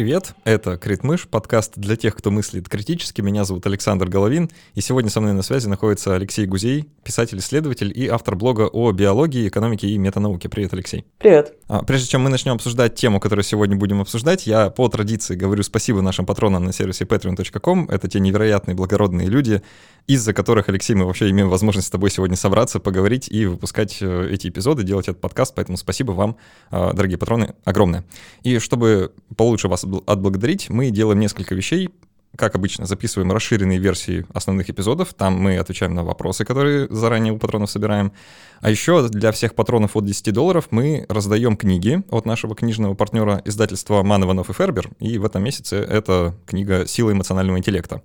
привет! 0.00 0.32
Это 0.44 0.78
Критмыш, 0.78 1.28
подкаст 1.28 1.74
для 1.76 1.94
тех, 1.94 2.16
кто 2.16 2.30
мыслит 2.30 2.70
критически. 2.70 3.20
Меня 3.20 3.44
зовут 3.44 3.66
Александр 3.66 4.08
Головин, 4.08 4.48
и 4.74 4.80
сегодня 4.80 5.10
со 5.10 5.20
мной 5.20 5.34
на 5.34 5.42
связи 5.42 5.68
находится 5.68 6.14
Алексей 6.14 6.46
Гузей, 6.46 6.88
писатель-исследователь 7.04 7.92
и 7.94 8.08
автор 8.08 8.34
блога 8.34 8.62
о 8.62 8.92
биологии, 8.92 9.46
экономике 9.46 9.88
и 9.88 9.98
метанауке. 9.98 10.48
Привет, 10.48 10.72
Алексей! 10.72 11.04
Привет! 11.18 11.52
А, 11.68 11.82
прежде 11.82 12.08
чем 12.08 12.22
мы 12.22 12.30
начнем 12.30 12.54
обсуждать 12.54 12.94
тему, 12.94 13.20
которую 13.20 13.44
сегодня 13.44 13.76
будем 13.76 14.00
обсуждать, 14.00 14.46
я 14.46 14.70
по 14.70 14.88
традиции 14.88 15.36
говорю 15.36 15.62
спасибо 15.62 16.00
нашим 16.00 16.24
патронам 16.24 16.64
на 16.64 16.72
сервисе 16.72 17.04
patreon.com. 17.04 17.90
Это 17.90 18.08
те 18.08 18.20
невероятные 18.20 18.74
благородные 18.74 19.28
люди, 19.28 19.60
из-за 20.06 20.32
которых, 20.32 20.70
Алексей, 20.70 20.94
мы 20.94 21.04
вообще 21.04 21.28
имеем 21.28 21.50
возможность 21.50 21.88
с 21.88 21.90
тобой 21.90 22.10
сегодня 22.10 22.36
собраться, 22.36 22.80
поговорить 22.80 23.28
и 23.30 23.44
выпускать 23.44 23.98
э, 24.00 24.28
эти 24.30 24.48
эпизоды, 24.48 24.82
делать 24.82 25.08
этот 25.08 25.20
подкаст. 25.20 25.54
Поэтому 25.54 25.76
спасибо 25.76 26.12
вам, 26.12 26.38
э, 26.70 26.90
дорогие 26.94 27.18
патроны, 27.18 27.54
огромное. 27.64 28.02
И 28.42 28.58
чтобы 28.58 29.12
получше 29.36 29.68
вас 29.68 29.84
отблагодарить, 29.98 30.70
мы 30.70 30.90
делаем 30.90 31.20
несколько 31.20 31.54
вещей. 31.54 31.90
Как 32.36 32.54
обычно, 32.54 32.86
записываем 32.86 33.32
расширенные 33.32 33.78
версии 33.78 34.24
основных 34.32 34.70
эпизодов. 34.70 35.14
Там 35.14 35.34
мы 35.34 35.58
отвечаем 35.58 35.94
на 35.94 36.04
вопросы, 36.04 36.44
которые 36.44 36.86
заранее 36.88 37.32
у 37.32 37.38
патронов 37.38 37.70
собираем. 37.70 38.12
А 38.60 38.70
еще 38.70 39.08
для 39.08 39.32
всех 39.32 39.56
патронов 39.56 39.96
от 39.96 40.04
10 40.04 40.32
долларов 40.32 40.68
мы 40.70 41.06
раздаем 41.08 41.56
книги 41.56 42.04
от 42.08 42.26
нашего 42.26 42.54
книжного 42.54 42.94
партнера 42.94 43.42
издательства 43.44 44.04
Ман, 44.04 44.22
Иванов 44.22 44.48
и 44.48 44.52
Фербер. 44.52 44.90
И 45.00 45.18
в 45.18 45.24
этом 45.24 45.42
месяце 45.42 45.76
это 45.76 46.36
книга 46.46 46.86
«Сила 46.86 47.10
эмоционального 47.10 47.58
интеллекта». 47.58 48.00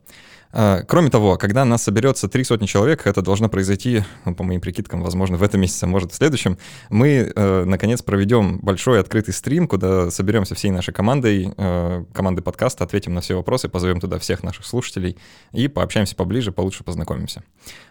А, 0.52 0.84
кроме 0.84 1.10
того, 1.10 1.38
когда 1.38 1.66
нас 1.66 1.84
соберется 1.84 2.28
три 2.30 2.44
сотни 2.44 2.66
человек, 2.66 3.06
это 3.08 3.22
должно 3.22 3.50
произойти, 3.50 4.04
ну, 4.24 4.34
по 4.34 4.44
моим 4.44 4.62
прикидкам, 4.62 5.02
возможно, 5.02 5.38
в 5.38 5.44
этом 5.44 5.62
месяце, 5.62 5.84
а 5.84 5.88
может, 5.88 6.12
в 6.12 6.16
следующем, 6.16 6.58
мы, 6.90 7.32
э, 7.36 7.64
наконец, 7.66 8.02
проведем 8.02 8.60
большой 8.60 9.00
открытый 9.00 9.34
стрим, 9.34 9.68
куда 9.68 10.10
соберемся 10.12 10.56
всей 10.56 10.72
нашей 10.72 10.94
командой, 10.94 11.54
э, 11.56 12.06
командой 12.14 12.42
подкаста, 12.42 12.84
ответим 12.84 13.14
на 13.14 13.22
все 13.22 13.36
вопросы, 13.36 13.68
позовем 13.68 14.00
туда 14.00 14.18
всех 14.18 14.44
наших 14.44 14.66
слушателей 14.66 15.18
и 15.52 15.68
пообщаемся 15.68 16.16
поближе, 16.16 16.52
получше 16.52 16.84
познакомимся. 16.84 17.44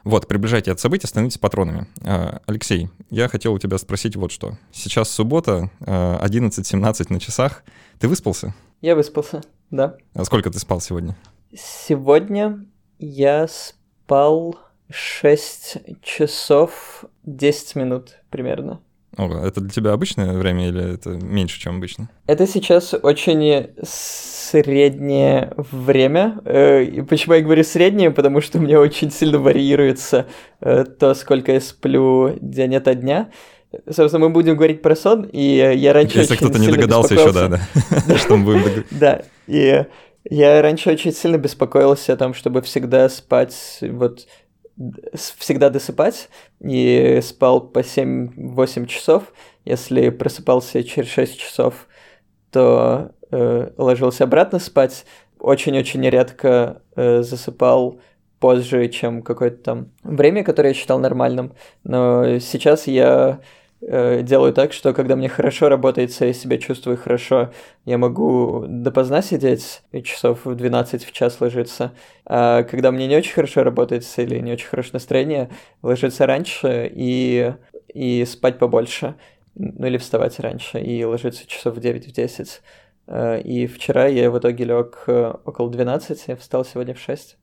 Вот, 0.05 0.27
приближайте 0.27 0.73
от 0.73 0.81
события, 0.81 1.07
становитесь 1.07 1.39
патронами. 1.39 1.87
Э, 2.03 2.39
Алексей, 2.47 2.89
я 3.11 3.29
хотел 3.29 3.53
у 3.53 3.59
тебя 3.59 3.77
спросить 3.79 4.17
вот 4.17 4.33
что. 4.33 4.57
Сейчас 4.73 5.11
суббота, 5.11 5.71
э, 5.81 6.19
11.17 6.23 7.11
на 7.11 7.21
часах. 7.21 7.63
Ты 7.99 8.09
выспался? 8.09 8.55
Я 8.81 8.95
выспался, 8.95 9.43
да. 9.71 9.97
А 10.15 10.25
сколько 10.25 10.51
ты 10.51 10.59
спал 10.59 10.81
сегодня? 10.81 11.17
Сегодня 11.57 12.67
я 12.99 13.47
спал 13.47 14.59
6 14.91 15.79
часов 16.03 17.05
10 17.25 17.77
минут 17.77 18.17
примерно. 18.31 18.81
О, 19.17 19.29
это 19.47 19.61
для 19.61 19.71
тебя 19.71 19.93
обычное 19.93 20.33
время 20.33 20.69
или 20.69 20.95
это 20.95 21.11
меньше, 21.11 21.61
чем 21.61 21.77
обычно? 21.77 22.11
Это 22.27 22.49
сейчас 22.49 22.93
очень 22.95 23.71
среднее 23.85 25.53
время. 25.57 26.41
Э, 26.45 26.83
и 26.83 27.03
почему 27.03 27.35
я 27.35 27.43
говорю 27.43 27.63
среднее? 27.63 28.11
Потому 28.11 28.41
что 28.41 28.59
у 28.59 28.61
меня 28.61 28.81
очень 28.81 29.13
сильно 29.13 29.39
варьируется 29.39 30.27
э, 30.61 30.85
то, 30.85 31.15
сколько 31.15 31.53
я 31.53 31.61
сплю 31.61 32.37
день 32.41 32.75
ото 32.75 32.97
дня. 32.97 33.31
Собственно, 33.89 34.27
мы 34.27 34.31
будем 34.31 34.57
говорить 34.57 34.83
про 34.83 34.97
сон, 34.97 35.23
и 35.23 35.41
я 35.77 35.93
раньше 35.93 36.19
Если 36.19 36.35
кто-то 36.35 36.59
не 36.59 36.69
догадался 36.69 37.15
еще, 37.15 37.33
да, 37.33 37.49
да, 37.49 38.19
что 38.19 38.37
мы 38.37 38.45
будем 38.45 38.85
Да, 38.91 39.23
и 39.47 39.85
я 40.29 40.63
раньше 40.63 40.91
очень 40.91 41.13
сильно 41.13 41.37
беспокоился 41.37 42.13
о 42.13 42.17
том, 42.17 42.35
чтобы 42.35 42.63
всегда 42.63 43.09
спать, 43.09 43.79
вот 43.83 44.27
всегда 45.39 45.71
досыпать, 45.71 46.29
и 46.61 47.21
спал 47.23 47.61
по 47.61 47.81
7-8 47.81 48.87
часов. 48.87 49.33
Если 49.65 50.11
просыпался 50.11 50.83
через 50.83 51.11
6 51.11 51.39
часов, 51.39 51.87
то 52.51 53.13
э, 53.31 53.71
ложился 53.77 54.25
обратно 54.25 54.59
спать. 54.59 55.05
Очень-очень 55.39 56.09
редко 56.09 56.83
э, 56.97 57.23
засыпал 57.23 58.01
позже, 58.41 58.89
чем 58.89 59.23
какое-то 59.23 59.63
там 59.63 59.93
время, 60.03 60.43
которое 60.45 60.71
я 60.71 60.75
считал 60.75 60.99
нормальным. 60.99 61.55
Но 61.83 62.39
сейчас 62.41 62.87
я 62.87 63.41
делаю 63.87 64.53
так, 64.53 64.73
что 64.73 64.95
когда 64.95 65.15
мне 65.17 65.29
хорошо 65.29 65.69
работается, 65.69 66.25
я 66.25 66.33
себя 66.33 66.59
чувствую 66.59 66.97
хорошо, 66.97 67.53
я 67.85 67.99
могу 67.99 68.65
допоздна 68.67 69.21
сидеть, 69.21 69.83
и 69.93 70.03
часов 70.03 70.45
в 70.45 70.55
12 70.55 71.05
в 71.05 71.13
час 71.13 71.41
ложиться. 71.41 71.93
А 72.25 72.63
когда 72.63 72.91
мне 72.91 73.07
не 73.07 73.17
очень 73.17 73.35
хорошо 73.35 73.63
работается 73.63 74.23
или 74.23 74.39
не 74.39 74.53
очень 74.53 74.69
хорошее 74.69 74.95
настроение, 74.95 75.51
ложиться 75.83 76.27
раньше 76.27 76.91
и, 76.95 77.55
и 77.93 78.25
спать 78.25 78.59
побольше. 78.59 79.17
Ну 79.57 79.87
или 79.87 79.99
вставать 79.99 80.41
раньше 80.41 80.81
и 80.81 81.05
ложиться 81.05 81.47
часов 81.47 81.77
в 81.77 81.79
9-10. 81.79 82.61
Э, 83.07 83.41
и 83.41 83.67
вчера 83.67 84.07
я 84.07 84.31
в 84.31 84.39
итоге 84.39 84.65
лег 84.65 85.05
э, 85.07 85.35
около 85.45 85.71
12, 85.71 86.25
я 86.27 86.37
встал 86.37 86.65
сегодня 86.65 86.95
в 86.95 87.01
6. 87.01 87.37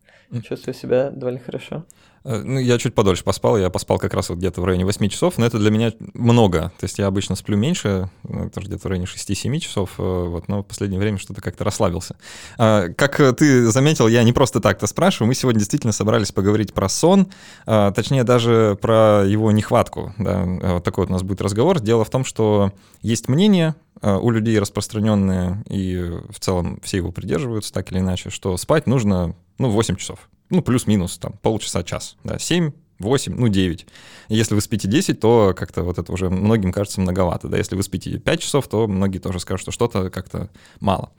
Чувствую 0.43 0.73
себя 0.73 1.09
довольно 1.09 1.39
хорошо. 1.39 1.85
Э, 2.23 2.41
ну, 2.43 2.59
я 2.59 2.77
чуть 2.77 2.93
подольше 2.93 3.23
поспал, 3.23 3.57
я 3.57 3.69
поспал 3.69 3.97
как 3.97 4.13
раз 4.13 4.29
вот 4.29 4.37
где-то 4.37 4.61
в 4.61 4.65
районе 4.65 4.85
8 4.85 5.09
часов, 5.09 5.37
но 5.37 5.45
это 5.45 5.57
для 5.57 5.71
меня 5.71 5.91
много. 6.13 6.71
То 6.79 6.83
есть 6.85 6.99
я 6.99 7.07
обычно 7.07 7.35
сплю 7.35 7.57
меньше, 7.57 8.09
ну, 8.23 8.45
это 8.45 8.61
где-то 8.61 8.79
в 8.79 8.85
районе 8.85 9.07
6-7 9.07 9.59
часов, 9.59 9.91
э, 9.97 10.03
вот, 10.03 10.47
но 10.47 10.61
в 10.61 10.65
последнее 10.65 10.99
время 10.99 11.17
что-то 11.17 11.41
как-то 11.41 11.63
расслабился. 11.63 12.15
А, 12.57 12.89
как 12.89 13.17
ты 13.37 13.67
заметил, 13.71 14.07
я 14.07 14.23
не 14.23 14.33
просто 14.33 14.59
так-то 14.59 14.87
спрашиваю, 14.87 15.27
мы 15.27 15.35
сегодня 15.35 15.59
действительно 15.59 15.93
собрались 15.93 16.31
поговорить 16.31 16.73
про 16.73 16.89
сон, 16.89 17.27
а, 17.65 17.91
точнее 17.91 18.23
даже 18.23 18.77
про 18.81 19.23
его 19.25 19.51
нехватку. 19.51 20.13
Да? 20.17 20.43
Вот 20.43 20.83
такой 20.83 21.05
вот 21.05 21.09
у 21.09 21.13
нас 21.13 21.23
будет 21.23 21.41
разговор. 21.41 21.79
Дело 21.79 22.05
в 22.05 22.09
том, 22.09 22.25
что 22.25 22.71
есть 23.01 23.27
мнение, 23.27 23.75
э, 24.01 24.15
у 24.15 24.29
людей 24.29 24.59
распространенные, 24.59 25.63
и 25.67 25.97
в 26.29 26.39
целом 26.39 26.79
все 26.83 26.97
его 26.97 27.11
придерживаются 27.11 27.73
так 27.73 27.91
или 27.91 27.99
иначе, 27.99 28.29
что 28.29 28.55
спать 28.57 28.87
нужно, 28.87 29.35
ну, 29.57 29.69
8 29.69 29.95
часов 29.95 30.29
ну, 30.51 30.61
плюс-минус, 30.61 31.17
там, 31.17 31.33
полчаса, 31.41 31.83
час, 31.83 32.17
да, 32.23 32.37
7, 32.37 32.71
8, 32.99 33.35
ну, 33.35 33.47
9. 33.47 33.87
Если 34.29 34.55
вы 34.55 34.61
спите 34.61 34.87
10, 34.87 35.19
то 35.19 35.53
как-то 35.57 35.83
вот 35.83 35.97
это 35.97 36.11
уже 36.11 36.29
многим 36.29 36.71
кажется 36.71 37.01
многовато, 37.01 37.47
да, 37.47 37.57
если 37.57 37.75
вы 37.75 37.83
спите 37.83 38.19
5 38.19 38.39
часов, 38.39 38.67
то 38.67 38.87
многие 38.87 39.17
тоже 39.17 39.39
скажут, 39.39 39.61
что 39.61 39.71
что-то 39.71 40.09
как-то 40.09 40.49
мало. 40.79 41.11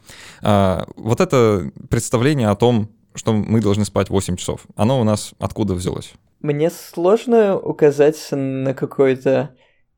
А, 0.43 0.87
вот 0.97 1.21
это 1.21 1.71
представление 1.91 2.49
о 2.49 2.57
том, 2.57 2.91
что 3.15 3.33
мы 3.33 3.61
должны 3.61 3.85
спать 3.85 4.11
8 4.11 4.37
часов, 4.37 4.67
оно 4.77 5.01
у 5.01 5.05
нас 5.05 5.35
откуда 5.39 5.75
взялось? 5.75 6.13
Мне 6.41 6.71
сложно 6.71 7.59
указать 7.59 8.19
на 8.31 8.75
какой-то 8.75 9.51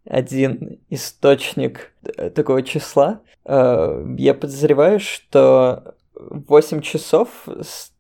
один 0.04 0.78
источник 0.90 1.92
такого 2.34 2.62
числа. 2.62 3.20
А, 3.44 4.04
я 4.16 4.34
подозреваю, 4.34 5.00
что 5.00 5.94
8 6.14 6.80
часов 6.80 7.28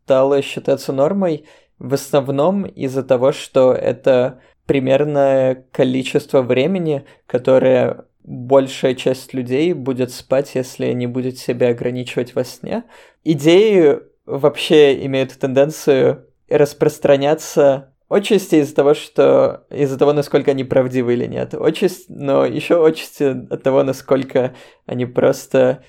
стало 0.04 0.42
считаться 0.42 0.92
нормой 0.92 1.46
в 1.78 1.94
основном 1.94 2.66
из-за 2.66 3.02
того, 3.02 3.32
что 3.32 3.72
это 3.72 4.40
примерное 4.66 5.66
количество 5.72 6.42
времени, 6.42 7.04
которое 7.26 8.04
большая 8.22 8.94
часть 8.94 9.32
людей 9.32 9.72
будет 9.72 10.12
спать, 10.12 10.54
если 10.54 10.92
не 10.92 11.06
будет 11.06 11.38
себя 11.38 11.68
ограничивать 11.68 12.34
во 12.34 12.44
сне. 12.44 12.84
Идеи 13.24 13.98
вообще 14.26 15.04
имеют 15.06 15.38
тенденцию 15.38 16.26
распространяться 16.50 17.94
отчасти 18.10 18.56
из-за 18.56 18.74
того, 18.74 18.92
что 18.92 19.64
из-за 19.70 19.98
того, 19.98 20.12
насколько 20.12 20.50
они 20.50 20.64
правдивы 20.64 21.14
или 21.14 21.26
нет. 21.26 21.54
Отчасти, 21.54 22.04
но 22.08 22.44
еще 22.44 22.86
отчасти 22.86 23.24
от 23.50 23.62
того, 23.62 23.82
насколько 23.82 24.54
они 24.84 25.06
просто 25.06 25.82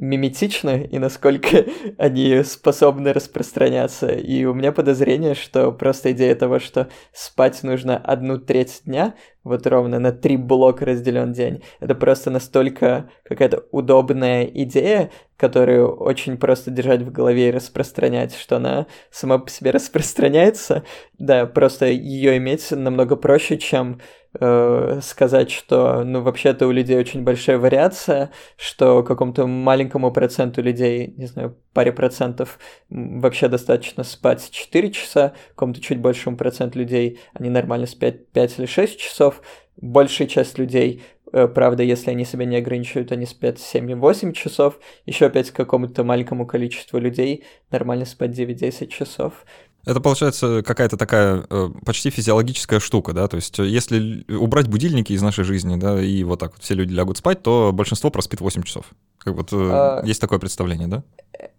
миметичны 0.00 0.88
и 0.90 0.98
насколько 0.98 1.64
они 1.98 2.42
способны 2.42 3.12
распространяться. 3.12 4.08
И 4.08 4.44
у 4.44 4.54
меня 4.54 4.72
подозрение, 4.72 5.34
что 5.34 5.72
просто 5.72 6.12
идея 6.12 6.34
того, 6.34 6.58
что 6.58 6.88
спать 7.12 7.62
нужно 7.62 7.96
одну 7.96 8.38
треть 8.38 8.82
дня, 8.84 9.14
вот 9.44 9.66
ровно 9.66 9.98
на 9.98 10.12
три 10.12 10.36
блока 10.36 10.84
разделен 10.84 11.32
день, 11.32 11.62
это 11.80 11.94
просто 11.94 12.30
настолько 12.30 13.08
какая-то 13.24 13.64
удобная 13.70 14.44
идея, 14.44 15.10
которую 15.36 15.96
очень 15.96 16.36
просто 16.36 16.70
держать 16.70 17.02
в 17.02 17.12
голове 17.12 17.48
и 17.48 17.52
распространять, 17.52 18.34
что 18.34 18.56
она 18.56 18.86
сама 19.10 19.38
по 19.38 19.48
себе 19.48 19.70
распространяется. 19.72 20.84
Да, 21.18 21.46
просто 21.46 21.86
ее 21.86 22.36
иметь 22.36 22.70
намного 22.72 23.16
проще, 23.16 23.56
чем 23.58 24.00
э, 24.40 25.00
сказать, 25.02 25.50
что, 25.50 26.04
ну, 26.04 26.22
вообще-то 26.22 26.66
у 26.66 26.70
людей 26.70 26.96
очень 26.96 27.22
большая 27.22 27.58
вариация, 27.58 28.30
что 28.56 29.02
какому-то 29.02 29.46
маленькому 29.46 30.12
проценту 30.12 30.62
людей, 30.62 31.14
не 31.16 31.26
знаю, 31.26 31.56
паре 31.72 31.92
процентов 31.92 32.58
вообще 32.88 33.48
достаточно 33.48 34.04
спать 34.04 34.48
4 34.50 34.90
часа, 34.90 35.32
какому-то 35.50 35.80
чуть 35.80 36.00
большему 36.00 36.36
проценту 36.36 36.78
людей 36.78 37.20
они 37.34 37.50
нормально 37.50 37.86
спят 37.86 38.28
5 38.32 38.58
или 38.58 38.66
6 38.66 38.98
часов, 38.98 39.42
большая 39.76 40.28
часть 40.28 40.58
людей 40.58 41.02
э, 41.32 41.46
Правда, 41.48 41.82
если 41.82 42.10
они 42.10 42.24
себя 42.24 42.44
не 42.44 42.56
ограничивают, 42.56 43.12
они 43.12 43.26
спят 43.26 43.56
7-8 43.56 44.32
часов. 44.32 44.78
Еще 45.06 45.26
опять 45.26 45.50
какому-то 45.50 46.04
маленькому 46.04 46.46
количеству 46.46 46.98
людей 46.98 47.44
нормально 47.70 48.04
спать 48.06 48.30
9-10 48.30 48.88
часов. 48.88 49.44
Это 49.88 50.02
получается 50.02 50.62
какая-то 50.62 50.98
такая 50.98 51.46
э, 51.48 51.70
почти 51.82 52.10
физиологическая 52.10 52.78
штука, 52.78 53.14
да, 53.14 53.26
то 53.26 53.36
есть 53.36 53.58
если 53.58 54.22
убрать 54.30 54.68
будильники 54.68 55.14
из 55.14 55.22
нашей 55.22 55.44
жизни, 55.44 55.76
да, 55.76 55.98
и 55.98 56.24
вот 56.24 56.40
так 56.40 56.52
вот 56.52 56.62
все 56.62 56.74
люди 56.74 56.92
лягут 56.92 57.16
спать, 57.16 57.42
то 57.42 57.70
большинство 57.72 58.10
проспит 58.10 58.42
8 58.42 58.64
часов. 58.64 58.84
Как 59.16 59.32
вот 59.32 59.50
э, 59.50 59.56
а... 59.56 60.02
есть 60.04 60.20
такое 60.20 60.38
представление, 60.38 60.88
да? 60.88 61.04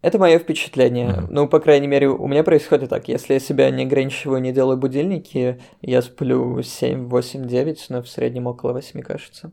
Это 0.04 0.20
мое 0.20 0.38
впечатление. 0.38 1.08
Mm-hmm. 1.08 1.28
Ну, 1.32 1.48
по 1.48 1.60
крайней 1.60 1.88
мере, 1.88 2.08
у 2.08 2.28
меня 2.28 2.44
происходит 2.44 2.92
так. 2.92 3.08
Если 3.08 3.34
я 3.34 3.40
себя 3.40 3.72
не 3.72 3.86
ограничиваю, 3.86 4.40
не 4.42 4.52
делаю 4.52 4.78
будильники, 4.78 5.60
я 5.82 6.04
сплю 6.04 6.62
7, 6.62 7.08
8, 7.08 7.48
9, 7.48 7.86
но 7.90 8.04
в 8.04 8.10
среднем 8.10 8.46
около 8.46 8.74
8, 8.74 9.02
кажется. 9.02 9.52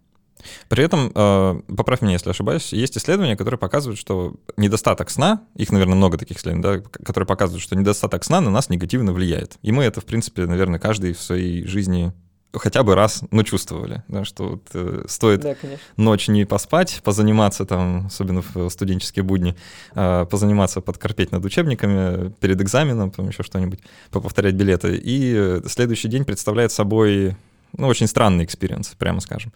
При 0.69 0.85
этом, 0.85 1.11
э, 1.15 1.61
поправь 1.77 2.03
меня, 2.03 2.15
если 2.15 2.31
ошибаюсь, 2.31 2.73
есть 2.73 2.97
исследования, 2.97 3.37
которые 3.37 3.59
показывают, 3.59 3.99
что 3.99 4.35
недостаток 4.57 5.11
сна, 5.11 5.43
их, 5.55 5.71
наверное, 5.71 5.97
много 5.97 6.19
таких 6.19 6.39
исследований, 6.39 6.83
да, 6.83 6.91
которые 7.05 7.27
показывают, 7.27 7.63
что 7.63 7.77
недостаток 7.77 8.25
сна 8.25 8.41
на 8.41 8.51
нас 8.51 8.69
негативно 8.69 9.13
влияет. 9.13 9.57
И 9.63 9.73
мы 9.73 9.85
это, 9.85 10.01
в 10.01 10.05
принципе, 10.05 10.47
наверное, 10.47 10.79
каждый 10.79 11.13
в 11.15 11.21
своей 11.21 11.65
жизни 11.67 12.13
хотя 12.59 12.83
бы 12.83 12.95
раз, 12.95 13.23
ну, 13.31 13.43
чувствовали, 13.43 14.03
да, 14.09 14.25
что 14.25 14.51
вот, 14.51 14.63
э, 14.75 15.05
стоит 15.09 15.41
да, 15.41 15.55
ночь 15.97 16.29
не 16.29 16.45
поспать, 16.45 17.01
позаниматься 17.05 17.65
там, 17.65 18.07
особенно 18.07 18.43
в 18.43 18.71
студенческие 18.71 19.25
будни, 19.25 19.57
э, 19.95 20.27
позаниматься, 20.31 20.81
подкорпеть 20.81 21.33
над 21.33 21.45
учебниками 21.45 22.33
перед 22.41 22.61
экзаменом, 22.61 23.11
там 23.11 23.29
еще 23.29 23.43
что-нибудь, 23.43 23.81
поповторять 24.11 24.55
билеты, 24.55 24.99
и 25.03 25.61
следующий 25.67 26.09
день 26.09 26.25
представляет 26.25 26.73
собой, 26.73 27.37
ну, 27.77 27.87
очень 27.87 28.07
странный 28.07 28.45
experience, 28.45 28.89
прямо 28.99 29.21
скажем. 29.21 29.53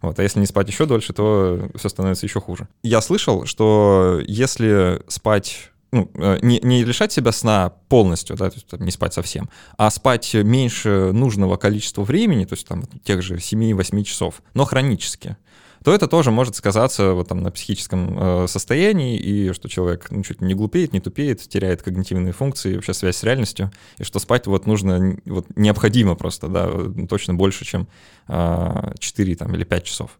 Вот, 0.00 0.18
а 0.18 0.22
если 0.22 0.40
не 0.40 0.46
спать 0.46 0.68
еще 0.68 0.86
дольше, 0.86 1.12
то 1.12 1.70
все 1.76 1.88
становится 1.88 2.26
еще 2.26 2.40
хуже. 2.40 2.68
Я 2.82 3.00
слышал, 3.00 3.46
что 3.46 4.20
если 4.26 5.02
спать 5.08 5.70
ну, 5.92 6.10
э, 6.14 6.38
не, 6.42 6.60
не 6.60 6.84
лишать 6.84 7.12
себя 7.12 7.30
сна 7.32 7.72
полностью, 7.88 8.36
да, 8.36 8.50
то 8.50 8.56
есть 8.56 8.72
не 8.80 8.90
спать 8.90 9.14
совсем, 9.14 9.48
а 9.78 9.90
спать 9.90 10.34
меньше 10.34 11.12
нужного 11.12 11.56
количества 11.56 12.02
времени, 12.02 12.44
то 12.44 12.54
есть 12.54 12.66
там 12.66 12.82
тех 13.04 13.22
же 13.22 13.36
7-8 13.36 14.02
часов, 14.02 14.42
но 14.54 14.64
хронически, 14.64 15.36
то 15.84 15.94
это 15.94 16.08
тоже 16.08 16.30
может 16.30 16.56
сказаться 16.56 17.12
вот 17.12 17.28
там 17.28 17.42
на 17.42 17.50
психическом 17.50 18.16
э, 18.18 18.46
состоянии, 18.48 19.18
и 19.18 19.52
что 19.52 19.68
человек 19.68 20.10
ну, 20.10 20.22
чуть 20.22 20.40
не 20.40 20.54
глупеет, 20.54 20.94
не 20.94 21.00
тупеет, 21.00 21.40
теряет 21.40 21.82
когнитивные 21.82 22.32
функции, 22.32 22.74
вообще 22.74 22.94
связь 22.94 23.16
с 23.16 23.22
реальностью, 23.22 23.70
и 23.98 24.04
что 24.04 24.18
спать 24.18 24.46
вот 24.46 24.66
нужно, 24.66 25.18
вот 25.26 25.46
необходимо 25.56 26.14
просто, 26.14 26.48
да, 26.48 26.70
точно 27.06 27.34
больше, 27.34 27.66
чем 27.66 27.86
э, 28.28 28.92
4 28.98 29.36
там, 29.36 29.54
или 29.54 29.64
5 29.64 29.84
часов. 29.84 30.18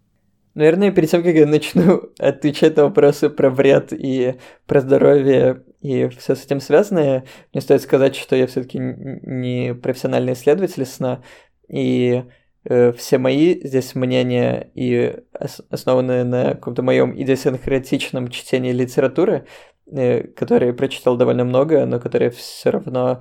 Наверное, 0.54 0.92
перед 0.92 1.10
тем, 1.10 1.22
как 1.22 1.34
я 1.34 1.46
начну 1.46 2.10
отвечать 2.18 2.76
на 2.76 2.84
вопросы 2.84 3.30
про 3.30 3.48
вред 3.48 3.94
и 3.94 4.34
про 4.66 4.82
здоровье 4.82 5.62
и 5.80 6.08
все 6.08 6.36
с 6.36 6.44
этим 6.44 6.60
связанное, 6.60 7.24
мне 7.54 7.62
стоит 7.62 7.80
сказать, 7.80 8.16
что 8.16 8.36
я 8.36 8.46
все-таки 8.46 8.78
не 8.78 9.74
профессиональный 9.74 10.34
исследователь 10.34 10.84
сна, 10.84 11.22
и 11.68 12.22
э, 12.22 12.43
все 12.96 13.18
мои 13.18 13.60
здесь 13.62 13.94
мнения 13.94 14.70
и 14.74 15.16
основаны 15.70 16.24
на 16.24 16.54
каком-то 16.54 16.82
моем 16.82 17.20
идиосинкратичном 17.20 18.28
чтении 18.28 18.72
литературы, 18.72 19.46
э, 19.86 20.22
которые 20.28 20.68
я 20.68 20.74
прочитал 20.74 21.16
довольно 21.16 21.44
много, 21.44 21.84
но 21.86 22.00
которые 22.00 22.30
все 22.30 22.70
равно 22.70 23.20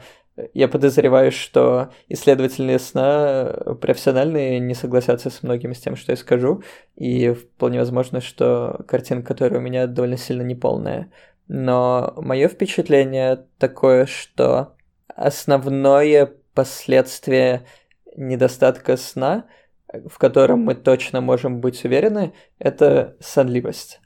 я 0.53 0.67
подозреваю, 0.67 1.31
что 1.31 1.91
исследователи 2.07 2.77
сна 2.77 3.51
э, 3.53 3.75
профессиональные 3.75 4.59
не 4.59 4.73
согласятся 4.73 5.29
с 5.29 5.43
многими 5.43 5.73
с 5.73 5.79
тем, 5.79 5.95
что 5.95 6.11
я 6.11 6.15
скажу, 6.15 6.63
и 6.95 7.33
вполне 7.33 7.79
возможно, 7.79 8.21
что 8.21 8.83
картинка, 8.87 9.27
которая 9.27 9.59
у 9.59 9.63
меня 9.63 9.87
довольно 9.87 10.17
сильно 10.17 10.41
неполная. 10.41 11.11
Но 11.47 12.13
мое 12.17 12.47
впечатление 12.47 13.45
такое, 13.59 14.05
что 14.05 14.75
основное 15.07 16.31
последствие 16.53 17.65
недостатка 18.15 18.97
сна, 18.97 19.45
в 19.87 20.17
котором 20.17 20.61
мы 20.61 20.75
точно 20.75 21.21
можем 21.21 21.61
быть 21.61 21.83
уверены, 21.85 22.33
это 22.59 23.15
сонливость. 23.19 23.99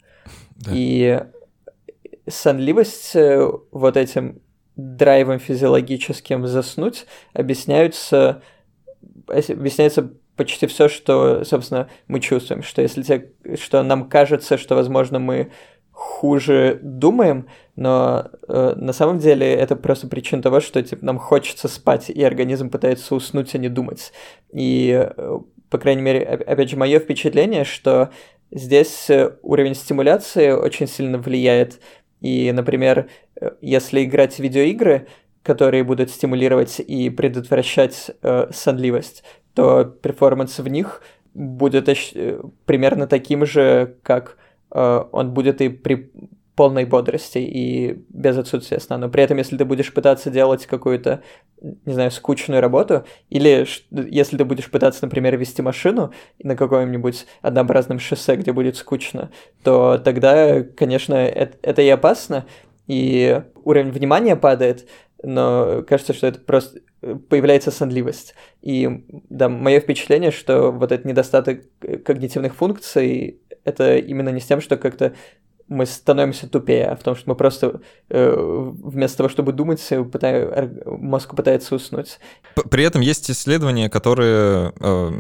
Да. 0.56 0.72
И 0.74 1.24
сонливость 2.28 3.16
э, 3.16 3.50
вот 3.72 3.96
этим 3.96 4.42
драйвом 4.76 5.40
физиологическим 5.40 6.46
заснуть 6.46 7.06
объясняются, 7.34 8.42
объясняется 9.28 10.14
почти 10.36 10.68
все, 10.68 10.88
что, 10.88 11.44
собственно, 11.44 11.90
мы 12.08 12.20
чувствуем, 12.20 12.62
что 12.64 12.82
если 12.82 13.02
те, 13.02 13.32
что 13.56 13.82
нам 13.84 14.08
кажется, 14.08 14.58
что, 14.58 14.76
возможно, 14.76 15.20
мы 15.20 15.52
хуже 15.98 16.80
думаем, 16.82 17.48
но 17.76 18.30
э, 18.48 18.74
на 18.76 18.94
самом 18.94 19.18
деле 19.18 19.52
это 19.52 19.76
просто 19.76 20.08
причина 20.08 20.42
того, 20.42 20.60
что 20.60 20.82
типа, 20.82 21.04
нам 21.04 21.18
хочется 21.18 21.68
спать, 21.68 22.10
и 22.10 22.24
организм 22.24 22.70
пытается 22.70 23.16
уснуть, 23.16 23.56
а 23.56 23.58
не 23.58 23.68
думать. 23.70 24.14
И, 24.54 25.10
э, 25.18 25.40
по 25.70 25.78
крайней 25.78 26.04
мере, 26.04 26.24
опять 26.24 26.70
же, 26.70 26.78
мое 26.78 27.00
впечатление, 27.00 27.64
что 27.64 28.12
здесь 28.52 29.10
уровень 29.42 29.76
стимуляции 29.76 30.52
очень 30.52 30.88
сильно 30.88 31.18
влияет 31.18 31.80
и, 32.22 32.52
например, 32.52 33.10
э, 33.40 33.52
если 33.62 34.04
играть 34.04 34.36
в 34.36 34.40
видеоигры, 34.40 35.08
которые 35.44 35.84
будут 35.84 36.10
стимулировать 36.10 36.80
и 36.80 37.10
предотвращать 37.10 38.12
э, 38.22 38.50
сонливость, 38.52 39.24
то 39.54 39.86
перформанс 39.86 40.60
в 40.60 40.68
них 40.68 41.02
будет 41.34 41.88
э, 41.90 42.42
примерно 42.66 43.08
таким 43.08 43.46
же, 43.46 43.96
как 44.04 44.32
э, 44.32 44.47
он 44.70 45.34
будет 45.34 45.62
и 45.62 45.70
при 45.70 46.12
полной 46.58 46.86
бодрости 46.86 47.38
и 47.38 48.04
без 48.10 48.36
отсутствия 48.36 48.80
сна. 48.80 48.98
Но 48.98 49.10
при 49.10 49.22
этом, 49.22 49.38
если 49.38 49.56
ты 49.56 49.64
будешь 49.64 49.94
пытаться 49.94 50.32
делать 50.32 50.66
какую-то, 50.66 51.22
не 51.62 51.94
знаю, 51.94 52.10
скучную 52.10 52.62
работу, 52.62 53.06
или 53.30 53.66
если 53.92 54.38
ты 54.38 54.44
будешь 54.44 54.70
пытаться, 54.72 55.06
например, 55.06 55.38
вести 55.38 55.62
машину 55.62 56.12
на 56.42 56.56
каком-нибудь 56.56 57.28
однообразном 57.44 58.00
шоссе, 58.00 58.36
где 58.36 58.54
будет 58.54 58.76
скучно, 58.76 59.30
то 59.64 60.00
тогда, 60.00 60.64
конечно, 60.64 61.14
это, 61.14 61.58
это 61.62 61.84
и 61.84 61.90
опасно, 61.90 62.48
и 62.88 63.44
уровень 63.64 63.92
внимания 63.92 64.36
падает, 64.36 64.88
но 65.22 65.84
кажется, 65.88 66.14
что 66.14 66.26
это 66.26 66.40
просто 66.40 66.80
появляется 67.30 67.70
сонливость. 67.70 68.34
И 68.64 69.06
да, 69.30 69.48
мое 69.48 69.80
впечатление, 69.80 70.32
что 70.32 70.72
вот 70.72 70.92
этот 70.92 71.06
недостаток 71.06 71.62
когнитивных 72.04 72.56
функций, 72.56 73.42
это 73.68 73.98
именно 73.98 74.30
не 74.30 74.40
с 74.40 74.46
тем, 74.46 74.62
что 74.62 74.78
как-то 74.78 75.14
мы 75.68 75.86
становимся 75.86 76.48
тупее, 76.48 76.86
а 76.86 76.96
в 76.96 77.04
том, 77.04 77.16
что 77.16 77.30
мы 77.30 77.36
просто 77.36 77.82
э, 78.10 78.34
вместо 78.38 79.18
того, 79.18 79.30
чтобы 79.30 79.52
думать, 79.52 79.86
пытаем, 80.12 80.80
мозг 80.86 81.36
пытается 81.36 81.76
уснуть. 81.76 82.20
При 82.70 82.86
этом 82.86 83.02
есть 83.02 83.30
исследования, 83.30 83.90
которые 83.90 84.72
э, 84.80 85.12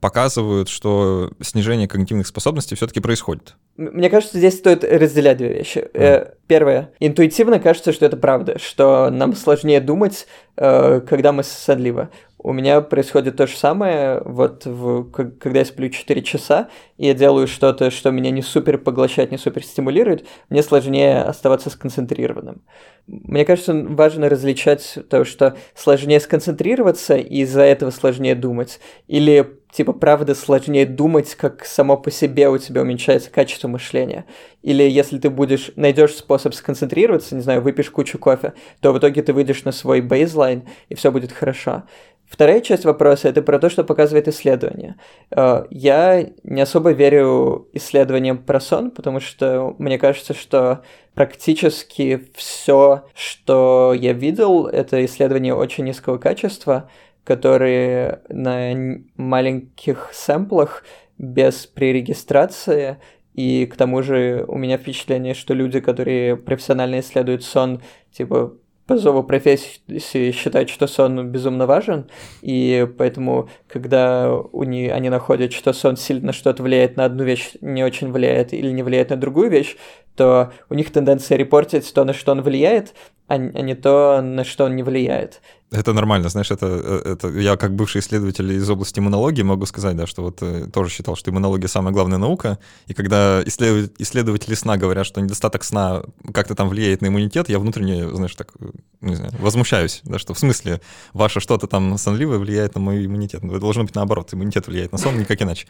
показывают, 0.00 0.70
что 0.70 1.30
снижение 1.42 1.86
когнитивных 1.86 2.26
способностей 2.26 2.76
все-таки 2.76 3.00
происходит. 3.00 3.56
Мне 3.76 4.08
кажется, 4.08 4.38
здесь 4.38 4.56
стоит 4.56 4.84
разделять 4.84 5.36
две 5.36 5.52
вещи. 5.52 5.78
Mm. 5.78 5.90
Э, 5.94 6.34
первое. 6.46 6.92
Интуитивно 6.98 7.60
кажется, 7.60 7.92
что 7.92 8.06
это 8.06 8.16
правда, 8.16 8.58
что 8.58 9.10
нам 9.10 9.34
сложнее 9.36 9.80
думать, 9.80 10.26
э, 10.56 11.00
когда 11.06 11.32
мы 11.32 11.42
сонливы. 11.42 12.08
У 12.42 12.54
меня 12.54 12.80
происходит 12.80 13.36
то 13.36 13.46
же 13.46 13.54
самое, 13.54 14.22
вот 14.24 14.64
в, 14.64 15.10
когда 15.10 15.58
я 15.58 15.64
сплю 15.66 15.90
4 15.90 16.22
часа, 16.22 16.68
и 16.96 17.06
я 17.06 17.12
делаю 17.12 17.46
что-то, 17.46 17.90
что 17.90 18.10
меня 18.10 18.30
не 18.30 18.40
супер 18.40 18.78
поглощает, 18.78 19.30
не 19.30 19.36
супер 19.36 19.62
стимулирует, 19.62 20.26
мне 20.48 20.62
сложнее 20.62 21.20
оставаться 21.20 21.68
сконцентрированным. 21.68 22.62
Мне 23.06 23.44
кажется, 23.44 23.74
важно 23.74 24.30
различать 24.30 24.98
то, 25.10 25.26
что 25.26 25.56
сложнее 25.74 26.18
сконцентрироваться, 26.18 27.16
и 27.16 27.40
из-за 27.42 27.62
этого 27.62 27.90
сложнее 27.90 28.34
думать, 28.34 28.80
или 29.06 29.59
типа, 29.72 29.92
правда, 29.92 30.34
сложнее 30.34 30.86
думать, 30.86 31.34
как 31.34 31.64
само 31.64 31.96
по 31.96 32.10
себе 32.10 32.48
у 32.48 32.58
тебя 32.58 32.82
уменьшается 32.82 33.30
качество 33.30 33.68
мышления. 33.68 34.24
Или 34.62 34.82
если 34.82 35.18
ты 35.18 35.30
будешь, 35.30 35.72
найдешь 35.76 36.14
способ 36.14 36.54
сконцентрироваться, 36.54 37.34
не 37.34 37.40
знаю, 37.40 37.62
выпьешь 37.62 37.90
кучу 37.90 38.18
кофе, 38.18 38.52
то 38.80 38.92
в 38.92 38.98
итоге 38.98 39.22
ты 39.22 39.32
выйдешь 39.32 39.64
на 39.64 39.72
свой 39.72 40.00
бейзлайн, 40.00 40.64
и 40.88 40.94
все 40.94 41.10
будет 41.10 41.32
хорошо. 41.32 41.84
Вторая 42.30 42.60
часть 42.60 42.84
вопроса 42.84 43.28
это 43.28 43.42
про 43.42 43.58
то, 43.58 43.68
что 43.68 43.82
показывает 43.82 44.28
исследование. 44.28 44.94
Э, 45.32 45.64
я 45.70 46.30
не 46.44 46.60
особо 46.60 46.92
верю 46.92 47.68
исследованиям 47.72 48.38
про 48.38 48.60
сон, 48.60 48.92
потому 48.92 49.18
что 49.18 49.74
мне 49.78 49.98
кажется, 49.98 50.32
что 50.32 50.84
практически 51.14 52.28
все, 52.36 53.04
что 53.14 53.94
я 53.98 54.12
видел, 54.12 54.68
это 54.68 55.04
исследования 55.04 55.54
очень 55.54 55.82
низкого 55.84 56.18
качества, 56.18 56.88
которые 57.24 58.22
на 58.28 58.72
маленьких 59.16 60.10
сэмплах 60.12 60.84
без 61.18 61.66
пререгистрации 61.66 62.98
и 63.34 63.66
к 63.66 63.76
тому 63.76 64.02
же 64.02 64.44
у 64.48 64.58
меня 64.58 64.76
впечатление, 64.76 65.34
что 65.34 65.54
люди, 65.54 65.80
которые 65.80 66.36
профессионально 66.36 67.00
исследуют 67.00 67.44
сон, 67.44 67.80
типа 68.12 68.54
по 68.86 68.96
зову 68.96 69.22
профессии 69.22 70.32
считают, 70.32 70.68
что 70.68 70.88
сон 70.88 71.28
безумно 71.28 71.66
важен, 71.66 72.10
и 72.42 72.88
поэтому, 72.98 73.48
когда 73.68 74.34
у 74.34 74.64
них, 74.64 74.92
они 74.92 75.10
находят, 75.10 75.52
что 75.52 75.72
сон 75.72 75.96
сильно 75.96 76.32
что-то 76.32 76.64
влияет 76.64 76.96
на 76.96 77.04
одну 77.04 77.22
вещь, 77.22 77.52
не 77.60 77.84
очень 77.84 78.10
влияет 78.10 78.52
или 78.52 78.72
не 78.72 78.82
влияет 78.82 79.10
на 79.10 79.16
другую 79.16 79.48
вещь, 79.48 79.76
то 80.16 80.52
у 80.68 80.74
них 80.74 80.90
тенденция 80.92 81.38
репортить 81.38 81.94
то, 81.94 82.02
на 82.04 82.12
что 82.12 82.32
он 82.32 82.42
влияет, 82.42 82.94
а, 83.28 83.34
а 83.34 83.38
не 83.38 83.76
то, 83.76 84.20
на 84.22 84.42
что 84.42 84.64
он 84.64 84.74
не 84.74 84.82
влияет. 84.82 85.40
Это 85.72 85.92
нормально, 85.92 86.28
знаешь, 86.28 86.50
это, 86.50 86.66
это 87.04 87.28
я 87.28 87.56
как 87.56 87.76
бывший 87.76 88.00
исследователь 88.00 88.52
из 88.52 88.68
области 88.68 88.98
иммунологии 88.98 89.42
могу 89.42 89.66
сказать, 89.66 89.96
да, 89.96 90.06
что 90.06 90.22
вот 90.22 90.38
э, 90.42 90.66
тоже 90.72 90.90
считал, 90.90 91.14
что 91.14 91.30
иммунология 91.30 91.68
самая 91.68 91.92
главная 91.92 92.18
наука, 92.18 92.58
и 92.88 92.94
когда 92.94 93.40
исследователи, 93.44 93.92
исследователи 93.98 94.54
сна 94.54 94.76
говорят, 94.76 95.06
что 95.06 95.20
недостаток 95.20 95.62
сна 95.62 96.02
как-то 96.34 96.56
там 96.56 96.68
влияет 96.68 97.02
на 97.02 97.06
иммунитет, 97.06 97.48
я 97.48 97.60
внутренне, 97.60 98.08
знаешь, 98.08 98.34
так, 98.34 98.52
не 99.00 99.14
знаю, 99.14 99.32
возмущаюсь, 99.38 100.00
да, 100.02 100.18
что 100.18 100.34
в 100.34 100.40
смысле 100.40 100.80
ваше 101.12 101.38
что-то 101.38 101.68
там 101.68 101.96
сонливое 101.98 102.38
влияет 102.38 102.74
на 102.74 102.80
мой 102.80 103.06
иммунитет. 103.06 103.44
Ну, 103.44 103.56
должно 103.60 103.84
быть 103.84 103.94
наоборот, 103.94 104.34
иммунитет 104.34 104.66
влияет 104.66 104.90
на 104.90 104.98
сон, 104.98 105.18
никак 105.18 105.40
иначе. 105.40 105.68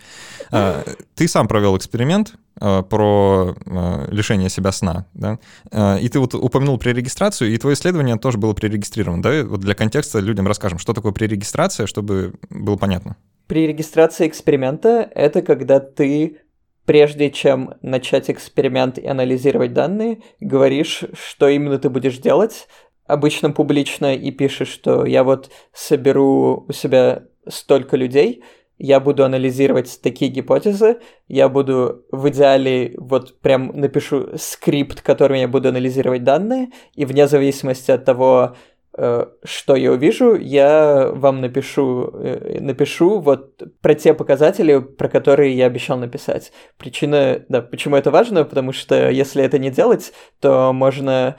А, 0.51 0.83
ты 1.15 1.29
сам 1.29 1.47
провел 1.47 1.77
эксперимент, 1.77 2.37
Э, 2.63 2.83
про 2.83 3.57
э, 3.65 4.09
лишение 4.11 4.51
себя 4.51 4.71
сна, 4.71 5.07
да, 5.15 5.39
э, 5.71 6.01
и 6.01 6.11
ты 6.11 6.19
вот 6.19 6.35
упомянул 6.35 6.77
пререгистрацию, 6.77 7.55
и 7.55 7.57
твое 7.57 7.73
исследование 7.73 8.19
тоже 8.19 8.37
было 8.37 8.53
пререгистрировано, 8.53 9.23
да, 9.23 9.45
вот 9.45 9.61
для 9.61 9.75
контекста 9.75 9.90
людям 10.15 10.47
расскажем, 10.47 10.79
что 10.79 10.93
такое 10.93 11.13
пререгистрация, 11.13 11.87
чтобы 11.87 12.35
было 12.49 12.77
понятно. 12.77 13.17
Пререгистрация 13.47 14.29
эксперимента— 14.29 15.11
это 15.15 15.43
когда 15.43 15.81
ты 15.81 16.39
прежде 16.87 17.31
чем 17.31 17.75
начать 17.83 18.31
эксперимент 18.31 18.99
и 18.99 19.07
анализировать 19.07 19.73
данные, 19.73 20.23
говоришь, 20.41 21.05
что 21.13 21.49
именно 21.49 21.79
ты 21.79 21.89
будешь 21.89 22.19
делать, 22.19 22.67
обычно 23.07 23.51
публично, 23.53 24.15
и 24.15 24.33
пишешь, 24.33 24.69
что 24.69 25.05
я 25.07 25.23
вот 25.23 25.51
соберу 25.73 26.65
у 26.67 26.73
себя 26.73 27.25
столько 27.49 27.97
людей— 27.97 28.43
я 28.83 28.99
буду 28.99 29.27
анализировать 29.27 30.01
такие 30.03 30.31
гипотезы, 30.31 31.01
я 31.29 31.51
буду 31.51 32.07
в 32.11 32.31
идеале 32.31 32.95
вот 32.97 33.39
прям 33.41 33.79
напишу 33.79 34.39
скрипт, 34.39 35.03
которым 35.03 35.37
я 35.37 35.49
буду 35.49 35.69
анализировать 35.69 36.25
данные, 36.25 36.71
и 36.95 37.05
вне 37.05 37.29
зависимости 37.29 37.91
от 37.91 38.07
того, 38.07 38.57
что 38.93 39.77
я 39.77 39.93
увижу, 39.93 40.35
я 40.35 41.11
вам 41.13 41.41
напишу, 41.41 42.11
э, 42.13 42.59
напишу 42.61 43.21
вот 43.21 43.63
про 43.81 43.95
те 43.95 44.15
показатели, 44.15 44.79
про 44.81 45.09
которые 45.09 45.57
я 45.57 45.67
обещал 45.67 45.97
написать. 45.97 46.53
Причина, 46.77 47.45
да, 47.49 47.63
почему 47.63 47.97
это 47.97 48.11
важно, 48.11 48.45
потому 48.45 48.73
что 48.73 49.09
если 49.09 49.45
это 49.45 49.59
не 49.59 49.71
делать, 49.71 50.13
то 50.41 50.73
можно 50.73 51.37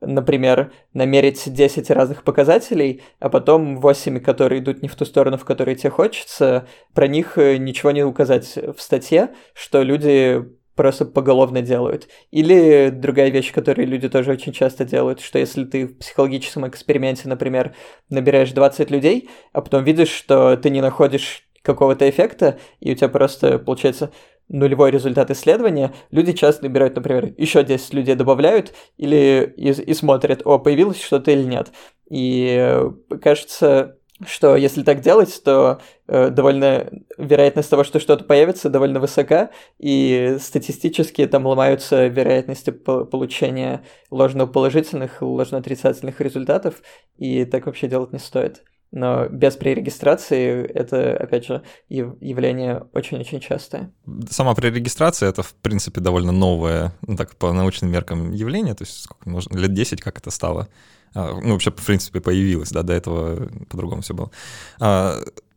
например, 0.00 0.72
намерить 0.92 1.42
10 1.52 1.90
разных 1.90 2.22
показателей, 2.22 3.02
а 3.18 3.28
потом 3.28 3.80
8, 3.80 4.20
которые 4.20 4.60
идут 4.60 4.82
не 4.82 4.88
в 4.88 4.94
ту 4.94 5.04
сторону, 5.04 5.38
в 5.38 5.44
которой 5.44 5.74
тебе 5.74 5.90
хочется, 5.90 6.66
про 6.92 7.08
них 7.08 7.38
э, 7.38 7.56
ничего 7.56 7.90
не 7.92 8.04
указать 8.04 8.56
в 8.56 8.80
статье, 8.80 9.30
что 9.54 9.82
люди 9.82 10.44
просто 10.76 11.06
поголовно 11.06 11.62
делают. 11.62 12.08
Или 12.30 12.90
другая 12.90 13.30
вещь, 13.30 13.52
которую 13.52 13.88
люди 13.88 14.08
тоже 14.08 14.30
очень 14.30 14.52
часто 14.52 14.84
делают, 14.84 15.20
что 15.20 15.38
если 15.38 15.64
ты 15.64 15.86
в 15.86 15.98
психологическом 15.98 16.68
эксперименте, 16.68 17.28
например, 17.28 17.74
набираешь 18.10 18.52
20 18.52 18.90
людей, 18.90 19.28
а 19.52 19.62
потом 19.62 19.82
видишь, 19.82 20.10
что 20.10 20.56
ты 20.56 20.70
не 20.70 20.80
находишь 20.80 21.48
какого-то 21.62 22.08
эффекта, 22.08 22.58
и 22.78 22.92
у 22.92 22.94
тебя 22.94 23.08
просто 23.08 23.58
получается 23.58 24.12
нулевой 24.48 24.92
результат 24.92 25.30
исследования, 25.32 25.92
люди 26.12 26.32
часто 26.32 26.64
набирают, 26.64 26.94
например, 26.94 27.34
еще 27.36 27.64
10 27.64 27.94
людей 27.94 28.14
добавляют 28.14 28.72
или 28.96 29.52
и, 29.56 29.70
и 29.70 29.94
смотрят, 29.94 30.42
о, 30.44 30.58
появилось 30.58 31.02
что-то 31.02 31.32
или 31.32 31.42
нет. 31.42 31.72
И 32.08 32.56
э, 32.56 32.90
кажется, 33.20 33.96
что 34.24 34.56
если 34.56 34.82
так 34.82 35.00
делать, 35.00 35.42
то 35.44 35.80
довольно 36.06 36.90
вероятность 37.18 37.70
того, 37.70 37.84
что 37.84 38.00
что-то 38.00 38.24
появится, 38.24 38.68
довольно 38.68 39.00
высока, 39.00 39.50
и 39.78 40.36
статистически 40.40 41.26
там 41.26 41.46
ломаются 41.46 42.06
вероятности 42.06 42.70
по 42.70 43.04
получения 43.04 43.82
ложно-положительных, 44.10 45.22
ложно-отрицательных 45.22 46.20
результатов, 46.20 46.82
и 47.16 47.44
так 47.44 47.66
вообще 47.66 47.88
делать 47.88 48.12
не 48.12 48.18
стоит 48.18 48.62
но 48.92 49.28
без 49.28 49.56
пререгистрации 49.56 50.64
это, 50.64 51.16
опять 51.16 51.44
же, 51.46 51.62
явление 51.88 52.86
очень-очень 52.92 53.40
частое. 53.40 53.92
Сама 54.30 54.54
пререгистрация— 54.54 55.28
это, 55.30 55.42
в 55.42 55.54
принципе, 55.54 56.00
довольно 56.00 56.32
новое, 56.32 56.94
ну, 57.06 57.16
так, 57.16 57.36
по 57.36 57.52
научным 57.52 57.90
меркам 57.90 58.32
явление, 58.32 58.74
то 58.74 58.84
есть 58.84 59.02
сколько, 59.02 59.28
может, 59.28 59.54
лет 59.54 59.74
10 59.74 60.00
как 60.00 60.18
это 60.18 60.30
стало. 60.30 60.68
А, 61.14 61.34
ну, 61.34 61.52
вообще, 61.52 61.70
в 61.70 61.84
принципе, 61.84 62.20
появилось, 62.20 62.70
да, 62.70 62.82
до 62.82 62.92
этого 62.92 63.48
по-другому 63.68 64.02
все 64.02 64.14
было. 64.14 64.30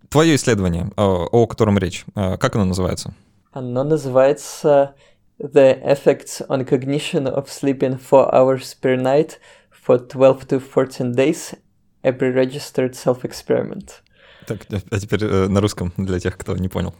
Твое 0.09 0.35
исследование, 0.35 0.91
а, 0.95 1.25
о 1.25 1.47
котором 1.47 1.77
речь, 1.77 2.05
как 2.15 2.55
оно 2.55 2.65
называется? 2.65 3.13
Оно 3.51 3.83
называется 3.83 4.95
The 5.39 5.81
Effects 5.83 6.45
on 6.47 6.67
Cognition 6.67 7.25
of 7.33 7.47
Sleeping 7.47 7.97
4 7.99 8.29
Hours 8.33 8.75
Per 8.81 8.97
Night 8.99 9.37
for 9.71 9.99
12 9.99 10.47
to 10.47 10.59
14 10.59 11.13
Days 11.13 11.55
a 12.03 12.11
pre-registered 12.11 12.93
self-experiment. 12.93 14.01
Так, 14.45 14.65
а 14.89 14.99
теперь 14.99 15.23
э, 15.23 15.47
на 15.47 15.61
русском 15.61 15.93
для 15.97 16.19
тех, 16.19 16.37
кто 16.37 16.55
не 16.55 16.69
понял. 16.69 16.93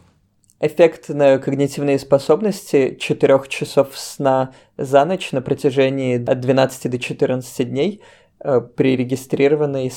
Эффект 0.60 1.08
на 1.08 1.38
когнитивные 1.38 1.98
способности 1.98 2.96
4 3.00 3.40
часов 3.48 3.96
сна 3.96 4.52
за 4.76 5.04
ночь 5.04 5.32
на 5.32 5.40
протяжении 5.40 6.22
от 6.22 6.40
12 6.40 6.90
до 6.90 6.98
14 6.98 7.68
дней 7.68 8.02
э, 8.40 8.60
прирегистрированный 8.60 9.90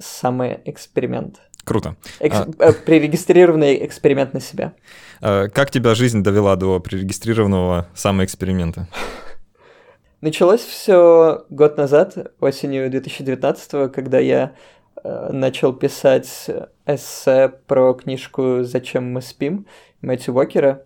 самый 0.00 0.60
эксперимент. 0.64 1.40
Круто. 1.64 1.96
Экс... 2.20 2.36
А... 2.36 2.48
Э, 2.58 2.72
прирегистрированный 2.72 3.84
эксперимент 3.84 4.34
на 4.34 4.40
себя. 4.40 4.72
А, 5.20 5.48
как 5.48 5.70
тебя 5.70 5.94
жизнь 5.94 6.22
довела 6.22 6.56
до 6.56 6.80
прирегистрированного 6.80 7.88
самоэксперимента? 7.94 8.88
Началось 10.20 10.62
все 10.62 11.44
год 11.48 11.76
назад, 11.76 12.32
осенью 12.40 12.90
2019, 12.90 13.92
когда 13.92 14.18
я 14.18 14.54
э, 15.04 15.30
начал 15.32 15.72
писать 15.72 16.50
эссе 16.86 17.52
про 17.66 17.94
книжку 17.94 18.64
«Зачем 18.64 19.12
мы 19.12 19.22
спим» 19.22 19.66
Мэтью 20.00 20.34
Уокера. 20.34 20.84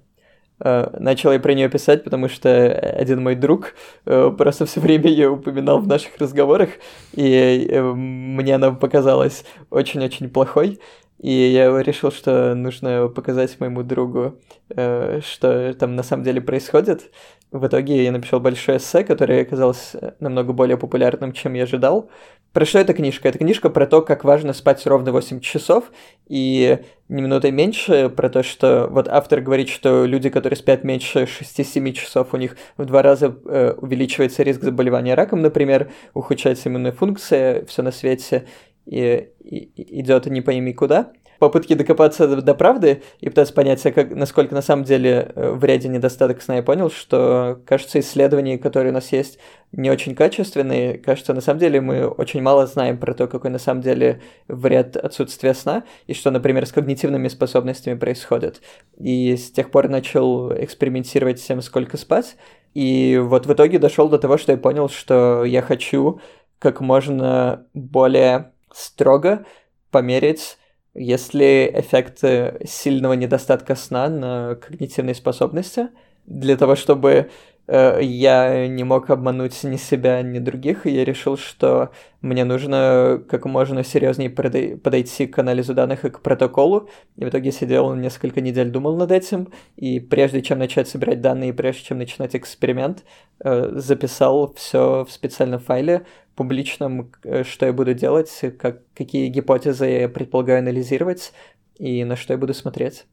Э, 0.65 0.91
начал 0.99 1.33
я 1.33 1.41
про 1.41 1.55
нее 1.55 1.69
писать, 1.69 2.05
потому 2.05 2.29
что 2.29 2.49
один 2.49 3.23
мой 3.23 3.35
друг 3.35 3.75
э, 4.07 4.33
просто 4.37 4.65
все 4.67 4.81
время 4.81 5.09
ее 5.09 5.31
упоминал 5.31 5.81
в 5.81 5.89
наших 5.89 6.17
разговорах, 6.19 6.71
и 7.15 7.67
э, 7.69 7.83
мне 7.83 8.55
она 8.55 8.71
показалась 8.71 9.45
очень-очень 9.71 10.31
плохой. 10.31 10.79
И 11.19 11.31
я 11.31 11.81
решил, 11.83 12.11
что 12.11 12.55
нужно 12.55 13.09
показать 13.09 13.61
моему 13.61 13.83
другу, 13.83 14.41
э, 14.71 15.21
что 15.25 15.73
там 15.75 15.95
на 15.95 16.03
самом 16.03 16.25
деле 16.25 16.41
происходит. 16.41 17.11
В 17.53 17.67
итоге 17.67 18.03
я 18.03 18.13
написал 18.13 18.41
большое 18.41 18.79
эссе, 18.79 19.05
которое 19.05 19.43
оказалось 19.43 19.95
намного 20.21 20.53
более 20.53 20.79
популярным, 20.79 21.33
чем 21.33 21.53
я 21.53 21.65
ожидал. 21.65 22.11
Про 22.53 22.65
что 22.67 22.79
эта 22.79 22.93
книжка? 22.93 23.29
Это 23.29 23.39
книжка 23.39 23.71
про 23.71 23.87
то, 23.87 24.03
как 24.03 24.25
важно 24.25 24.53
спать 24.53 24.87
ровно 24.87 25.13
8 25.13 25.41
часов, 25.41 25.91
и 26.29 26.79
не 27.09 27.23
минутой 27.23 27.51
меньше 27.51 28.09
про 28.09 28.29
то, 28.29 28.43
что 28.43 28.89
вот 28.91 29.07
автор 29.09 29.41
говорит, 29.41 29.69
что 29.69 30.07
люди, 30.07 30.29
которые 30.29 30.57
спят 30.57 30.83
меньше 30.83 31.21
6-7 31.25 31.93
часов, 31.93 32.33
у 32.33 32.37
них 32.37 32.57
в 32.77 32.85
два 32.85 33.03
раза 33.03 33.35
э, 33.47 33.75
увеличивается 33.77 34.43
риск 34.43 34.63
заболевания 34.63 35.15
раком, 35.15 35.41
например, 35.41 35.91
ухудшается 36.15 36.69
иммунная 36.69 36.93
функция, 36.93 37.65
все 37.67 37.83
на 37.83 37.91
свете, 37.91 38.47
и, 38.87 39.29
и 39.41 40.01
идет 40.01 40.27
не 40.27 40.41
пойми 40.41 40.73
куда 40.73 41.13
попытки 41.43 41.75
докопаться 41.75 42.29
до, 42.29 42.41
до 42.41 42.55
правды 42.55 43.03
и 43.19 43.29
пытаться 43.29 43.53
понять, 43.53 43.85
а 43.85 43.91
как, 43.91 44.15
насколько 44.15 44.55
на 44.55 44.63
самом 44.63 44.85
деле 44.85 45.33
э, 45.35 45.51
в 45.51 45.65
ряде 45.65 45.89
недостаток 45.89 46.41
сна, 46.41 46.59
я 46.59 46.63
понял, 46.63 46.89
что, 46.89 47.61
кажется, 47.67 47.99
исследования, 47.99 48.59
которые 48.59 48.93
у 48.93 48.95
нас 48.95 49.11
есть, 49.11 49.41
не 49.73 49.91
очень 49.91 50.15
качественные. 50.15 50.99
Кажется, 50.99 51.35
на 51.35 51.41
самом 51.41 51.59
деле 51.59 51.81
мы 51.81 52.07
очень 52.07 52.41
мало 52.43 52.69
знаем 52.69 52.97
про 52.97 53.13
то, 53.13 53.27
какой 53.27 53.51
на 53.51 53.59
самом 53.59 53.81
деле 53.81 54.21
вред 54.47 54.97
отсутствия 54.97 55.53
сна, 55.55 55.83
и 56.07 56.15
что, 56.15 56.31
например, 56.31 56.65
с 56.65 56.71
когнитивными 56.71 57.27
способностями 57.27 57.99
происходит. 57.99 58.63
И 58.97 59.37
с 59.37 59.51
тех 59.51 59.73
пор 59.73 59.89
начал 59.89 60.53
экспериментировать 60.53 61.41
с 61.41 61.45
тем, 61.45 61.61
сколько 61.61 61.97
спать. 61.97 62.37
И 62.73 63.21
вот 63.21 63.47
в 63.47 63.53
итоге 63.53 63.81
дошел 63.81 64.09
до 64.09 64.19
того, 64.21 64.39
что 64.39 64.53
я 64.53 64.59
понял, 64.59 64.89
что 64.89 65.45
я 65.45 65.61
хочу 65.61 66.21
как 66.61 66.81
можно 66.81 67.67
более 67.75 68.53
строго 68.75 69.45
померить 69.91 70.59
есть 70.95 71.33
ли 71.33 71.71
эффект 71.73 72.23
сильного 72.67 73.15
недостатка 73.15 73.75
сна 73.77 74.09
на 74.09 74.57
когнитивные 74.57 75.15
способности? 75.15 75.89
Для 76.27 76.57
того, 76.57 76.77
чтобы 76.77 77.31
э, 77.67 77.99
я 78.03 78.69
не 78.69 78.85
мог 78.85 79.09
обмануть 79.09 79.65
ни 79.65 79.77
себя, 79.77 80.21
ни 80.21 80.39
других, 80.39 80.87
и 80.87 80.91
я 80.91 81.05
решил, 81.05 81.39
что 81.39 81.91
мне 82.21 82.45
нужно 82.45 83.25
как 83.27 83.47
можно 83.47 83.83
серьезнее 83.83 84.29
подойти 84.31 85.27
к 85.27 85.39
анализу 85.39 85.73
данных 85.73 86.05
и 86.05 86.11
к 86.11 86.21
протоколу. 86.21 86.91
И 87.17 87.25
в 87.25 87.29
итоге 87.31 87.53
сидел 87.53 87.95
несколько 87.95 88.43
недель, 88.43 88.71
думал 88.71 88.97
над 88.97 89.13
этим, 89.13 89.49
и 89.77 89.99
прежде 89.99 90.43
чем 90.43 90.59
начать 90.59 90.89
собирать 90.89 91.23
данные, 91.23 91.55
прежде 91.55 91.85
чем 91.85 91.99
начинать 91.99 92.37
эксперимент, 92.37 93.03
э, 93.43 93.73
записал 93.77 94.53
все 94.55 95.07
в 95.09 95.11
специальном 95.11 95.59
файле, 95.59 96.05
публичном, 96.35 97.11
э, 97.25 97.45
что 97.45 97.67
я 97.67 97.73
буду 97.73 97.95
делать, 97.95 98.31
как, 98.59 98.83
какие 98.95 99.29
гипотезы 99.29 99.87
я 99.87 100.09
предполагаю 100.09 100.61
анализировать 100.61 101.33
и 101.79 102.05
на 102.05 102.17
что 102.17 102.35
я 102.35 102.39
буду 102.39 102.55
смотреть. 102.55 103.07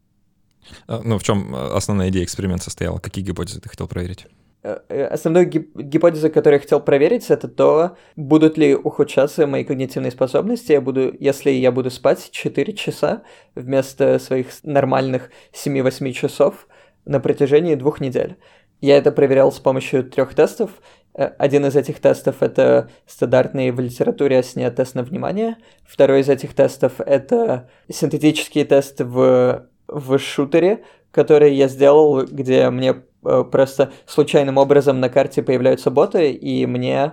А, 0.88 1.02
ну, 1.04 1.18
в 1.18 1.24
чем 1.24 1.56
основная 1.56 2.10
идея 2.10 2.24
эксперимента 2.24 2.66
состояла? 2.66 3.00
Какие 3.00 3.26
гипотезы 3.26 3.62
ты 3.62 3.70
хотел 3.70 3.88
проверить? 3.88 4.28
основную 4.62 5.50
гипотезу, 5.50 6.30
которую 6.30 6.58
я 6.58 6.62
хотел 6.62 6.82
проверить, 6.82 7.30
это 7.30 7.48
то, 7.48 7.96
будут 8.18 8.58
ли 8.58 8.76
ухудшаться 8.76 9.48
мои 9.48 9.64
когнитивные 9.64 10.12
способности, 10.12 10.74
я 10.74 10.82
буду, 10.82 11.16
если 11.18 11.50
я 11.52 11.72
буду 11.72 11.90
спать 11.90 12.30
4 12.32 12.74
часа 12.74 13.24
вместо 13.56 14.20
своих 14.20 14.48
нормальных 14.64 15.30
7-8 15.54 16.12
часов 16.12 16.68
на 17.06 17.20
протяжении 17.20 17.76
двух 17.76 18.02
недель. 18.02 18.36
Я 18.82 18.98
это 18.98 19.12
проверял 19.12 19.52
с 19.52 19.60
помощью 19.60 20.04
трех 20.04 20.34
тестов. 20.34 20.72
Один 21.20 21.66
из 21.66 21.76
этих 21.76 22.00
тестов— 22.00 22.38
это 22.42 22.90
стандартный 23.06 23.72
в 23.72 23.80
литературе 23.82 24.40
о 24.40 24.72
тест 24.72 24.96
на 24.96 25.04
внимание. 25.04 25.58
Второй 25.86 26.22
из 26.22 26.30
этих 26.30 26.54
тестов— 26.54 26.94
это 27.00 27.68
синтетический 27.92 28.64
тест 28.64 29.02
в, 29.02 29.66
в 29.90 30.18
шутере, 30.18 30.86
который 31.12 31.56
я 31.56 31.68
сделал, 31.68 32.26
где 32.26 32.70
мне 32.70 33.04
э, 33.26 33.44
просто 33.52 33.92
случайным 34.06 34.58
образом 34.58 35.02
на 35.02 35.10
карте 35.10 35.44
появляются 35.44 35.92
боты, 35.92 36.32
и 36.32 36.66
мне, 36.66 37.12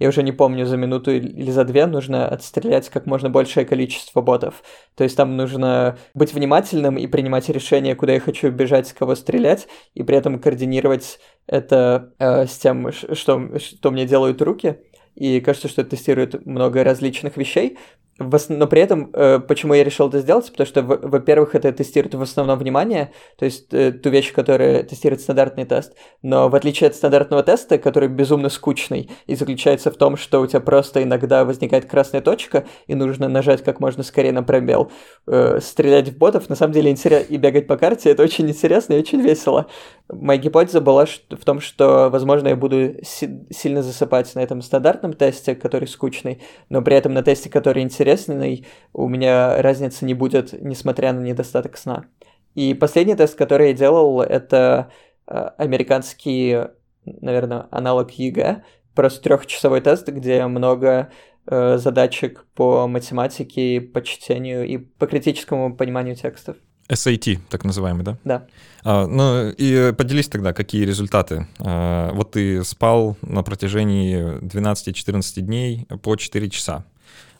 я 0.00 0.08
уже 0.08 0.22
не 0.22 0.32
помню, 0.32 0.64
за 0.64 0.78
минуту 0.78 1.12
или 1.12 1.50
за 1.50 1.64
две 1.64 1.86
нужно 1.86 2.26
отстрелять 2.26 2.88
как 2.88 3.06
можно 3.06 3.28
большее 3.28 3.66
количество 3.66 4.22
ботов. 4.22 4.62
То 4.96 5.04
есть 5.04 5.16
там 5.16 5.36
нужно 5.36 5.98
быть 6.14 6.32
внимательным 6.32 6.96
и 6.96 7.06
принимать 7.06 7.48
решение, 7.50 7.94
куда 7.94 8.14
я 8.14 8.20
хочу 8.20 8.50
бежать, 8.50 8.92
кого 8.94 9.14
стрелять, 9.14 9.68
и 9.94 10.02
при 10.02 10.16
этом 10.16 10.38
координировать 10.38 11.20
это 11.46 12.14
э, 12.18 12.46
с 12.46 12.58
тем, 12.58 12.90
что, 12.92 13.58
что 13.58 13.90
мне 13.90 14.06
делают 14.06 14.40
руки. 14.40 14.78
И 15.20 15.40
кажется, 15.40 15.68
что 15.68 15.82
это 15.82 15.90
тестирует 15.90 16.46
много 16.46 16.82
различных 16.82 17.36
вещей, 17.36 17.76
но 18.20 18.66
при 18.66 18.82
этом, 18.82 19.10
э, 19.14 19.38
почему 19.40 19.72
я 19.72 19.82
решил 19.82 20.08
это 20.08 20.20
сделать, 20.20 20.50
потому 20.50 20.66
что, 20.66 20.82
во-первых, 20.82 21.54
это 21.54 21.72
тестирует 21.72 22.14
в 22.14 22.22
основном 22.22 22.58
внимание, 22.58 23.12
то 23.38 23.46
есть 23.46 23.72
э, 23.72 23.92
ту 23.92 24.10
вещь, 24.10 24.32
которая 24.32 24.82
тестирует 24.82 25.22
стандартный 25.22 25.64
тест, 25.64 25.94
но 26.22 26.50
в 26.50 26.54
отличие 26.54 26.88
от 26.88 26.94
стандартного 26.94 27.42
теста, 27.42 27.78
который 27.78 28.10
безумно 28.10 28.50
скучный 28.50 29.10
и 29.26 29.34
заключается 29.34 29.90
в 29.90 29.96
том, 29.96 30.18
что 30.18 30.40
у 30.40 30.46
тебя 30.46 30.60
просто 30.60 31.02
иногда 31.02 31.46
возникает 31.46 31.86
красная 31.86 32.20
точка, 32.20 32.66
и 32.86 32.94
нужно 32.94 33.28
нажать 33.28 33.64
как 33.64 33.80
можно 33.80 34.02
скорее 34.02 34.32
на 34.32 34.42
пробел, 34.42 34.92
э, 35.26 35.58
стрелять 35.62 36.10
в 36.10 36.18
ботов, 36.18 36.50
на 36.50 36.56
самом 36.56 36.74
деле 36.74 36.90
интересно, 36.90 37.26
и 37.26 37.38
бегать 37.38 37.66
по 37.66 37.78
карте, 37.78 38.10
это 38.10 38.22
очень 38.22 38.48
интересно 38.48 38.94
и 38.94 38.98
очень 38.98 39.22
весело. 39.22 39.66
Моя 40.12 40.38
гипотеза 40.38 40.82
была 40.82 41.06
в 41.06 41.44
том, 41.44 41.60
что, 41.60 42.10
возможно, 42.10 42.48
я 42.48 42.56
буду 42.56 42.96
сильно 43.02 43.82
засыпать 43.82 44.34
на 44.34 44.40
этом 44.40 44.60
стандартном 44.60 45.09
тесте, 45.14 45.54
который 45.54 45.88
скучный, 45.88 46.42
но 46.68 46.82
при 46.82 46.96
этом 46.96 47.12
на 47.12 47.22
тесте, 47.22 47.50
который 47.50 47.82
интересный, 47.82 48.66
у 48.92 49.08
меня 49.08 49.60
разницы 49.62 50.04
не 50.04 50.14
будет, 50.14 50.52
несмотря 50.62 51.12
на 51.12 51.20
недостаток 51.20 51.76
сна. 51.76 52.06
И 52.54 52.74
последний 52.74 53.14
тест, 53.14 53.36
который 53.36 53.68
я 53.68 53.74
делал, 53.74 54.20
это 54.22 54.90
э, 55.26 55.50
американский, 55.56 56.58
наверное, 57.04 57.68
аналог 57.70 58.10
ЕГЭ, 58.10 58.64
просто 58.94 59.22
трехчасовой 59.22 59.80
тест, 59.80 60.08
где 60.08 60.44
много 60.46 61.10
э, 61.46 61.76
задачек 61.78 62.46
по 62.54 62.86
математике, 62.88 63.80
по 63.80 64.02
чтению 64.02 64.66
и 64.66 64.78
по 64.78 65.06
критическому 65.06 65.76
пониманию 65.76 66.16
текстов. 66.16 66.56
SAT, 66.90 67.38
так 67.48 67.64
называемый, 67.64 68.04
да? 68.04 68.16
Да. 68.24 68.46
А, 68.82 69.06
ну 69.06 69.50
и 69.50 69.92
поделись 69.92 70.28
тогда, 70.28 70.52
какие 70.52 70.84
результаты. 70.84 71.46
А, 71.60 72.12
вот 72.12 72.32
ты 72.32 72.64
спал 72.64 73.16
на 73.22 73.42
протяжении 73.42 74.38
12-14 74.40 75.40
дней 75.40 75.86
по 76.02 76.16
4 76.16 76.50
часа. 76.50 76.84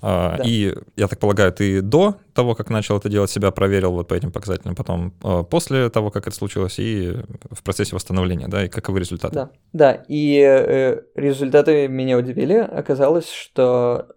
А, 0.03 0.39
да. 0.39 0.45
И, 0.47 0.75
я 0.97 1.09
так 1.09 1.19
полагаю, 1.19 1.53
ты 1.53 1.83
до 1.83 2.17
того, 2.33 2.55
как 2.55 2.71
начал 2.71 2.97
это 2.97 3.09
делать, 3.09 3.31
себя 3.31 3.51
проверил 3.51 3.93
вот 3.93 4.09
по 4.09 4.15
этим 4.15 4.33
показателям, 4.33 4.75
потом 4.75 5.13
а, 5.23 5.43
после 5.43 5.91
того, 5.91 6.11
как 6.11 6.27
это 6.27 6.35
случилось, 6.37 6.79
и 6.79 7.17
в 7.51 7.63
процессе 7.63 7.95
восстановления, 7.95 8.49
да, 8.49 8.65
и 8.65 8.69
каковы 8.69 9.01
результаты? 9.01 9.35
Да, 9.35 9.51
да, 9.73 10.05
и 10.09 10.41
э, 10.41 11.03
результаты 11.15 11.89
меня 11.89 12.17
удивили. 12.17 12.55
Оказалось, 12.55 13.31
что 13.31 14.09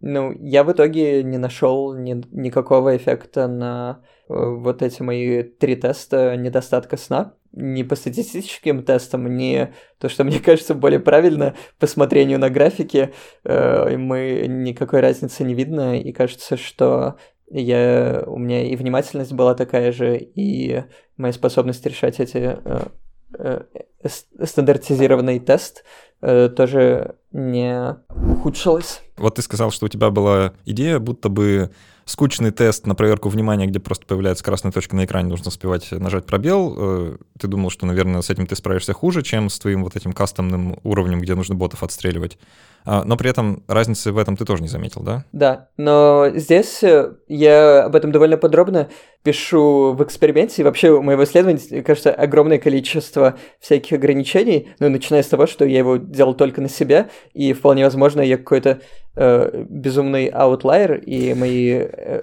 ну, 0.00 0.32
я 0.40 0.64
в 0.64 0.72
итоге 0.72 1.22
не 1.22 1.38
нашел 1.38 1.94
ни, 1.94 2.22
никакого 2.30 2.96
эффекта 2.96 3.48
на 3.48 4.02
э, 4.28 4.34
вот 4.34 4.82
эти 4.82 5.02
мои 5.02 5.42
три 5.42 5.76
теста 5.76 6.36
недостатка 6.36 6.96
сна. 6.96 7.34
Ни 7.52 7.82
по 7.82 7.96
статистическим 7.96 8.82
тестам, 8.82 9.36
ни 9.36 9.72
то, 9.98 10.08
что 10.08 10.24
мне 10.24 10.38
кажется 10.44 10.74
более 10.74 11.00
правильно 11.00 11.54
по 11.78 11.86
смотрению 11.86 12.38
на 12.38 12.50
графики, 12.50 13.12
э, 13.44 13.96
мы 13.96 14.46
никакой 14.46 15.00
разницы 15.00 15.44
не 15.44 15.54
видно, 15.54 15.98
и 15.98 16.12
кажется, 16.12 16.56
что 16.56 17.16
я, 17.50 18.24
у 18.26 18.38
меня 18.38 18.66
и 18.66 18.76
внимательность 18.76 19.32
была 19.32 19.54
такая 19.54 19.92
же, 19.92 20.18
и 20.18 20.84
моя 21.16 21.32
способность 21.32 21.84
решать 21.86 22.20
эти 22.20 22.58
э, 22.64 22.80
стандартизированный 24.44 25.38
тест 25.38 25.84
э, 26.20 26.48
тоже 26.48 27.16
не 27.32 27.96
ухудшилась. 28.08 29.00
Вот 29.16 29.36
ты 29.36 29.42
сказал, 29.42 29.70
что 29.70 29.86
у 29.86 29.88
тебя 29.88 30.10
была 30.10 30.52
идея, 30.64 30.98
будто 30.98 31.28
бы 31.28 31.70
скучный 32.04 32.50
тест 32.50 32.86
на 32.86 32.94
проверку 32.94 33.28
внимания, 33.28 33.66
где 33.66 33.78
просто 33.78 34.06
появляется 34.06 34.44
красная 34.44 34.72
точка 34.72 34.96
на 34.96 35.04
экране, 35.04 35.28
нужно 35.28 35.48
успевать 35.48 35.90
нажать 35.92 36.26
пробел. 36.26 36.74
Э, 36.76 37.16
ты 37.38 37.46
думал, 37.46 37.70
что, 37.70 37.86
наверное, 37.86 38.22
с 38.22 38.30
этим 38.30 38.46
ты 38.46 38.56
справишься 38.56 38.92
хуже, 38.92 39.22
чем 39.22 39.48
с 39.50 39.58
твоим 39.58 39.84
вот 39.84 39.96
этим 39.96 40.12
кастомным 40.12 40.78
уровнем, 40.82 41.20
где 41.20 41.34
нужно 41.34 41.54
ботов 41.54 41.82
отстреливать. 41.82 42.38
А, 42.84 43.04
но 43.04 43.16
при 43.16 43.30
этом 43.30 43.62
разницы 43.68 44.12
в 44.12 44.18
этом 44.18 44.36
ты 44.36 44.44
тоже 44.44 44.62
не 44.62 44.68
заметил, 44.68 45.02
да? 45.02 45.24
Да, 45.32 45.68
но 45.76 46.30
здесь 46.34 46.82
э, 46.82 47.12
я 47.28 47.84
об 47.84 47.94
этом 47.94 48.10
довольно 48.10 48.36
подробно 48.36 48.88
пишу 49.22 49.92
в 49.92 50.02
эксперименте. 50.02 50.62
И 50.62 50.64
вообще 50.64 50.90
у 50.90 51.02
моего 51.02 51.22
исследования, 51.24 51.82
кажется, 51.82 52.12
огромное 52.12 52.58
количество 52.58 53.38
всяких 53.60 53.92
ограничений, 53.92 54.70
ну, 54.80 54.88
начиная 54.88 55.22
с 55.22 55.28
того, 55.28 55.46
что 55.46 55.64
я 55.64 55.78
его 55.78 55.96
делал 55.96 56.34
только 56.34 56.60
на 56.60 56.68
себя, 56.68 57.08
и 57.34 57.52
вполне 57.52 57.84
возможно, 57.84 58.20
я 58.20 58.36
какой-то 58.36 58.80
э, 59.14 59.64
безумный 59.68 60.26
аутлайер, 60.26 60.94
и 60.94 61.34
мои 61.34 61.70
э, 61.70 62.22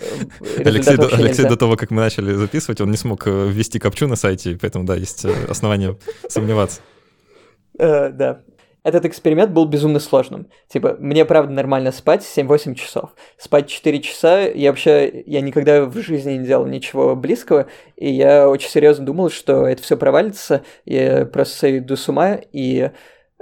Алексей, 0.58 0.98
до, 0.98 1.08
Алексей 1.08 1.48
до 1.48 1.56
того, 1.56 1.78
как 1.78 1.92
мы 1.92 2.02
начали 2.02 2.34
записывать, 2.34 2.82
он 2.82 2.92
не 2.92 2.98
смог 2.98 3.26
э, 3.28 3.48
ввести 3.48 3.80
капчу 3.80 4.08
на 4.08 4.18
сайте, 4.18 4.58
поэтому, 4.60 4.84
да, 4.84 4.96
есть 4.96 5.24
э, 5.24 5.34
основания 5.48 5.96
сомневаться. 6.28 6.82
Да, 7.78 8.42
этот 8.90 9.06
эксперимент 9.06 9.52
был 9.52 9.66
безумно 9.66 10.00
сложным. 10.00 10.48
Типа, 10.68 10.98
мне 11.00 11.24
правда 11.24 11.54
нормально 11.54 11.92
спать 11.92 12.22
7-8 12.24 12.76
часов. 12.76 13.12
Спать 13.38 13.68
4 13.68 14.02
часа, 14.02 14.42
я 14.42 14.72
вообще, 14.72 15.24
я 15.26 15.42
никогда 15.42 15.86
в 15.86 15.98
жизни 16.02 16.34
не 16.34 16.46
делал 16.46 16.66
ничего 16.66 17.16
близкого, 17.16 17.68
и 17.96 18.12
я 18.12 18.50
очень 18.50 18.70
серьезно 18.70 19.06
думал, 19.06 19.30
что 19.30 19.68
это 19.68 19.82
все 19.82 19.96
провалится, 19.96 20.64
я 20.86 21.26
просто 21.26 21.58
сойду 21.60 21.96
с 21.96 22.10
ума, 22.10 22.40
и 22.52 22.92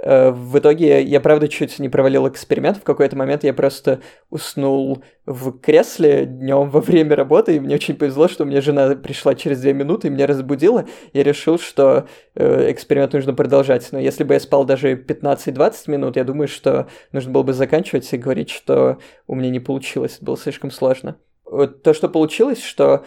в 0.00 0.58
итоге 0.58 1.02
я, 1.02 1.20
правда, 1.20 1.48
чуть 1.48 1.78
не 1.80 1.88
провалил 1.88 2.28
эксперимент. 2.28 2.76
В 2.78 2.84
какой-то 2.84 3.16
момент 3.16 3.42
я 3.42 3.52
просто 3.52 4.00
уснул 4.30 5.02
в 5.26 5.58
кресле 5.58 6.24
днем 6.24 6.70
во 6.70 6.80
время 6.80 7.16
работы, 7.16 7.56
и 7.56 7.60
мне 7.60 7.74
очень 7.74 7.96
повезло, 7.96 8.28
что 8.28 8.44
у 8.44 8.46
меня 8.46 8.60
жена 8.60 8.94
пришла 8.94 9.34
через 9.34 9.60
две 9.60 9.72
минуты 9.72 10.06
и 10.06 10.10
меня 10.10 10.28
разбудила. 10.28 10.86
Я 11.12 11.24
решил, 11.24 11.58
что 11.58 12.06
э, 12.36 12.70
эксперимент 12.70 13.12
нужно 13.12 13.34
продолжать. 13.34 13.88
Но 13.90 13.98
если 13.98 14.22
бы 14.22 14.34
я 14.34 14.40
спал 14.40 14.64
даже 14.64 14.94
15-20 14.94 15.90
минут, 15.90 16.16
я 16.16 16.22
думаю, 16.22 16.46
что 16.46 16.86
нужно 17.10 17.32
было 17.32 17.42
бы 17.42 17.52
заканчивать 17.52 18.12
и 18.12 18.18
говорить, 18.18 18.50
что 18.50 18.98
у 19.26 19.34
меня 19.34 19.50
не 19.50 19.60
получилось. 19.60 20.16
Это 20.16 20.24
было 20.24 20.38
слишком 20.38 20.70
сложно. 20.70 21.16
Вот 21.44 21.82
то, 21.82 21.92
что 21.92 22.08
получилось, 22.08 22.62
что 22.62 23.04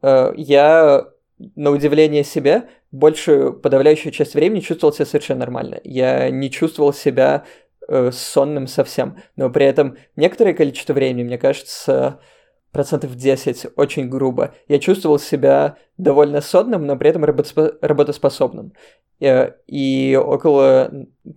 э, 0.00 0.32
я 0.36 1.06
на 1.54 1.70
удивление 1.70 2.24
себя, 2.24 2.68
большую 2.92 3.54
подавляющую 3.54 4.12
часть 4.12 4.34
времени 4.34 4.60
чувствовал 4.60 4.92
себя 4.92 5.06
совершенно 5.06 5.40
нормально. 5.40 5.80
Я 5.84 6.30
не 6.30 6.50
чувствовал 6.50 6.92
себя 6.92 7.44
э, 7.88 8.10
сонным 8.12 8.66
совсем, 8.66 9.18
но 9.36 9.50
при 9.50 9.66
этом 9.66 9.96
некоторое 10.16 10.54
количество 10.54 10.92
времени, 10.92 11.24
мне 11.24 11.38
кажется, 11.38 12.20
процентов 12.72 13.16
10, 13.16 13.66
очень 13.76 14.08
грубо. 14.08 14.54
Я 14.68 14.78
чувствовал 14.78 15.18
себя 15.18 15.76
довольно 15.98 16.40
сонным, 16.40 16.86
но 16.86 16.96
при 16.96 17.10
этом 17.10 17.24
работоспособным. 17.24 18.72
Э, 19.20 19.52
и 19.66 20.18
около, 20.20 20.90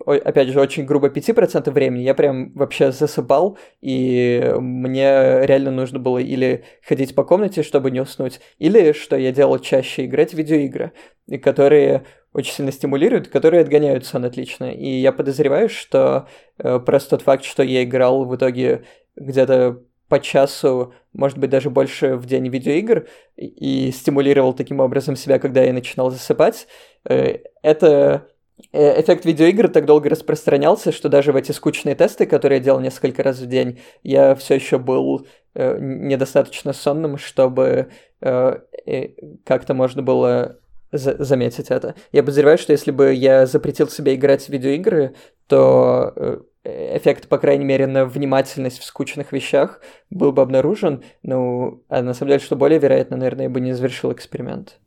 опять 0.05 0.49
же, 0.49 0.59
очень 0.59 0.85
грубо 0.85 1.09
5% 1.09 1.69
времени 1.71 2.03
я 2.03 2.13
прям 2.13 2.53
вообще 2.53 2.91
засыпал, 2.91 3.57
и 3.81 4.53
мне 4.59 5.45
реально 5.45 5.71
нужно 5.71 5.99
было 5.99 6.19
или 6.19 6.63
ходить 6.87 7.13
по 7.13 7.23
комнате, 7.23 7.63
чтобы 7.63 7.91
не 7.91 7.99
уснуть, 7.99 8.39
или, 8.57 8.93
что 8.93 9.17
я 9.17 9.31
делал 9.31 9.59
чаще, 9.59 10.05
играть 10.05 10.33
в 10.33 10.37
видеоигры, 10.37 10.93
которые 11.41 12.05
очень 12.33 12.53
сильно 12.53 12.71
стимулируют, 12.71 13.27
которые 13.27 13.61
отгоняют 13.61 14.05
сон 14.05 14.25
отлично. 14.25 14.71
И 14.71 14.87
я 14.87 15.11
подозреваю, 15.11 15.69
что 15.69 16.27
э, 16.57 16.79
просто 16.79 17.11
тот 17.11 17.21
факт, 17.21 17.43
что 17.43 17.63
я 17.63 17.83
играл 17.83 18.25
в 18.25 18.35
итоге 18.35 18.85
где-то 19.15 19.83
по 20.13 20.19
часу, 20.19 20.93
может 21.13 21.39
быть, 21.39 21.49
даже 21.49 21.71
больше 21.71 22.17
в 22.17 22.27
день 22.27 22.47
видеоигр 22.47 23.07
и 23.35 23.91
стимулировал 23.91 24.53
таким 24.53 24.79
образом 24.79 25.15
себя, 25.15 25.39
когда 25.39 25.63
я 25.63 25.73
начинал 25.73 26.11
засыпать. 26.11 26.67
Э, 27.09 27.39
это 27.63 28.27
э, 28.71 29.01
эффект 29.01 29.25
видеоигр 29.25 29.69
так 29.69 29.87
долго 29.87 30.09
распространялся, 30.09 30.91
что 30.91 31.09
даже 31.09 31.31
в 31.31 31.35
эти 31.35 31.51
скучные 31.51 31.95
тесты, 31.95 32.27
которые 32.27 32.59
я 32.59 32.63
делал 32.63 32.79
несколько 32.79 33.23
раз 33.23 33.39
в 33.39 33.47
день, 33.47 33.79
я 34.03 34.35
все 34.35 34.53
еще 34.53 34.77
был 34.77 35.25
э, 35.55 35.79
недостаточно 35.79 36.73
сонным, 36.73 37.17
чтобы 37.17 37.89
как-то 38.19 39.73
можно 39.73 40.03
было 40.03 40.59
за 40.91 41.23
заметить 41.23 41.71
это. 41.71 41.95
Я 42.11 42.21
подозреваю, 42.21 42.59
что 42.59 42.71
если 42.71 42.91
бы 42.91 43.15
я 43.15 43.47
запретил 43.47 43.89
себе 43.89 44.13
играть 44.13 44.45
в 44.45 44.49
видеоигры, 44.49 45.15
то 45.47 46.45
эффект, 46.63 47.27
по 47.27 47.37
крайней 47.37 47.65
мере, 47.65 47.87
на 47.87 48.05
внимательность 48.05 48.79
в 48.79 48.83
скучных 48.83 49.31
вещах 49.31 49.81
был 50.09 50.31
бы 50.31 50.41
обнаружен. 50.41 51.03
Ну, 51.23 51.83
а 51.89 52.01
на 52.01 52.13
самом 52.13 52.29
деле, 52.29 52.39
что 52.39 52.55
более 52.55 52.79
вероятно, 52.79 53.17
наверное, 53.17 53.45
я 53.45 53.49
бы 53.49 53.59
не 53.61 53.73
завершил 53.73 54.11
эксперимент. 54.13 54.79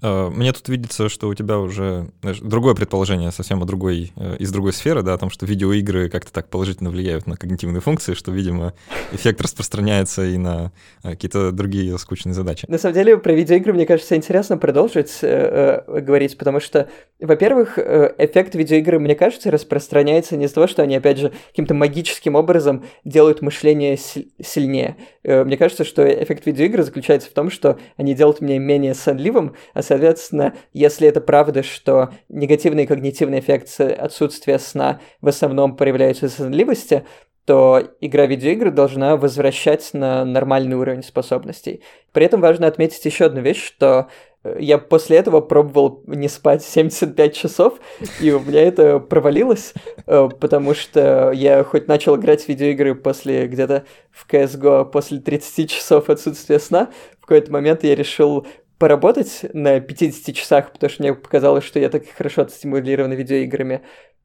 А, 0.00 0.30
мне 0.30 0.52
тут 0.52 0.68
видится, 0.68 1.08
что 1.08 1.28
у 1.28 1.34
тебя 1.34 1.58
уже 1.58 2.08
знаешь, 2.22 2.40
другое 2.40 2.74
предположение 2.74 3.30
совсем 3.32 3.62
о 3.62 3.66
другой, 3.66 4.12
э, 4.16 4.36
из 4.38 4.50
другой 4.50 4.72
сферы, 4.72 5.02
да, 5.02 5.14
о 5.14 5.18
том, 5.18 5.30
что 5.30 5.46
видеоигры 5.46 6.08
как-то 6.08 6.32
так 6.32 6.48
положительно 6.48 6.90
влияют 6.90 7.26
на 7.26 7.36
когнитивные 7.36 7.80
функции, 7.80 8.14
что, 8.14 8.32
видимо, 8.32 8.74
эффект 9.12 9.40
распространяется 9.40 10.24
и 10.24 10.36
на 10.36 10.72
э, 11.02 11.10
какие-то 11.10 11.52
другие 11.52 11.96
скучные 11.98 12.34
задачи. 12.34 12.66
На 12.68 12.78
самом 12.78 12.94
деле, 12.94 13.16
про 13.16 13.32
видеоигры, 13.32 13.72
мне 13.72 13.86
кажется, 13.86 14.16
интересно 14.16 14.56
продолжить 14.56 15.18
э, 15.22 15.82
э, 15.86 16.00
говорить, 16.00 16.36
потому 16.38 16.60
что, 16.60 16.88
во-первых, 17.20 17.78
эффект 17.78 18.54
видеоигры, 18.54 18.98
мне 18.98 19.14
кажется, 19.14 19.50
распространяется 19.50 20.36
не 20.36 20.46
из-за 20.46 20.54
того, 20.54 20.66
что 20.66 20.82
они, 20.82 20.96
опять 20.96 21.18
же, 21.18 21.32
каким-то 21.50 21.74
магическим 21.74 22.34
образом 22.34 22.84
делают 23.04 23.42
мышление 23.42 23.96
сильнее. 23.96 24.96
Мне 25.22 25.56
кажется, 25.56 25.84
что 25.84 26.04
эффект 26.06 26.46
видеоигры 26.46 26.82
заключается 26.82 27.30
в 27.30 27.32
том, 27.32 27.50
что 27.50 27.78
они 27.96 28.14
делают 28.14 28.40
меня 28.40 28.58
менее 28.58 28.94
сонливым, 28.94 29.43
другом, 29.44 29.56
а, 29.74 29.82
соответственно, 29.82 30.54
если 30.72 31.08
это 31.08 31.20
правда, 31.20 31.62
что 31.62 32.10
негативный 32.28 32.86
когнитивный 32.86 33.40
эффект 33.40 33.80
отсутствия 33.80 34.58
сна 34.58 35.00
в 35.20 35.28
основном 35.28 35.76
проявляется 35.76 36.26
из 36.26 36.34
сонливости, 36.34 37.04
то 37.44 37.82
игра 38.00 38.24
видеоигры 38.24 38.70
должна 38.70 39.16
возвращать 39.16 39.90
на 39.92 40.24
нормальный 40.24 40.76
уровень 40.76 41.02
способностей. 41.02 41.82
При 42.12 42.24
этом 42.24 42.40
важно 42.40 42.66
отметить 42.66 43.04
еще 43.04 43.26
одну 43.26 43.42
вещь, 43.42 43.62
что 43.62 44.08
э, 44.44 44.56
я 44.60 44.78
после 44.78 45.18
этого 45.18 45.42
пробовал 45.42 46.02
не 46.06 46.28
спать 46.28 46.64
75 46.64 47.34
часов, 47.34 47.74
и 48.22 48.30
у 48.30 48.40
меня 48.40 48.62
это 48.62 48.98
провалилось, 48.98 49.74
э, 50.06 50.28
потому 50.40 50.72
что 50.72 51.32
я 51.32 51.64
хоть 51.64 51.86
начал 51.86 52.16
играть 52.16 52.44
в 52.44 52.48
видеоигры 52.48 52.94
после 52.94 53.46
где-то 53.46 53.84
в 54.10 54.26
CSGO 54.26 54.86
после 54.86 55.18
30 55.18 55.70
часов 55.70 56.08
отсутствия 56.08 56.58
сна, 56.58 56.88
в 57.20 57.26
какой-то 57.26 57.52
момент 57.52 57.84
я 57.84 57.94
решил 57.94 58.46
поработать 58.78 59.46
на 59.52 59.80
50 59.80 60.34
часах, 60.34 60.72
потому 60.72 60.90
что 60.90 61.02
мне 61.02 61.14
показалось, 61.14 61.64
что 61.64 61.78
я 61.78 61.88
так 61.88 62.06
хорошо 62.08 62.42
отстимулирован 62.42 63.12
видеоиграми, 63.12 63.82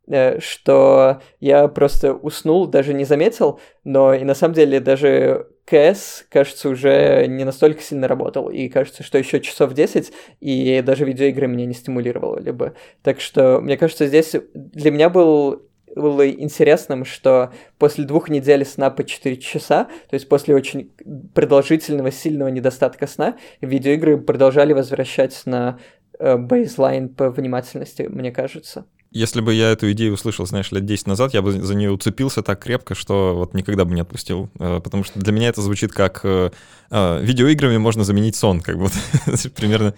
э, 0.08 0.40
что 0.40 1.22
я 1.40 1.68
просто 1.68 2.14
уснул, 2.14 2.68
даже 2.68 2.94
не 2.94 3.06
заметил, 3.06 3.60
но 3.84 4.14
и 4.14 4.24
на 4.24 4.34
самом 4.34 4.54
деле 4.54 4.80
даже 4.80 5.48
КС, 5.66 6.26
кажется, 6.30 6.70
уже 6.70 7.28
не 7.28 7.44
настолько 7.44 7.82
сильно 7.82 8.08
работал, 8.08 8.50
и 8.50 8.70
кажется, 8.70 9.04
что 9.04 9.20
еще 9.20 9.40
часов 9.40 9.74
10, 9.74 10.12
и 10.40 10.82
даже 10.84 11.06
видеоигры 11.06 11.48
меня 11.48 11.66
не 11.66 11.76
стимулировали 11.76 12.52
бы. 12.52 12.74
Так 13.04 13.22
что, 13.22 13.62
мне 13.62 13.78
кажется, 13.78 14.08
здесь 14.08 14.36
для 14.54 14.90
меня 14.90 15.10
был 15.10 15.69
было 15.96 16.30
интересным, 16.30 17.06
что 17.06 17.52
после 17.78 18.06
двух 18.06 18.30
недель 18.30 18.66
сна 18.66 18.90
по 18.90 19.04
4 19.04 19.38
часа, 19.38 19.86
то 20.10 20.14
есть 20.14 20.30
после 20.30 20.56
очень 20.56 20.92
продолжительного, 21.34 22.12
сильного 22.12 22.50
недостатка 22.50 23.08
сна, 23.08 23.38
видеоигры 23.62 24.18
продолжали 24.18 24.74
возвращать 24.74 25.42
на 25.46 25.80
э, 26.20 26.38
бейслайн 26.38 27.10
по 27.10 27.30
внимательности, 27.30 28.04
мне 28.04 28.32
кажется. 28.32 28.86
Если 29.12 29.42
бы 29.42 29.54
я 29.54 29.72
эту 29.72 29.92
идею 29.92 30.14
услышал, 30.14 30.46
знаешь, 30.46 30.72
лет 30.72 30.86
10 30.86 31.08
назад, 31.08 31.34
я 31.34 31.42
бы 31.42 31.52
за 31.52 31.74
нее 31.74 31.92
уцепился 31.92 32.44
так 32.44 32.60
крепко, 32.60 32.94
что 32.94 33.36
вот 33.36 33.56
никогда 33.56 33.84
бы 33.84 33.96
не 33.96 34.02
отпустил. 34.02 34.50
Э, 34.60 34.80
потому 34.84 35.04
что 35.04 35.20
для 35.20 35.34
меня 35.34 35.50
это 35.50 35.64
звучит 35.64 35.92
как 35.92 36.22
э, 36.24 36.52
э, 36.92 37.22
видеоиграми 37.24 37.78
можно 37.78 38.04
заменить 38.04 38.36
сон, 38.36 38.62
как 38.62 38.78
бы 38.78 38.88
примерно, 39.56 39.96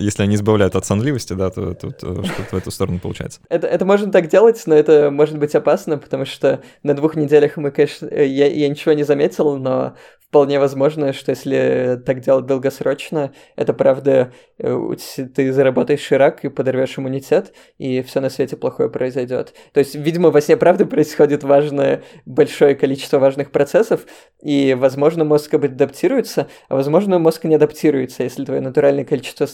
если 0.00 0.22
они 0.22 0.36
избавляют 0.36 0.76
от 0.76 0.86
сонливости, 0.86 1.34
да, 1.34 1.50
то, 1.50 1.74
то 1.74 1.90
что-то 1.90 2.24
в 2.50 2.54
эту 2.54 2.70
сторону 2.70 3.00
получается. 3.00 3.40
Это, 3.50 3.66
это 3.66 3.84
можно 3.84 4.10
так 4.10 4.28
делать, 4.28 4.62
но 4.64 4.74
это 4.74 5.10
может 5.10 5.38
быть 5.38 5.54
опасно, 5.54 5.98
потому 5.98 6.24
что 6.24 6.62
на 6.82 6.94
двух 6.94 7.16
неделях 7.16 7.58
мы, 7.58 7.70
конечно, 7.70 8.06
я, 8.06 8.46
я 8.46 8.68
ничего 8.68 8.94
не 8.94 9.02
заметил, 9.02 9.58
но 9.58 9.94
вполне 10.32 10.58
возможно, 10.58 11.12
что 11.12 11.28
если 11.28 12.00
так 12.06 12.20
делать 12.20 12.46
долгосрочно, 12.46 13.34
это 13.54 13.74
правда, 13.74 14.32
э, 14.56 14.96
ты 15.34 15.52
заработаешь 15.52 16.10
рак 16.10 16.42
и 16.42 16.48
подорвешь 16.48 16.98
иммунитет, 16.98 17.52
и 17.76 18.00
все 18.00 18.20
на 18.20 18.30
свете 18.30 18.56
плохое 18.56 18.88
произойдет. 18.88 19.52
То 19.74 19.80
есть, 19.80 19.94
видимо, 19.94 20.30
во 20.30 20.40
сне 20.40 20.56
правда 20.56 20.86
происходит 20.86 21.44
важное, 21.44 22.02
большое 22.24 22.74
количество 22.74 23.18
важных 23.18 23.50
процессов, 23.50 24.06
и, 24.40 24.72
возможно, 24.72 25.24
мозг 25.24 25.52
адаптируется, 25.52 26.48
а 26.70 26.76
возможно, 26.76 27.18
мозг 27.18 27.44
не 27.44 27.56
адаптируется. 27.56 28.22
Если 28.22 28.46
твое 28.46 28.62
натуральное 28.62 29.04
количество 29.04 29.46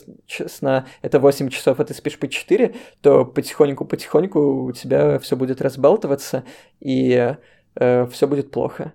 сна 0.46 0.86
это 1.02 1.18
8 1.18 1.48
часов, 1.48 1.80
а 1.80 1.84
ты 1.84 1.92
спишь 1.92 2.20
по 2.20 2.28
4, 2.28 2.76
то 3.00 3.24
потихоньку-потихоньку 3.24 4.66
у 4.66 4.70
тебя 4.70 5.18
все 5.18 5.34
будет 5.34 5.60
разбалтываться, 5.60 6.44
и 6.78 7.34
э, 7.78 8.06
все 8.12 8.26
будет 8.26 8.50
плохо. 8.50 8.92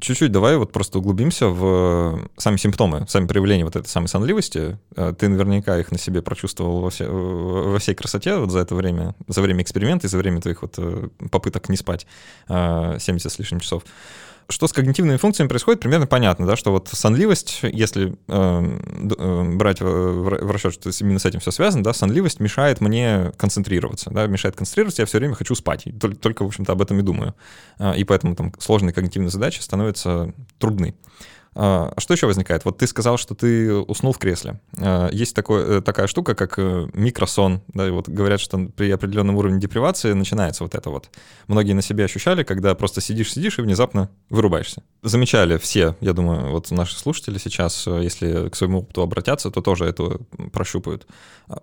Чуть-чуть 0.00 0.32
давай 0.32 0.56
вот 0.56 0.72
просто 0.72 0.98
углубимся 0.98 1.48
в 1.48 2.28
сами 2.36 2.56
симптомы, 2.56 3.06
сами 3.08 3.26
проявления 3.26 3.64
вот 3.64 3.76
этой 3.76 3.88
самой 3.88 4.08
сонливости. 4.08 4.78
Э, 4.96 5.14
ты 5.16 5.28
наверняка 5.28 5.78
их 5.78 5.92
на 5.92 5.98
себе 5.98 6.22
прочувствовал 6.22 6.80
во, 6.80 6.90
все, 6.90 7.08
во 7.08 7.78
всей 7.78 7.94
красоте 7.94 8.36
вот 8.36 8.50
за 8.50 8.60
это 8.60 8.74
время, 8.74 9.14
за 9.28 9.42
время 9.42 9.62
эксперимента 9.62 10.06
и 10.06 10.10
за 10.10 10.18
время 10.18 10.40
твоих 10.40 10.62
вот 10.62 10.74
э, 10.78 11.08
попыток 11.30 11.68
не 11.68 11.76
спать 11.76 12.06
70 12.48 13.26
э, 13.26 13.28
с 13.28 13.38
лишним 13.38 13.60
часов 13.60 13.84
что 14.48 14.66
с 14.66 14.72
когнитивными 14.72 15.16
функциями 15.16 15.48
происходит, 15.48 15.80
примерно 15.80 16.06
понятно, 16.06 16.46
да, 16.46 16.56
что 16.56 16.70
вот 16.70 16.88
сонливость, 16.92 17.60
если 17.62 18.16
э, 18.28 19.54
брать 19.56 19.80
в, 19.80 19.84
в 19.84 20.50
расчет, 20.50 20.74
что 20.74 20.90
именно 21.00 21.18
с 21.18 21.24
этим 21.24 21.40
все 21.40 21.50
связано, 21.50 21.82
да, 21.82 21.92
сонливость 21.92 22.40
мешает 22.40 22.80
мне 22.80 23.32
концентрироваться, 23.36 24.10
да, 24.10 24.26
мешает 24.26 24.56
концентрироваться, 24.56 25.02
я 25.02 25.06
все 25.06 25.18
время 25.18 25.34
хочу 25.34 25.54
спать, 25.54 25.86
только, 26.20 26.42
в 26.42 26.46
общем-то, 26.46 26.72
об 26.72 26.82
этом 26.82 26.98
и 26.98 27.02
думаю. 27.02 27.34
Э, 27.78 27.96
и 27.96 28.04
поэтому 28.04 28.34
там 28.36 28.52
сложные 28.58 28.92
когнитивные 28.92 29.30
задачи 29.30 29.60
становятся 29.60 30.32
трудны. 30.58 30.94
А, 31.54 31.92
а 31.94 32.00
что 32.00 32.14
еще 32.14 32.26
возникает? 32.26 32.64
Вот 32.64 32.78
ты 32.78 32.86
сказал, 32.86 33.16
что 33.16 33.34
ты 33.34 33.72
уснул 33.72 34.12
в 34.12 34.18
кресле. 34.18 34.60
А, 34.78 35.08
есть 35.10 35.34
такой, 35.34 35.78
э, 35.78 35.80
такая 35.80 36.06
штука, 36.06 36.34
как 36.34 36.58
э, 36.58 36.88
микросон. 36.92 37.62
Да, 37.68 37.86
и 37.86 37.90
вот 37.90 38.08
говорят, 38.08 38.40
что 38.40 38.58
при 38.76 38.90
определенном 38.90 39.36
уровне 39.36 39.60
депривации 39.60 40.12
начинается 40.12 40.64
вот 40.64 40.74
это 40.74 40.90
вот. 40.90 41.10
Многие 41.46 41.72
на 41.72 41.82
себе 41.82 42.04
ощущали, 42.04 42.42
когда 42.42 42.74
просто 42.74 43.00
сидишь-сидишь 43.00 43.58
и 43.58 43.62
внезапно 43.62 44.10
вырубаешься. 44.30 44.82
Замечали 45.02 45.58
все, 45.58 45.96
я 46.00 46.12
думаю, 46.12 46.50
вот 46.50 46.70
наши 46.70 46.96
слушатели 46.96 47.38
сейчас, 47.38 47.86
э, 47.86 48.02
если 48.02 48.48
к 48.48 48.56
своему 48.56 48.80
опыту 48.80 49.02
обратятся, 49.02 49.50
то 49.50 49.60
тоже 49.60 49.84
это 49.84 50.18
прощупают, 50.52 51.06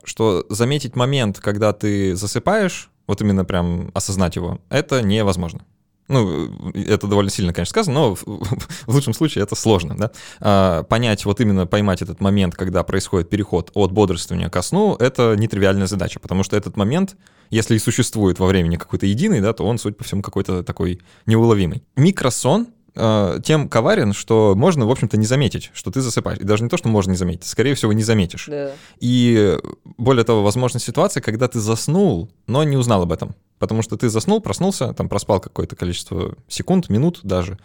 что 0.04 0.45
заметить 0.49 0.95
момент, 0.95 1.39
когда 1.39 1.73
ты 1.73 2.15
засыпаешь, 2.15 2.89
вот 3.08 3.21
именно 3.21 3.43
прям 3.43 3.91
осознать 3.93 4.36
его, 4.36 4.60
это 4.69 5.01
невозможно. 5.01 5.62
Ну, 6.08 6.72
это 6.74 7.08
довольно 7.08 7.32
сильно, 7.32 7.54
конечно, 7.54 7.72
сказано, 7.72 8.00
но 8.00 8.16
в, 8.16 8.88
лучшем 8.88 9.14
случае 9.14 9.44
это 9.44 9.56
сложно, 9.56 9.96
да. 9.96 10.12
А, 10.40 10.84
понять, 10.84 11.26
вот 11.26 11.40
именно 11.40 11.66
поймать 11.66 12.02
этот 12.02 12.20
момент, 12.20 12.56
когда 12.56 12.84
происходит 12.84 13.30
переход 13.30 13.72
от 13.74 13.92
бодрствования 13.92 14.50
ко 14.50 14.62
сну, 14.62 14.96
это 14.96 15.36
нетривиальная 15.38 15.88
задача, 15.88 16.20
потому 16.20 16.44
что 16.44 16.58
этот 16.58 16.76
момент, 16.76 17.16
если 17.50 17.76
и 17.76 17.80
существует 17.80 18.40
во 18.40 18.48
времени 18.48 18.76
какой-то 18.76 19.06
единый, 19.06 19.42
да, 19.42 19.54
то 19.54 19.66
он, 19.66 19.78
судя 19.78 19.96
по 19.96 20.04
всему, 20.04 20.22
какой-то 20.22 20.64
такой 20.64 21.02
неуловимый. 21.26 21.84
Микросон 21.96 22.68
тем 22.93 23.69
коварен, 23.69 24.13
что 24.13 24.54
можно, 24.56 24.86
в 24.86 24.91
общем-то, 24.91 25.15
не 25.17 25.25
заметить, 25.25 25.71
что 25.73 25.91
ты 25.91 26.01
засыпаешь. 26.01 26.39
И 26.39 26.43
даже 26.43 26.63
не 26.63 26.69
то, 26.69 26.77
что 26.77 26.89
можно 26.89 27.12
не 27.12 27.17
заметить, 27.17 27.45
скорее 27.45 27.73
всего, 27.75 27.93
не 27.93 28.04
заметишь. 28.04 28.47
Да. 28.47 28.71
И 28.99 29.58
более 29.97 30.25
того, 30.25 30.43
возможна 30.43 30.80
ситуация, 30.80 31.21
когда 31.21 31.47
ты 31.47 31.60
заснул, 31.60 32.30
но 32.47 32.63
не 32.63 32.75
узнал 32.75 33.04
об 33.04 33.12
этом. 33.13 33.34
Потому 33.60 33.82
что 33.82 33.95
ты 33.95 34.10
заснул, 34.10 34.41
проснулся, 34.41 34.93
там 34.93 35.08
проспал 35.08 35.39
какое-то 35.39 35.75
количество 35.75 36.36
секунд, 36.47 36.89
минут 36.89 37.19
даже, 37.23 37.58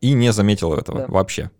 и 0.00 0.12
не 0.12 0.32
заметил 0.32 0.74
этого 0.74 1.00
да. 1.00 1.06
вообще. 1.08 1.50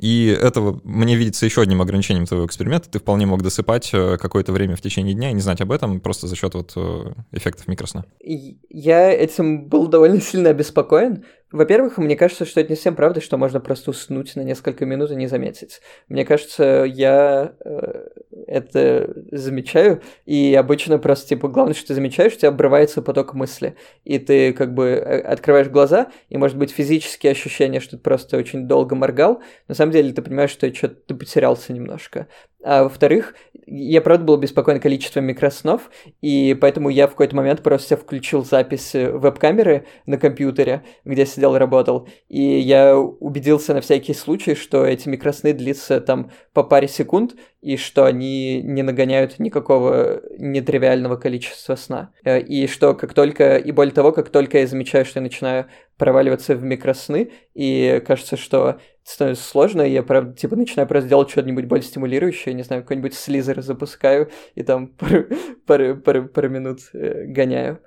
И 0.00 0.26
этого 0.40 0.80
мне 0.84 1.16
видится 1.16 1.46
еще 1.46 1.62
одним 1.62 1.80
ограничением 1.80 2.26
твоего 2.26 2.46
эксперимента. 2.46 2.90
Ты 2.90 2.98
вполне 2.98 3.26
мог 3.26 3.42
досыпать 3.42 3.90
э, 3.92 4.16
какое-то 4.18 4.52
время 4.52 4.76
в 4.76 4.80
течение 4.80 5.14
дня 5.14 5.30
и 5.30 5.32
не 5.32 5.40
знать 5.40 5.60
об 5.60 5.72
этом 5.72 6.00
просто 6.00 6.26
за 6.26 6.36
счет 6.36 6.54
вот 6.54 6.72
э, 6.76 7.12
эффектов 7.32 7.68
микросна. 7.68 8.04
Я 8.20 9.10
этим 9.10 9.68
был 9.68 9.86
довольно 9.86 10.20
сильно 10.20 10.50
обеспокоен, 10.50 11.24
во-первых, 11.52 11.98
мне 11.98 12.16
кажется, 12.16 12.44
что 12.44 12.60
это 12.60 12.70
не 12.70 12.76
совсем 12.76 12.96
правда, 12.96 13.20
что 13.20 13.36
можно 13.36 13.60
просто 13.60 13.90
уснуть 13.90 14.34
на 14.34 14.40
несколько 14.40 14.84
минут 14.84 15.12
и 15.12 15.16
не 15.16 15.28
заметить. 15.28 15.80
Мне 16.08 16.24
кажется, 16.24 16.84
я 16.86 17.54
э, 17.64 18.08
это 18.48 19.14
замечаю, 19.30 20.02
и 20.24 20.54
обычно 20.54 20.98
просто, 20.98 21.28
типа, 21.28 21.48
главное, 21.48 21.74
что 21.74 21.88
ты 21.88 21.94
замечаешь, 21.94 22.34
у 22.34 22.36
тебя 22.38 22.48
обрывается 22.48 23.00
поток 23.00 23.34
мысли, 23.34 23.76
и 24.04 24.18
ты 24.18 24.52
как 24.52 24.74
бы 24.74 24.86
э, 24.86 25.20
открываешь 25.20 25.68
глаза, 25.68 26.10
и, 26.28 26.36
может 26.36 26.58
быть, 26.58 26.72
физические 26.72 27.30
ощущения, 27.30 27.78
что 27.78 27.96
ты 27.96 28.02
просто 28.02 28.36
очень 28.36 28.66
долго 28.66 28.96
моргал, 28.96 29.40
на 29.68 29.74
самом 29.74 29.92
деле 29.92 30.12
ты 30.12 30.22
понимаешь, 30.22 30.50
что 30.50 30.72
что-то 30.74 30.96
ты 31.06 31.14
потерялся 31.14 31.72
немножко. 31.72 32.26
А 32.68 32.82
во-вторых, 32.82 33.34
я, 33.66 34.00
правда, 34.00 34.24
был 34.24 34.34
обеспокоен 34.34 34.80
количеством 34.80 35.24
микроснов, 35.24 35.88
и 36.20 36.56
поэтому 36.60 36.88
я 36.88 37.06
в 37.06 37.10
какой-то 37.10 37.36
момент 37.36 37.62
просто 37.62 37.96
включил 37.96 38.44
запись 38.44 38.90
веб-камеры 38.92 39.86
на 40.04 40.18
компьютере, 40.18 40.82
где 41.04 41.26
сидел 41.26 41.54
и 41.54 41.60
работал, 41.60 42.08
и 42.28 42.42
я 42.42 42.98
убедился 42.98 43.72
на 43.72 43.82
всякий 43.82 44.14
случай, 44.14 44.56
что 44.56 44.84
эти 44.84 45.08
микросны 45.08 45.52
длятся 45.52 46.00
там 46.00 46.32
по 46.52 46.64
паре 46.64 46.88
секунд, 46.88 47.36
и 47.60 47.76
что 47.76 48.04
они 48.04 48.62
не 48.62 48.82
нагоняют 48.82 49.38
никакого 49.38 50.22
нетривиального 50.36 51.16
количества 51.16 51.76
сна. 51.76 52.10
Э, 52.24 52.40
и 52.40 52.66
что 52.66 52.94
как 52.94 53.14
только, 53.14 53.58
и 53.58 53.70
более 53.70 53.94
того, 53.94 54.10
как 54.10 54.28
только 54.30 54.58
я 54.58 54.66
замечаю, 54.66 55.04
что 55.04 55.20
я 55.20 55.22
начинаю 55.22 55.66
проваливаться 55.96 56.54
в 56.54 56.62
микросны, 56.62 57.30
и 57.54 58.02
кажется, 58.06 58.36
что 58.36 58.78
становится 59.06 59.44
сложно, 59.44 59.82
и 59.82 59.92
я, 59.92 60.02
правда, 60.02 60.36
типа, 60.36 60.56
начинаю 60.56 60.88
просто 60.88 61.08
делать 61.08 61.30
что-нибудь 61.30 61.66
более 61.66 61.84
стимулирующее, 61.84 62.54
не 62.54 62.64
знаю, 62.64 62.82
какой-нибудь 62.82 63.14
слизер 63.14 63.62
запускаю, 63.62 64.30
и 64.54 64.62
там 64.62 64.88
пару, 64.98 65.26
пару, 65.66 65.96
пару, 65.96 66.28
пару 66.28 66.48
минут 66.48 66.80
э, 66.92 67.24
гоняю. 67.26 67.80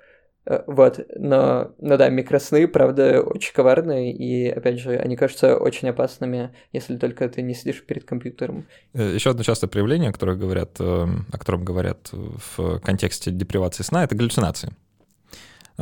Э, 0.46 0.62
вот, 0.66 0.98
но, 1.16 1.74
ну 1.78 1.96
да, 1.98 2.08
микросны, 2.08 2.66
правда, 2.66 3.20
очень 3.20 3.52
коварные, 3.52 4.12
и, 4.12 4.48
опять 4.48 4.80
же, 4.80 4.96
они 4.96 5.16
кажутся 5.16 5.58
очень 5.58 5.88
опасными, 5.90 6.54
если 6.72 6.96
только 6.96 7.28
ты 7.28 7.42
не 7.42 7.52
сидишь 7.52 7.84
перед 7.84 8.04
компьютером. 8.04 8.66
Э, 8.94 9.14
Еще 9.14 9.30
одно 9.30 9.42
частое 9.42 9.68
проявление, 9.68 10.12
которое 10.12 10.38
говорят, 10.38 10.80
э, 10.80 10.82
о 10.84 11.38
котором 11.38 11.64
говорят 11.64 12.08
в 12.12 12.78
контексте 12.80 13.30
депривации 13.30 13.82
сна, 13.82 14.04
это 14.04 14.16
галлюцинации. 14.16 14.70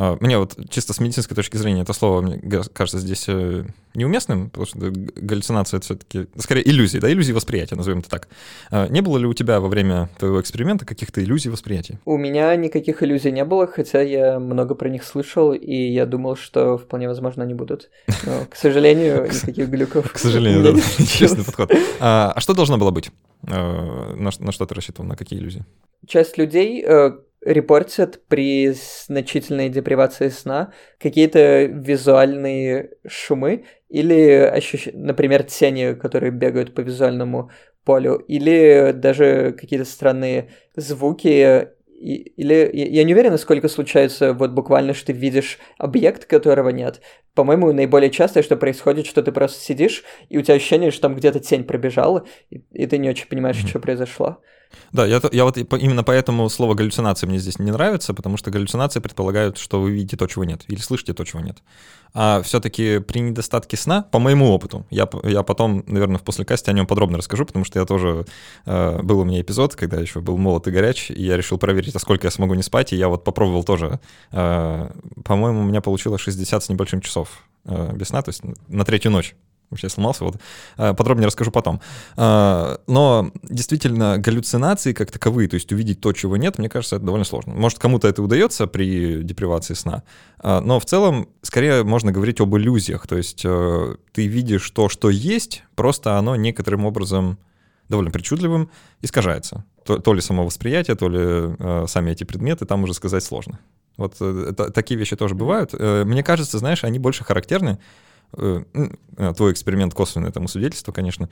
А, 0.01 0.17
мне 0.21 0.39
вот 0.39 0.57
чисто 0.71 0.93
с 0.93 1.01
медицинской 1.01 1.35
точки 1.35 1.57
зрения 1.57 1.83
это 1.83 1.93
слово, 1.93 2.21
мне 2.21 2.41
кажется, 2.73 3.01
здесь 3.01 3.25
э, 3.27 3.65
неуместным, 3.95 4.49
потому 4.49 4.67
что 4.67 4.79
галлюцинация— 4.79 5.79
это 5.79 5.87
все-таки, 5.87 6.29
скорее, 6.37 6.69
иллюзии, 6.69 6.99
да, 6.99 7.11
иллюзии 7.11 7.33
восприятия, 7.33 7.75
назовем 7.75 7.99
это 7.99 8.09
так. 8.09 8.29
А, 8.71 8.87
не 8.87 9.01
было 9.01 9.19
ли 9.19 9.27
у 9.27 9.35
тебя 9.35 9.59
во 9.59 9.67
время 9.67 10.09
твоего 10.17 10.41
эксперимента 10.41 10.87
каких-то 10.87 11.21
иллюзий 11.21 11.49
восприятия? 11.49 11.99
У 12.05 12.17
меня 12.17 12.55
никаких 12.55 13.03
иллюзий 13.03 13.33
не 13.33 13.45
было, 13.45 13.67
хотя 13.67 14.01
я 14.01 14.39
много 14.39 14.77
про 14.77 14.89
них 14.89 15.03
слышал, 15.03 15.53
и 15.53 15.75
я 15.75 16.07
думал, 16.07 16.37
что 16.37 16.79
вполне 16.79 17.09
возможно 17.09 17.43
они 17.43 17.55
будут. 17.55 17.91
Но, 18.25 18.47
к 18.49 18.55
сожалению, 18.55 19.25
никаких 19.43 19.69
глюков. 19.69 20.13
К 20.13 20.19
сожалению, 20.19 20.63
да, 20.63 20.81
честный 21.07 21.45
подход. 21.45 21.73
А, 21.99 22.33
а 22.37 22.41
что 22.41 22.55
должно 22.55 22.79
было 22.79 22.93
быть? 22.93 23.11
На 23.43 24.31
что 24.31 24.67
ты 24.67 24.75
рассчитывал, 24.77 25.09
на 25.09 25.17
какие 25.17 25.41
иллюзии? 25.41 25.65
Часть 26.07 26.39
людей 26.39 26.85
э, 26.87 27.13
репортят 27.49 28.21
при 28.29 28.73
значительной 29.07 29.69
депривации 29.71 30.29
сна 30.29 30.73
какие-то 30.99 31.65
визуальные 31.65 32.91
шумы 33.07 33.65
или, 33.89 34.51
ощущ... 34.53 34.89
например, 34.93 35.45
тени, 35.45 35.95
которые 35.95 36.31
бегают 36.31 36.75
по 36.75 36.81
визуальному 36.81 37.51
полю, 37.85 38.17
или 38.17 38.93
даже 38.95 39.57
какие-то 39.59 39.87
странные 39.87 40.51
звуки 40.77 41.69
или 42.01 42.71
я 42.73 43.03
не 43.03 43.13
уверен, 43.13 43.33
насколько 43.33 43.67
случается 43.67 44.33
вот 44.33 44.53
буквально, 44.53 44.95
что 44.95 45.07
ты 45.07 45.13
видишь 45.13 45.59
объект, 45.79 46.27
которого 46.27 46.69
нет. 46.69 47.01
По-моему, 47.35 47.73
наиболее 47.73 48.11
частое, 48.11 48.45
что 48.45 48.57
происходит, 48.57 49.07
что 49.07 49.21
ты 49.21 49.33
просто 49.33 49.61
сидишь, 49.61 50.05
и 50.29 50.39
у 50.39 50.43
тебя 50.43 50.55
ощущение, 50.55 50.93
что 50.93 51.03
там 51.03 51.17
где-то 51.17 51.41
тень 51.41 51.65
пробежала, 51.65 52.25
и, 52.51 52.63
и 52.73 52.87
ты 52.87 52.99
не 52.99 53.09
очень 53.09 53.27
понимаешь, 53.27 53.57
mm-hmm. 53.57 53.69
что 53.69 53.81
произошло. 53.81 54.39
Да, 54.93 55.07
я, 55.07 55.21
я 55.33 55.45
вот 55.45 55.57
именно 55.57 56.03
поэтому 56.03 56.49
слово 56.49 56.75
галлюцинации 56.75 57.27
мне 57.27 57.39
здесь 57.39 57.59
не 57.59 57.71
нравится, 57.71 58.15
потому 58.15 58.37
что 58.37 58.51
галлюцинации 58.51 59.01
предполагают, 59.01 59.59
что 59.59 59.81
вы 59.81 59.91
видите 59.91 60.17
то, 60.17 60.27
чего 60.27 60.45
нет, 60.45 60.65
или 60.69 60.79
слышите 60.79 61.13
то, 61.13 61.25
чего 61.25 61.41
нет. 61.41 61.59
А 62.15 62.41
все-таки 62.43 63.01
при 63.01 63.21
недостатке 63.21 63.77
сна, 63.77 64.03
по 64.03 64.19
моему 64.19 64.51
опыту, 64.51 64.87
я, 64.91 65.09
я 65.25 65.43
потом, 65.43 65.85
наверное, 65.87 66.19
в 66.19 66.23
послекасте 66.23 66.71
о 66.71 66.75
нем 66.75 66.87
подробно 66.87 67.19
расскажу, 67.19 67.45
потому 67.45 67.65
что 67.65 67.79
я 67.79 67.85
тоже 67.85 68.25
э, 68.65 69.03
был 69.03 69.21
у 69.21 69.25
меня 69.25 69.41
эпизод, 69.41 69.77
когда 69.77 69.99
еще 69.99 70.21
был 70.21 70.39
молод 70.39 70.67
и 70.69 70.71
горяч, 70.71 71.11
и 71.11 71.23
я 71.23 71.37
решил 71.37 71.59
проверить, 71.59 71.95
а 71.95 71.99
сколько 71.99 72.27
я 72.27 72.31
смогу 72.31 72.55
не 72.55 72.63
спать, 72.63 72.93
и 72.93 72.97
я 72.97 73.09
вот 73.09 73.25
попробовал 73.25 73.63
тоже. 73.63 74.01
Э, 74.33 74.91
по-моему, 75.25 75.61
у 75.61 75.65
меня 75.65 75.83
получилось 75.83 76.23
60 76.23 76.65
с 76.65 76.69
небольшим 76.71 77.03
часов 77.03 77.45
э, 77.67 77.93
без 77.95 78.09
сна, 78.09 78.23
то 78.23 78.31
есть 78.31 78.43
на 78.69 78.85
третью 78.85 79.11
ночь 79.11 79.35
вообще 79.71 79.89
сломался, 79.89 80.25
вот 80.25 80.37
э, 80.77 80.95
подробнее 80.95 81.27
расскажу 81.27 81.51
потом. 81.51 81.81
Э, 82.17 82.77
но 82.87 83.31
действительно 83.43 84.19
галлюцинации 84.19 84.93
как 84.93 85.11
таковые, 85.11 85.49
то 85.49 85.55
есть 85.55 85.73
увидеть 85.73 86.01
то, 86.01 86.13
чего 86.13 86.37
нет, 86.37 86.59
мне 86.59 86.69
кажется, 86.69 86.97
это 86.97 87.05
довольно 87.05 87.25
сложно. 87.25 87.55
Может, 87.55 87.79
кому-то 87.79 88.09
это 88.09 88.23
удается 88.23 88.67
при 88.67 89.23
депривации 89.23 89.75
сна, 89.75 90.03
э, 90.43 90.61
но 90.61 90.81
в 90.81 90.87
целом 90.87 91.29
скорее 91.43 91.85
можно 91.85 92.13
говорить 92.13 92.41
об 92.41 92.57
иллюзиях, 92.57 93.07
то 93.07 93.17
есть 93.17 93.43
ты 93.43 94.27
видишь 94.27 94.71
то, 94.71 94.89
что 94.89 95.11
есть, 95.11 95.65
просто 95.75 96.17
оно 96.17 96.37
некоторым 96.37 96.85
образом 96.85 97.39
довольно 97.89 98.11
причудливым 98.11 98.71
искажается. 99.01 99.65
То, 99.85 99.99
то 99.99 100.13
ли 100.13 100.21
само 100.21 100.45
восприятие, 100.45 100.97
то 100.97 101.09
ли 101.09 101.89
сами 101.89 102.11
эти 102.11 102.25
предметы, 102.25 102.67
там 102.67 102.85
уже 102.85 102.93
сказать 102.93 103.25
сложно. 103.25 103.59
Вот 103.97 104.21
это, 104.21 104.71
такие 104.71 104.99
вещи 104.99 105.17
тоже 105.17 105.35
бывают. 105.35 105.73
Мне 105.73 106.23
кажется, 106.23 106.59
знаешь, 106.59 106.85
они 106.85 106.99
больше 106.99 107.25
характерны 107.25 107.71
Э, 107.71 107.77
э, 107.79 108.08
твой 108.33 109.53
эксперимент 109.53 109.95
косвенный 109.95 110.31
тому 110.31 110.49
свидетельство, 110.49 110.93
конечно, 110.93 111.29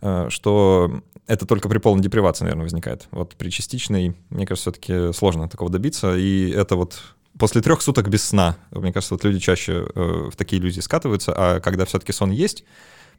э, 0.00 0.26
что 0.30 1.02
это 1.26 1.46
только 1.46 1.68
при 1.68 1.78
полной 1.78 2.02
депривации, 2.02 2.44
наверное, 2.44 2.64
возникает. 2.64 3.06
Вот 3.10 3.36
при 3.36 3.50
частичной, 3.50 4.16
мне 4.30 4.46
кажется, 4.46 4.70
все-таки 4.70 5.12
сложно 5.12 5.48
такого 5.48 5.70
добиться, 5.70 6.16
и 6.16 6.50
это 6.50 6.76
вот 6.76 7.00
после 7.38 7.60
трех 7.60 7.82
суток 7.82 8.08
без 8.08 8.24
сна, 8.24 8.56
мне 8.70 8.92
кажется, 8.92 9.14
вот 9.14 9.24
люди 9.24 9.38
чаще 9.38 9.86
в 9.94 10.36
такие 10.36 10.60
иллюзии 10.60 10.80
скатываются, 10.80 11.32
а 11.36 11.60
когда 11.60 11.84
все-таки 11.84 12.12
сон 12.12 12.30
есть, 12.30 12.64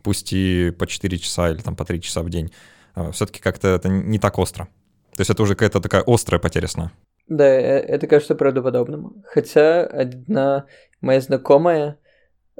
пусть 0.04 0.34
и 0.34 0.72
по 0.72 0.88
4 0.88 1.18
часа 1.20 1.52
или 1.52 1.62
там 1.62 1.76
по 1.76 1.86
3 1.86 2.02
часа 2.02 2.24
в 2.24 2.30
день, 2.30 2.52
все-таки 3.12 3.40
как-то 3.40 3.68
это 3.70 3.88
не 3.90 4.20
так 4.20 4.40
остро. 4.40 4.66
То 5.16 5.22
есть 5.22 5.30
это 5.30 5.44
уже 5.44 5.54
какая-то 5.54 5.82
такая 5.82 6.04
острая 6.06 6.40
потеря 6.40 6.68
сна. 6.68 6.92
Да, 7.28 7.46
это 7.46 8.08
кажется 8.08 8.36
правдоподобным. 8.36 9.24
Хотя 9.26 9.84
одна 9.84 10.66
моя 11.02 11.22
знакомая 11.22 11.98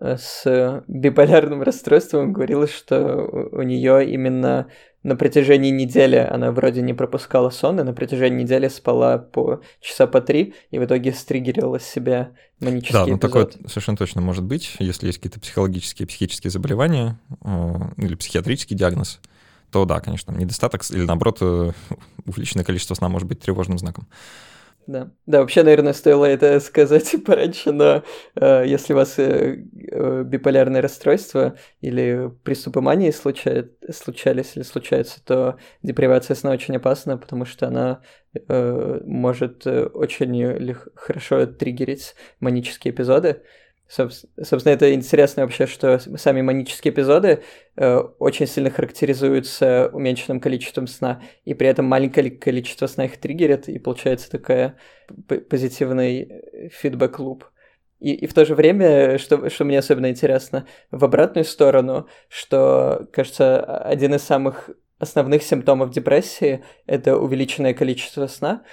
с 0.02 0.84
биполярным 0.88 1.62
расстройством 1.62 2.32
говорила, 2.34 2.68
что 2.68 3.50
у 3.52 3.62
нее 3.62 4.10
именно 4.10 4.68
на 5.04 5.16
протяжении 5.16 5.72
недели 5.72 6.18
она 6.18 6.52
вроде 6.52 6.82
не 6.82 6.94
пропускала 6.94 7.50
сон, 7.50 7.80
и 7.80 7.84
на 7.84 7.94
протяжении 7.94 8.44
недели 8.44 8.68
спала 8.68 9.18
по 9.18 9.62
часа 9.80 10.08
по 10.08 10.20
три, 10.20 10.54
и 10.72 10.80
в 10.80 10.86
итоге 10.86 11.14
стриггерила 11.14 11.80
себя 11.80 12.32
манический 12.60 12.94
Да, 12.94 13.06
ну 13.06 13.16
эпизод. 13.16 13.22
такое 13.22 13.50
совершенно 13.68 13.98
точно 13.98 14.22
может 14.22 14.44
быть, 14.44 14.76
если 14.80 15.08
есть 15.08 15.20
какие-то 15.20 15.40
психологические, 15.40 16.08
психические 16.08 16.52
заболевания 16.52 17.18
э, 17.44 17.74
или 17.98 18.16
психиатрический 18.16 18.76
диагноз, 18.76 19.22
то 19.72 19.86
да, 19.86 20.02
конечно, 20.02 20.32
недостаток 20.32 20.82
или 20.92 21.06
наоборот 21.06 21.38
э, 21.42 21.72
увеличенное 22.26 22.66
количество 22.66 22.96
сна 22.96 23.08
может 23.08 23.28
быть 23.28 23.40
тревожным 23.40 23.78
знаком. 23.78 24.08
Да. 24.90 25.12
да, 25.28 25.42
вообще, 25.42 25.62
наверное, 25.62 25.94
стоило 25.94 26.26
это 26.26 26.60
сказать 26.60 27.14
пораньше, 27.26 27.72
но 27.72 28.04
э, 28.34 28.64
если 28.66 28.94
у 28.94 28.96
вас 28.96 29.20
э, 29.20 29.64
э, 29.92 30.24
биполярное 30.24 30.82
расстройство 30.82 31.56
или 31.80 32.32
приступы 32.44 32.82
мании 32.82 33.12
случают, 33.12 33.78
случались 33.94 34.54
или 34.56 34.64
случаются, 34.64 35.24
то 35.24 35.60
депривация 35.84 36.34
сна 36.34 36.50
очень 36.50 36.76
опасна, 36.76 37.20
потому 37.20 37.46
что 37.46 37.68
она 37.68 38.02
э, 38.34 39.02
может 39.06 39.68
э, 39.68 39.86
очень 39.86 40.74
хорошо 40.96 41.46
триггерить 41.46 42.16
манические 42.40 42.92
эпизоды. 42.92 43.44
Собственно, 43.90 44.74
это 44.74 44.94
интересно 44.94 45.44
вообще, 45.44 45.66
что 45.66 45.98
сами 45.98 46.42
манические 46.42 46.94
эпизоды 46.94 47.42
э, 47.76 47.98
очень 48.20 48.46
сильно 48.46 48.70
характеризуются 48.70 49.90
уменьшенным 49.92 50.40
количеством 50.40 50.86
сна, 50.86 51.24
и 51.44 51.56
при 51.56 51.68
этом 51.68 51.86
маленькое 51.86 52.30
количество 52.30 52.86
сна 52.86 53.06
их 53.06 53.18
триггерит, 53.18 53.68
и 53.68 53.80
получается 53.80 54.30
такая 54.30 54.76
позитивный 55.28 56.70
фидбэк-луп. 56.72 57.46
И, 58.00 58.14
и 58.14 58.28
в 58.28 58.34
то 58.36 58.46
же 58.46 58.54
время, 58.54 59.18
что, 59.18 59.50
что 59.50 59.66
мне 59.66 59.80
особенно 59.80 60.12
интересно, 60.12 60.68
в 60.92 61.04
обратную 61.04 61.44
сторону, 61.44 62.08
что, 62.28 63.08
кажется, 63.12 63.60
один 63.82 64.14
из 64.14 64.22
самых 64.22 64.70
основных 65.00 65.42
симптомов 65.42 65.90
депрессии– 65.90 66.64
это 66.86 67.18
увеличенное 67.18 67.74
количество 67.74 68.28
сна, 68.28 68.64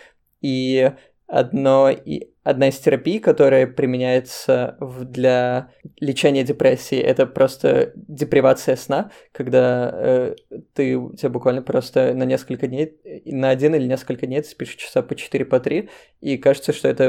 и 0.43 0.93
одно 1.27 1.91
и 1.91 2.31
одна 2.45 2.69
из 2.69 2.79
терапий, 2.79 3.19
которая 3.19 3.67
применяется 3.67 4.77
в, 4.79 5.05
для 5.05 5.71
лечения 5.99 6.45
депрессии, 6.45 6.99
это 6.99 7.27
просто 7.27 7.93
депривация 7.97 8.77
сна, 8.77 9.11
когда 9.33 9.91
э, 9.93 10.35
ты 10.73 10.97
у 10.97 11.15
тебя 11.15 11.31
буквально 11.31 11.63
просто 11.63 12.15
на 12.15 12.23
несколько 12.23 12.69
дней, 12.69 12.97
на 13.25 13.51
один 13.51 13.75
или 13.75 13.87
несколько 13.87 14.27
дней 14.27 14.43
ты 14.43 14.49
спишь 14.49 14.77
часа 14.77 15.03
по 15.03 15.17
4 15.17 15.45
по 15.45 15.59
3, 15.59 15.89
и 16.21 16.39
кажется, 16.39 16.73
что 16.73 16.89
это 16.89 17.05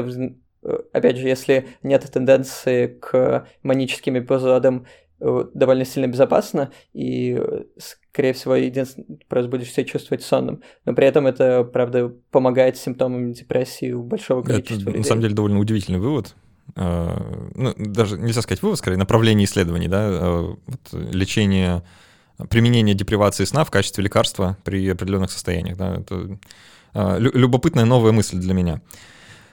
э, 0.62 0.78
опять 0.92 1.16
же, 1.16 1.28
если 1.28 1.68
нет 1.84 2.02
тенденции 2.12 2.88
к 2.88 3.46
маническим 3.62 4.18
эпизодам, 4.18 4.86
э, 5.20 5.44
довольно 5.54 5.84
сильно 5.84 6.08
безопасно, 6.08 6.72
и 6.92 7.40
скорее 8.18 8.32
всего, 8.32 8.56
единственное, 8.56 9.16
просто 9.28 9.48
будешь 9.48 9.72
себя 9.72 9.84
чувствовать 9.84 10.24
сонным. 10.24 10.60
Но 10.84 10.92
при 10.92 11.06
этом 11.06 11.28
это, 11.28 11.62
правда, 11.62 12.12
помогает 12.32 12.76
с 12.76 12.80
симптомами 12.80 13.32
депрессии 13.32 13.92
у 13.92 14.02
большого 14.02 14.42
количества 14.42 14.74
это, 14.74 14.84
людей. 14.86 14.98
на 14.98 15.04
самом 15.04 15.22
деле, 15.22 15.34
довольно 15.34 15.60
удивительный 15.60 16.00
вывод. 16.00 16.34
А, 16.74 17.16
ну, 17.54 17.72
даже 17.78 18.18
нельзя 18.18 18.42
сказать 18.42 18.60
вывод, 18.60 18.76
скорее, 18.76 18.96
направление 18.96 19.44
исследований, 19.44 19.86
да, 19.86 20.00
а, 20.02 20.56
вот, 20.66 20.80
лечение 20.92 21.84
применение 22.50 22.96
депривации 22.96 23.44
сна 23.44 23.62
в 23.62 23.70
качестве 23.70 24.02
лекарства 24.02 24.58
при 24.64 24.88
определенных 24.88 25.30
состояниях. 25.30 25.76
Да? 25.76 25.98
Это 25.98 26.38
э, 26.94 27.18
любопытная 27.20 27.84
новая 27.84 28.10
мысль 28.10 28.38
для 28.38 28.54
меня. 28.54 28.80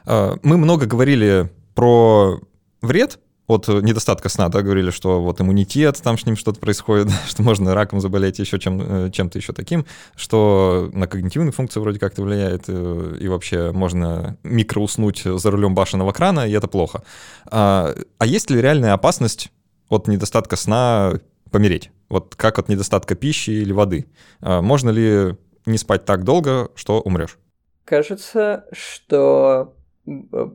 Мы 0.06 0.58
много 0.58 0.86
говорили 0.86 1.52
про 1.74 2.40
вред 2.84 3.18
от 3.48 3.68
недостатка 3.68 4.30
сна, 4.30 4.50
да, 4.50 4.62
говорили, 4.62 4.90
что 4.90 5.22
вот 5.22 5.40
иммунитет, 5.40 6.02
там 6.02 6.18
с 6.18 6.26
ним 6.26 6.36
что-то 6.36 6.60
происходит, 6.60 7.10
что 7.28 7.44
можно 7.44 7.74
раком 7.74 8.02
заболеть, 8.02 8.40
еще 8.40 8.60
чем, 8.60 8.82
э, 8.82 9.12
чем-то 9.12 9.38
еще 9.38 9.54
таким, 9.54 9.86
что 10.16 10.90
на 10.94 11.08
когнитивные 11.08 11.52
функции 11.52 11.80
вроде 11.80 12.00
как-то 12.00 12.24
влияет, 12.24 12.64
э, 12.68 13.18
и 13.20 13.28
вообще 13.28 13.72
можно 13.72 14.38
микроуснуть 14.44 15.24
за 15.24 15.52
рулем 15.52 15.76
башенного 15.76 16.12
крана, 16.12 16.48
и 16.48 16.52
это 16.52 16.68
плохо. 16.68 17.04
А, 17.46 17.94
а 18.18 18.26
есть 18.26 18.50
ли 18.50 18.62
реальная 18.62 18.94
опасность 18.94 19.52
от 19.90 20.08
недостатка 20.08 20.56
сна 20.56 21.14
помереть? 21.52 21.92
Вот 22.10 22.36
как 22.36 22.60
от 22.60 22.70
недостатка 22.70 23.16
пищи 23.16 23.52
или 23.52 23.72
воды? 23.72 24.08
А 24.42 24.62
можно 24.62 24.90
ли 24.90 25.38
не 25.66 25.78
спать 25.78 26.06
так 26.06 26.24
долго, 26.24 26.70
что 26.76 27.00
умрешь? 27.02 27.38
Кажется, 27.84 28.66
что 28.72 29.76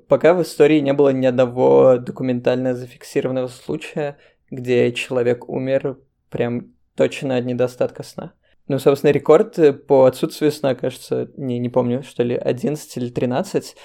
пока 0.08 0.34
в 0.34 0.42
истории 0.42 0.80
не 0.80 0.92
было 0.92 1.10
ни 1.10 1.26
одного 1.26 1.98
документально 1.98 2.74
зафиксированного 2.74 3.48
случая, 3.48 4.18
где 4.50 4.92
человек 4.92 5.48
умер 5.48 5.98
прям 6.28 6.72
точно 6.94 7.36
от 7.36 7.44
недостатка 7.44 8.02
сна. 8.02 8.32
Ну, 8.68 8.78
собственно, 8.78 9.10
рекорд 9.10 9.86
по 9.86 10.04
отсутствию 10.04 10.52
сна, 10.52 10.74
кажется, 10.74 11.30
не, 11.36 11.58
не 11.58 11.68
помню, 11.68 12.02
что 12.02 12.22
ли, 12.22 12.36
11 12.36 12.96
или 12.96 13.08
13. 13.10 13.76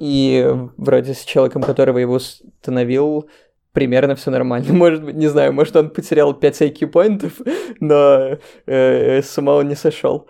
И 0.00 0.52
вроде 0.76 1.14
с 1.14 1.22
человеком, 1.22 1.62
которого 1.62 1.98
его 1.98 2.14
установил, 2.14 3.28
примерно 3.72 4.16
все 4.16 4.32
нормально. 4.32 4.72
Может 4.72 5.04
быть, 5.04 5.14
не 5.14 5.28
знаю, 5.28 5.52
может 5.52 5.76
он 5.76 5.90
потерял 5.90 6.34
5 6.34 6.62
IQ 6.62 6.86
поинтов, 6.88 7.40
но 7.78 8.38
э, 8.66 9.22
с 9.22 9.38
ума 9.38 9.54
он 9.54 9.68
не 9.68 9.76
сошел 9.76 10.28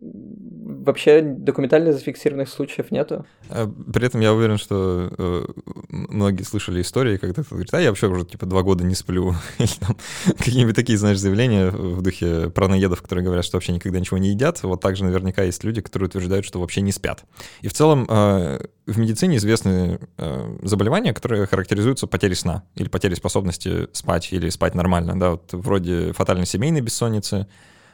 вообще 0.00 1.22
документально 1.22 1.92
зафиксированных 1.92 2.48
случаев 2.48 2.90
нету. 2.92 3.26
А 3.50 3.66
при 3.92 4.06
этом 4.06 4.20
я 4.20 4.32
уверен, 4.32 4.56
что 4.56 5.12
э, 5.18 5.44
многие 5.88 6.44
слышали 6.44 6.80
истории, 6.82 7.16
когда 7.16 7.42
кто 7.42 7.56
говорит, 7.56 7.74
а 7.74 7.80
я 7.80 7.88
вообще 7.88 8.06
уже 8.06 8.24
типа 8.24 8.46
два 8.46 8.62
года 8.62 8.84
не 8.84 8.94
сплю. 8.94 9.34
Или 9.58 9.68
там 9.80 9.96
какие-нибудь 10.38 10.76
такие, 10.76 10.96
знаешь, 10.98 11.18
заявления 11.18 11.70
в 11.70 12.00
духе 12.02 12.50
праноедов, 12.50 13.02
которые 13.02 13.24
говорят, 13.24 13.44
что 13.44 13.56
вообще 13.56 13.72
никогда 13.72 13.98
ничего 13.98 14.18
не 14.18 14.30
едят. 14.30 14.62
Вот 14.62 14.80
также 14.80 15.04
наверняка 15.04 15.42
есть 15.42 15.64
люди, 15.64 15.80
которые 15.80 16.08
утверждают, 16.08 16.46
что 16.46 16.60
вообще 16.60 16.80
не 16.80 16.92
спят. 16.92 17.24
И 17.62 17.68
в 17.68 17.72
целом 17.72 18.06
э, 18.08 18.60
в 18.86 18.98
медицине 18.98 19.38
известны 19.38 19.98
э, 20.16 20.58
заболевания, 20.62 21.12
которые 21.12 21.46
характеризуются 21.46 22.06
потерей 22.06 22.36
сна 22.36 22.62
или 22.76 22.88
потерей 22.88 23.16
способности 23.16 23.88
спать 23.92 24.32
или 24.32 24.48
спать 24.48 24.74
нормально, 24.74 25.18
да, 25.18 25.30
вот 25.32 25.52
вроде 25.52 26.12
фатальной 26.12 26.46
семейной 26.46 26.82
бессонницы, 26.82 27.48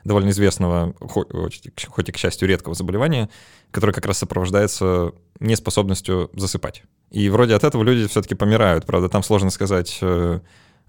довольно 0.05 0.31
известного, 0.31 0.95
хоть 1.01 1.65
и, 1.65 2.13
к 2.13 2.17
счастью, 2.17 2.49
редкого 2.49 2.75
заболевания, 2.75 3.31
которое 3.71 3.93
как 3.93 4.07
раз 4.07 4.19
сопровождается 4.19 5.13
неспособностью 5.41 6.31
засыпать. 6.35 6.83
И 7.11 7.29
вроде 7.29 7.55
от 7.55 7.65
этого 7.65 7.83
люди 7.83 8.07
все-таки 8.09 8.35
помирают. 8.35 8.87
Правда, 8.87 9.09
там 9.09 9.23
сложно 9.23 9.51
сказать, 9.51 9.99
э, 10.03 10.41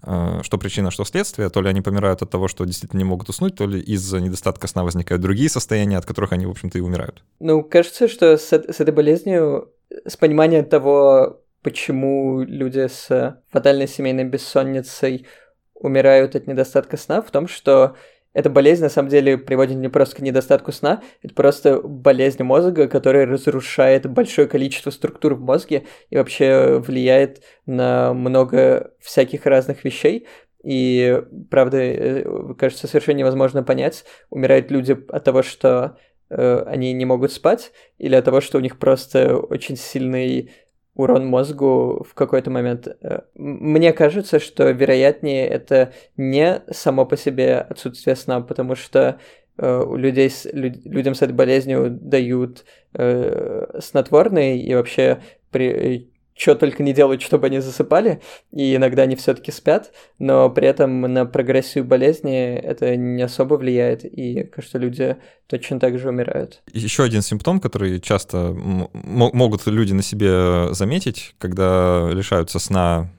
э, 0.02 0.40
что 0.42 0.58
причина, 0.58 0.90
что 0.90 1.04
следствие. 1.04 1.48
То 1.50 1.62
ли 1.62 1.68
они 1.68 1.80
помирают 1.80 2.22
от 2.22 2.30
того, 2.30 2.48
что 2.48 2.64
действительно 2.64 2.98
не 2.98 3.04
могут 3.04 3.28
уснуть, 3.28 3.56
то 3.56 3.66
ли 3.66 3.80
из-за 3.80 4.20
недостатка 4.20 4.66
сна 4.66 4.84
возникают 4.84 5.22
другие 5.22 5.48
состояния, 5.48 5.98
от 5.98 6.06
которых 6.06 6.32
они, 6.32 6.46
в 6.46 6.50
общем-то, 6.50 6.78
и 6.78 6.80
умирают. 6.80 7.22
Ну, 7.40 7.62
кажется, 7.62 8.08
что 8.08 8.36
с, 8.36 8.52
с 8.52 8.80
этой 8.80 8.92
болезнью, 8.92 9.72
с 10.04 10.16
пониманием 10.16 10.64
того, 10.64 11.40
почему 11.62 12.42
люди 12.42 12.86
с 12.86 13.40
фатальной 13.50 13.88
семейной 13.88 14.24
бессонницей 14.24 15.26
умирают 15.74 16.34
от 16.36 16.46
недостатка 16.46 16.96
сна, 16.96 17.22
в 17.22 17.30
том, 17.30 17.48
что 17.48 17.96
эта 18.36 18.50
болезнь 18.50 18.82
на 18.82 18.90
самом 18.90 19.08
деле 19.08 19.38
приводит 19.38 19.78
не 19.78 19.88
просто 19.88 20.16
к 20.16 20.20
недостатку 20.20 20.70
сна, 20.70 21.02
это 21.22 21.32
просто 21.32 21.80
болезнь 21.80 22.42
мозга, 22.42 22.86
которая 22.86 23.24
разрушает 23.24 24.04
большое 24.04 24.46
количество 24.46 24.90
структур 24.90 25.34
в 25.34 25.40
мозге 25.40 25.86
и 26.10 26.18
вообще 26.18 26.78
влияет 26.78 27.42
на 27.64 28.12
много 28.12 28.92
всяких 29.00 29.46
разных 29.46 29.84
вещей. 29.84 30.26
И, 30.62 31.22
правда, 31.50 31.78
э, 31.78 32.54
кажется, 32.58 32.86
совершенно 32.86 33.16
невозможно 33.16 33.62
понять, 33.62 34.04
умирают 34.28 34.70
люди 34.70 34.98
от 35.08 35.24
того, 35.24 35.42
что 35.42 35.96
э, 36.28 36.62
они 36.66 36.92
не 36.92 37.06
могут 37.06 37.32
спать, 37.32 37.72
или 37.96 38.16
от 38.16 38.26
того, 38.26 38.42
что 38.42 38.58
у 38.58 38.60
них 38.60 38.78
просто 38.78 39.34
очень 39.34 39.76
сильный 39.76 40.50
урон 40.96 41.26
мозгу 41.26 42.04
в 42.08 42.14
какой-то 42.14 42.50
момент. 42.50 42.88
Э, 43.02 43.20
мне 43.34 43.92
кажется, 43.92 44.40
что 44.40 44.70
вероятнее 44.70 45.46
это 45.46 45.92
не 46.16 46.62
само 46.70 47.04
по 47.06 47.16
себе 47.16 47.58
отсутствие 47.58 48.16
сна, 48.16 48.40
потому 48.40 48.74
что 48.74 49.18
э, 49.58 49.78
у 49.78 49.96
людей 49.96 50.30
с, 50.30 50.46
людям 50.52 51.14
с 51.14 51.22
этой 51.22 51.32
болезнью 51.34 51.90
дают 51.90 52.64
э, 52.94 53.78
снотворные 53.80 54.60
и 54.60 54.74
вообще 54.74 55.20
при, 55.50 56.10
что 56.36 56.54
только 56.54 56.82
не 56.82 56.92
делают, 56.92 57.22
чтобы 57.22 57.46
они 57.46 57.60
засыпали, 57.60 58.20
и 58.52 58.76
иногда 58.76 59.02
они 59.02 59.16
все-таки 59.16 59.50
спят, 59.50 59.92
но 60.18 60.50
при 60.50 60.68
этом 60.68 61.00
на 61.00 61.24
прогрессию 61.24 61.84
болезни 61.84 62.54
это 62.54 62.94
не 62.96 63.22
особо 63.22 63.54
влияет, 63.54 64.04
и, 64.04 64.42
кажется, 64.44 64.78
люди 64.78 65.16
точно 65.46 65.80
так 65.80 65.98
же 65.98 66.10
умирают. 66.10 66.62
Еще 66.72 67.04
один 67.04 67.22
симптом, 67.22 67.58
который 67.58 68.00
часто 68.00 68.52
могут 68.52 69.66
люди 69.66 69.92
на 69.94 70.02
себе 70.02 70.74
заметить, 70.74 71.34
когда 71.38 72.10
лишаются 72.12 72.58
сна 72.58 73.10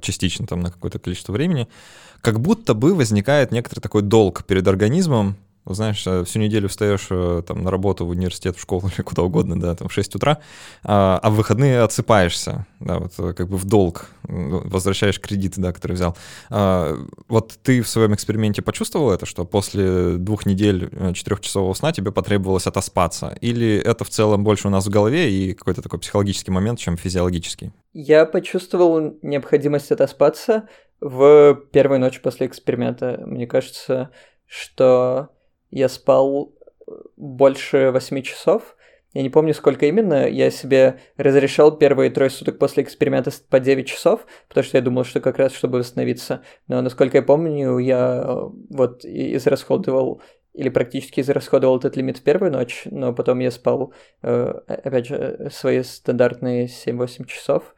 частично 0.00 0.46
там 0.46 0.60
на 0.60 0.70
какое-то 0.70 0.98
количество 0.98 1.32
времени, 1.32 1.68
как 2.20 2.40
будто 2.40 2.74
бы 2.74 2.94
возникает 2.94 3.52
некоторый 3.52 3.80
такой 3.80 4.02
долг 4.02 4.44
перед 4.44 4.66
организмом, 4.68 5.36
знаешь, 5.64 6.04
э, 6.06 6.24
всю 6.24 6.38
неделю 6.38 6.68
встаешь 6.68 7.06
э, 7.10 7.42
там 7.46 7.62
на 7.62 7.70
работу, 7.70 8.04
в 8.04 8.10
университет, 8.10 8.56
в 8.56 8.60
школу 8.60 8.90
или 8.94 9.02
куда 9.02 9.22
угодно, 9.22 9.58
да, 9.60 9.74
там 9.74 9.88
в 9.88 9.92
6 9.92 10.16
утра, 10.16 10.38
а, 10.82 11.20
а 11.22 11.30
в 11.30 11.34
выходные 11.34 11.80
отсыпаешься, 11.80 12.66
да, 12.80 12.98
вот 12.98 13.12
э, 13.18 13.32
как 13.32 13.48
бы 13.48 13.56
в 13.56 13.64
долг, 13.64 14.10
возвращаешь 14.24 15.20
кредиты, 15.20 15.60
да, 15.60 15.72
которые 15.72 15.96
взял. 15.96 16.16
А, 16.50 16.96
вот 17.28 17.58
ты 17.62 17.82
в 17.82 17.88
своем 17.88 18.14
эксперименте 18.14 18.62
почувствовал 18.62 19.12
это, 19.12 19.26
что 19.26 19.44
после 19.44 20.16
двух 20.16 20.46
недель 20.46 20.90
четырехчасового 21.14 21.74
сна 21.74 21.92
тебе 21.92 22.12
потребовалось 22.12 22.66
отоспаться? 22.66 23.36
Или 23.40 23.76
это 23.76 24.04
в 24.04 24.10
целом 24.10 24.44
больше 24.44 24.68
у 24.68 24.70
нас 24.70 24.86
в 24.86 24.90
голове 24.90 25.30
и 25.30 25.54
какой-то 25.54 25.82
такой 25.82 26.00
психологический 26.00 26.50
момент, 26.50 26.78
чем 26.78 26.96
физиологический? 26.96 27.72
Я 27.92 28.24
почувствовал 28.24 29.18
необходимость 29.22 29.92
отоспаться 29.92 30.68
в 31.00 31.54
первую 31.72 32.00
ночь 32.00 32.20
после 32.20 32.46
эксперимента. 32.46 33.20
Мне 33.26 33.46
кажется, 33.46 34.10
что 34.46 35.30
я 35.72 35.88
спал 35.88 36.54
э, 36.86 36.92
больше 37.16 37.90
8 37.90 38.22
часов. 38.22 38.76
Я 39.14 39.22
не 39.22 39.30
помню, 39.30 39.52
сколько 39.54 39.86
именно. 39.86 40.28
Я 40.28 40.50
себе 40.50 41.00
разрешал 41.16 41.76
первые 41.76 42.10
трое 42.10 42.30
суток 42.30 42.58
после 42.58 42.82
эксперимента 42.82 43.30
по 43.50 43.58
9 43.58 43.86
часов, 43.86 44.26
потому 44.48 44.64
что 44.64 44.78
я 44.78 44.82
думал, 44.82 45.04
что 45.04 45.20
как 45.20 45.38
раз 45.38 45.52
чтобы 45.52 45.78
восстановиться. 45.78 46.42
Но, 46.68 46.80
насколько 46.80 47.18
я 47.18 47.22
помню, 47.22 47.78
я 47.78 48.22
э, 48.24 48.48
вот 48.70 49.04
израсходовал 49.04 50.22
или 50.54 50.68
практически 50.68 51.20
израсходовал 51.20 51.78
этот 51.78 51.96
лимит 51.96 52.18
в 52.18 52.22
первую 52.22 52.52
ночь, 52.52 52.82
но 52.84 53.14
потом 53.14 53.38
я 53.38 53.50
спал, 53.50 53.94
э, 54.22 54.52
опять 54.66 55.06
же, 55.06 55.48
свои 55.50 55.82
стандартные 55.82 56.66
7-8 56.66 57.24
часов. 57.24 57.74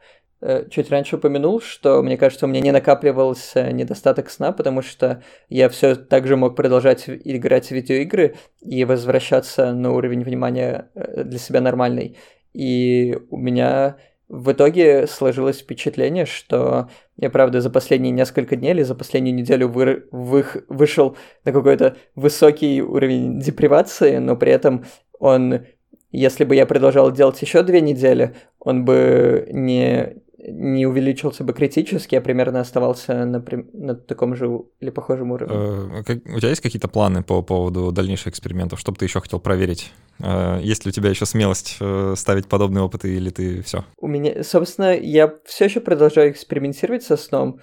Э, 0.47 0.63
чуть 0.69 0.91
раньше 0.91 1.15
упомянул, 1.15 1.59
что, 1.59 2.03
мне 2.03 2.17
кажется, 2.17 2.45
у 2.45 2.49
меня 2.49 2.61
не 2.61 2.71
накапливался 2.71 3.71
недостаток 3.71 4.29
сна, 4.29 4.51
потому 4.51 4.83
что 4.83 5.23
я 5.49 5.69
все 5.69 5.95
так 5.95 6.27
же 6.27 6.37
мог 6.37 6.55
продолжать 6.55 7.05
играть 7.07 7.69
в 7.69 7.71
видеоигры 7.71 8.35
и 8.61 8.85
возвращаться 8.85 9.73
на 9.73 9.91
уровень 9.91 10.23
внимания 10.23 10.91
э, 10.93 11.23
для 11.23 11.39
себя 11.39 11.61
нормальный. 11.61 12.17
И 12.53 13.17
у 13.31 13.37
меня 13.37 13.97
в 14.29 14.51
итоге 14.51 15.07
сложилось 15.07 15.61
впечатление, 15.61 16.27
что 16.27 16.89
я, 17.17 17.31
правда, 17.31 17.59
за 17.59 17.71
последние 17.71 18.11
несколько 18.11 18.55
дней 18.55 18.69
или 18.69 18.83
за 18.83 18.93
последнюю 18.93 19.33
неделю 19.33 19.67
вы, 19.67 20.05
вы, 20.11 20.45
вышел 20.69 21.17
на 21.43 21.53
какой-то 21.53 21.97
высокий 22.13 22.83
уровень 22.83 23.39
депривации, 23.39 24.17
но 24.17 24.35
при 24.35 24.51
этом 24.51 24.85
он, 25.17 25.65
если 26.11 26.43
бы 26.43 26.53
я 26.53 26.67
продолжал 26.67 27.11
делать 27.11 27.41
еще 27.41 27.63
две 27.63 27.81
недели, 27.81 28.35
он 28.59 28.85
бы 28.85 29.47
не, 29.51 30.23
не 30.47 30.85
увеличился 30.85 31.43
бы 31.43 31.53
критически, 31.53 32.15
а 32.15 32.21
примерно 32.21 32.59
оставался 32.59 33.25
на, 33.25 33.43
на 33.73 33.95
таком 33.95 34.35
же 34.35 34.61
или 34.79 34.89
похожем 34.89 35.31
уровне. 35.31 35.55
Э, 35.55 36.01
у 36.35 36.39
тебя 36.39 36.49
есть 36.49 36.61
какие-то 36.61 36.87
планы 36.87 37.23
по 37.23 37.41
поводу 37.41 37.91
дальнейших 37.91 38.27
экспериментов? 38.27 38.79
Что 38.79 38.91
бы 38.91 38.97
ты 38.97 39.05
еще 39.05 39.19
хотел 39.21 39.39
проверить? 39.39 39.91
Э, 40.19 40.59
есть 40.61 40.85
ли 40.85 40.89
у 40.89 40.91
тебя 40.91 41.09
еще 41.09 41.25
смелость 41.25 41.77
э, 41.79 42.13
ставить 42.15 42.47
подобные 42.47 42.83
опыты, 42.83 43.15
или 43.15 43.29
ты 43.29 43.61
все? 43.63 43.85
У 43.99 44.07
меня, 44.07 44.43
собственно, 44.43 44.95
я 44.95 45.33
все 45.45 45.65
еще 45.65 45.79
продолжаю 45.79 46.31
экспериментировать 46.31 47.03
со 47.03 47.17
сном. 47.17 47.59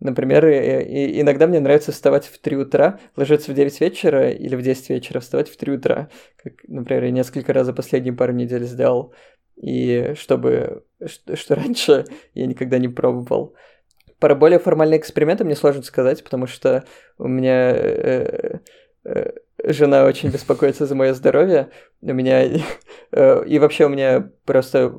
Например, 0.00 0.44
иногда 0.44 1.46
мне 1.46 1.60
нравится 1.60 1.92
вставать 1.92 2.26
в 2.26 2.38
3 2.38 2.56
утра, 2.56 2.98
ложиться 3.16 3.52
в 3.52 3.54
9 3.54 3.80
вечера 3.80 4.30
или 4.30 4.54
в 4.56 4.60
10 4.60 4.90
вечера 4.90 5.20
вставать 5.20 5.48
в 5.48 5.56
3 5.56 5.72
утра, 5.72 6.10
как, 6.42 6.54
например, 6.66 7.04
я 7.04 7.10
несколько 7.10 7.52
раз 7.52 7.66
за 7.66 7.72
последние 7.72 8.12
пару 8.12 8.32
недель 8.32 8.64
сделал 8.64 9.14
и 9.56 10.14
чтобы, 10.16 10.84
что, 11.04 11.36
что 11.36 11.54
раньше 11.54 12.04
я 12.34 12.46
никогда 12.46 12.78
не 12.78 12.88
пробовал. 12.88 13.54
Про 14.18 14.34
более 14.34 14.58
формальные 14.58 15.00
эксперименты 15.00 15.44
мне 15.44 15.56
сложно 15.56 15.82
сказать, 15.82 16.22
потому 16.24 16.46
что 16.46 16.84
у 17.18 17.28
меня 17.28 17.72
э, 17.74 18.58
э, 19.04 19.32
жена 19.64 20.04
очень 20.04 20.30
беспокоится 20.30 20.86
за 20.86 20.94
мое 20.94 21.14
здоровье. 21.14 21.68
У 22.00 22.12
меня 22.12 22.42
э, 23.12 23.44
и 23.46 23.58
вообще 23.58 23.86
у 23.86 23.90
меня 23.90 24.30
просто 24.44 24.94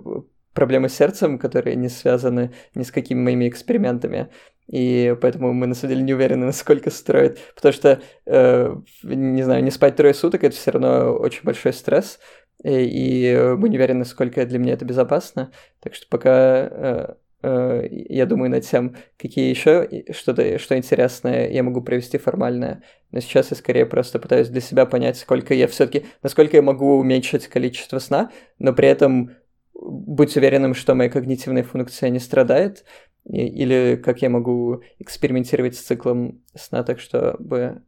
проблемы 0.53 0.89
с 0.89 0.95
сердцем, 0.95 1.38
которые 1.38 1.76
не 1.76 1.89
связаны 1.89 2.53
ни 2.74 2.84
с 2.84 2.91
какими 2.91 3.22
моими 3.22 3.47
экспериментами. 3.47 4.30
И 4.68 5.16
поэтому 5.22 5.53
мы 5.53 5.68
на 5.68 5.76
самом 5.76 5.93
деле 5.93 6.03
не 6.03 6.14
уверены, 6.14 6.47
насколько 6.47 6.89
строит. 6.89 7.39
Потому 7.56 7.74
что, 7.74 8.01
э, 8.26 8.76
не 9.03 9.43
знаю, 9.43 9.64
не 9.64 9.70
спать 9.70 9.95
трое 9.95 10.14
суток 10.14 10.43
это 10.43 10.56
все 10.56 10.72
равно 10.72 11.14
очень 11.14 11.43
большой 11.43 11.74
стресс. 11.74 12.20
И, 12.66 13.55
мы 13.57 13.70
не 13.70 13.78
уверены, 13.78 13.99
насколько 13.99 14.45
для 14.45 14.57
меня 14.57 14.74
это 14.74 14.86
безопасно. 14.86 15.51
Так 15.82 15.93
что 15.93 16.07
пока 16.09 16.68
э, 16.72 17.13
э, 17.43 17.88
я 17.91 18.26
думаю 18.26 18.49
над 18.49 18.63
тем, 18.63 18.95
какие 19.18 19.49
еще 19.49 20.05
что-то 20.11 20.57
что 20.57 20.76
интересное 20.76 21.47
я 21.49 21.61
могу 21.61 21.82
провести 21.82 22.18
формальное. 22.18 22.82
Но 23.11 23.20
сейчас 23.20 23.51
я 23.51 23.57
скорее 23.57 23.86
просто 23.86 24.18
пытаюсь 24.18 24.49
для 24.49 24.61
себя 24.61 24.88
понять, 24.88 25.18
сколько 25.18 25.53
я 25.53 25.68
все-таки, 25.68 26.05
насколько 26.24 26.57
я 26.57 26.63
могу 26.63 26.97
уменьшить 26.97 27.47
количество 27.47 27.99
сна, 27.99 28.32
но 28.57 28.74
при 28.74 28.88
этом 28.88 29.32
быть 29.76 30.36
уверенным, 30.36 30.74
что 30.74 30.95
моя 30.95 31.09
когнитивная 31.09 31.63
функция 31.63 32.09
не 32.09 32.20
страдает, 32.20 32.86
или 33.28 33.99
как 34.03 34.21
я 34.21 34.30
могу 34.30 34.84
экспериментировать 34.99 35.76
с 35.76 35.82
циклом 35.82 36.41
сна 36.53 36.84
так, 36.84 36.99
чтобы 36.99 37.82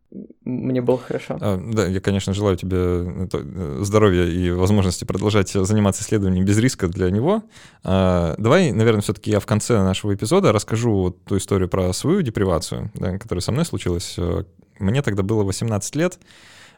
мне 0.44 0.82
было 0.82 0.98
хорошо. 0.98 1.38
А, 1.40 1.58
да, 1.58 1.86
я, 1.86 2.00
конечно, 2.00 2.34
желаю 2.34 2.58
тебе 2.58 2.78
э, 2.78 3.80
здоровья 3.82 4.26
и 4.26 4.50
возможности 4.50 5.06
продолжать 5.06 5.50
заниматься 5.50 6.02
исследованием 6.02 6.44
без 6.44 6.58
риска 6.58 6.88
для 6.88 7.12
него. 7.12 7.44
А, 7.84 8.34
давай, 8.40 8.72
наверное, 8.72 9.02
все-таки 9.02 9.30
я 9.30 9.40
в 9.40 9.46
конце 9.46 9.78
нашего 9.84 10.16
эпизода 10.16 10.52
расскажу 10.52 10.92
вот 10.92 11.24
ту 11.26 11.38
историю 11.38 11.70
про 11.70 11.94
свою 11.94 12.22
депривацию, 12.24 12.92
да, 12.96 13.18
которая 13.20 13.42
со 13.42 13.52
мной 13.52 13.66
случилась. 13.66 14.16
Э, 14.18 14.44
мне 14.80 15.02
тогда 15.04 15.22
было 15.22 15.44
18 15.44 15.96
лет, 15.96 16.20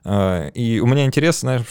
и 0.06 0.80
у 0.82 0.88
меня 0.88 1.06
интерес, 1.06 1.41
знаешь, 1.41 1.66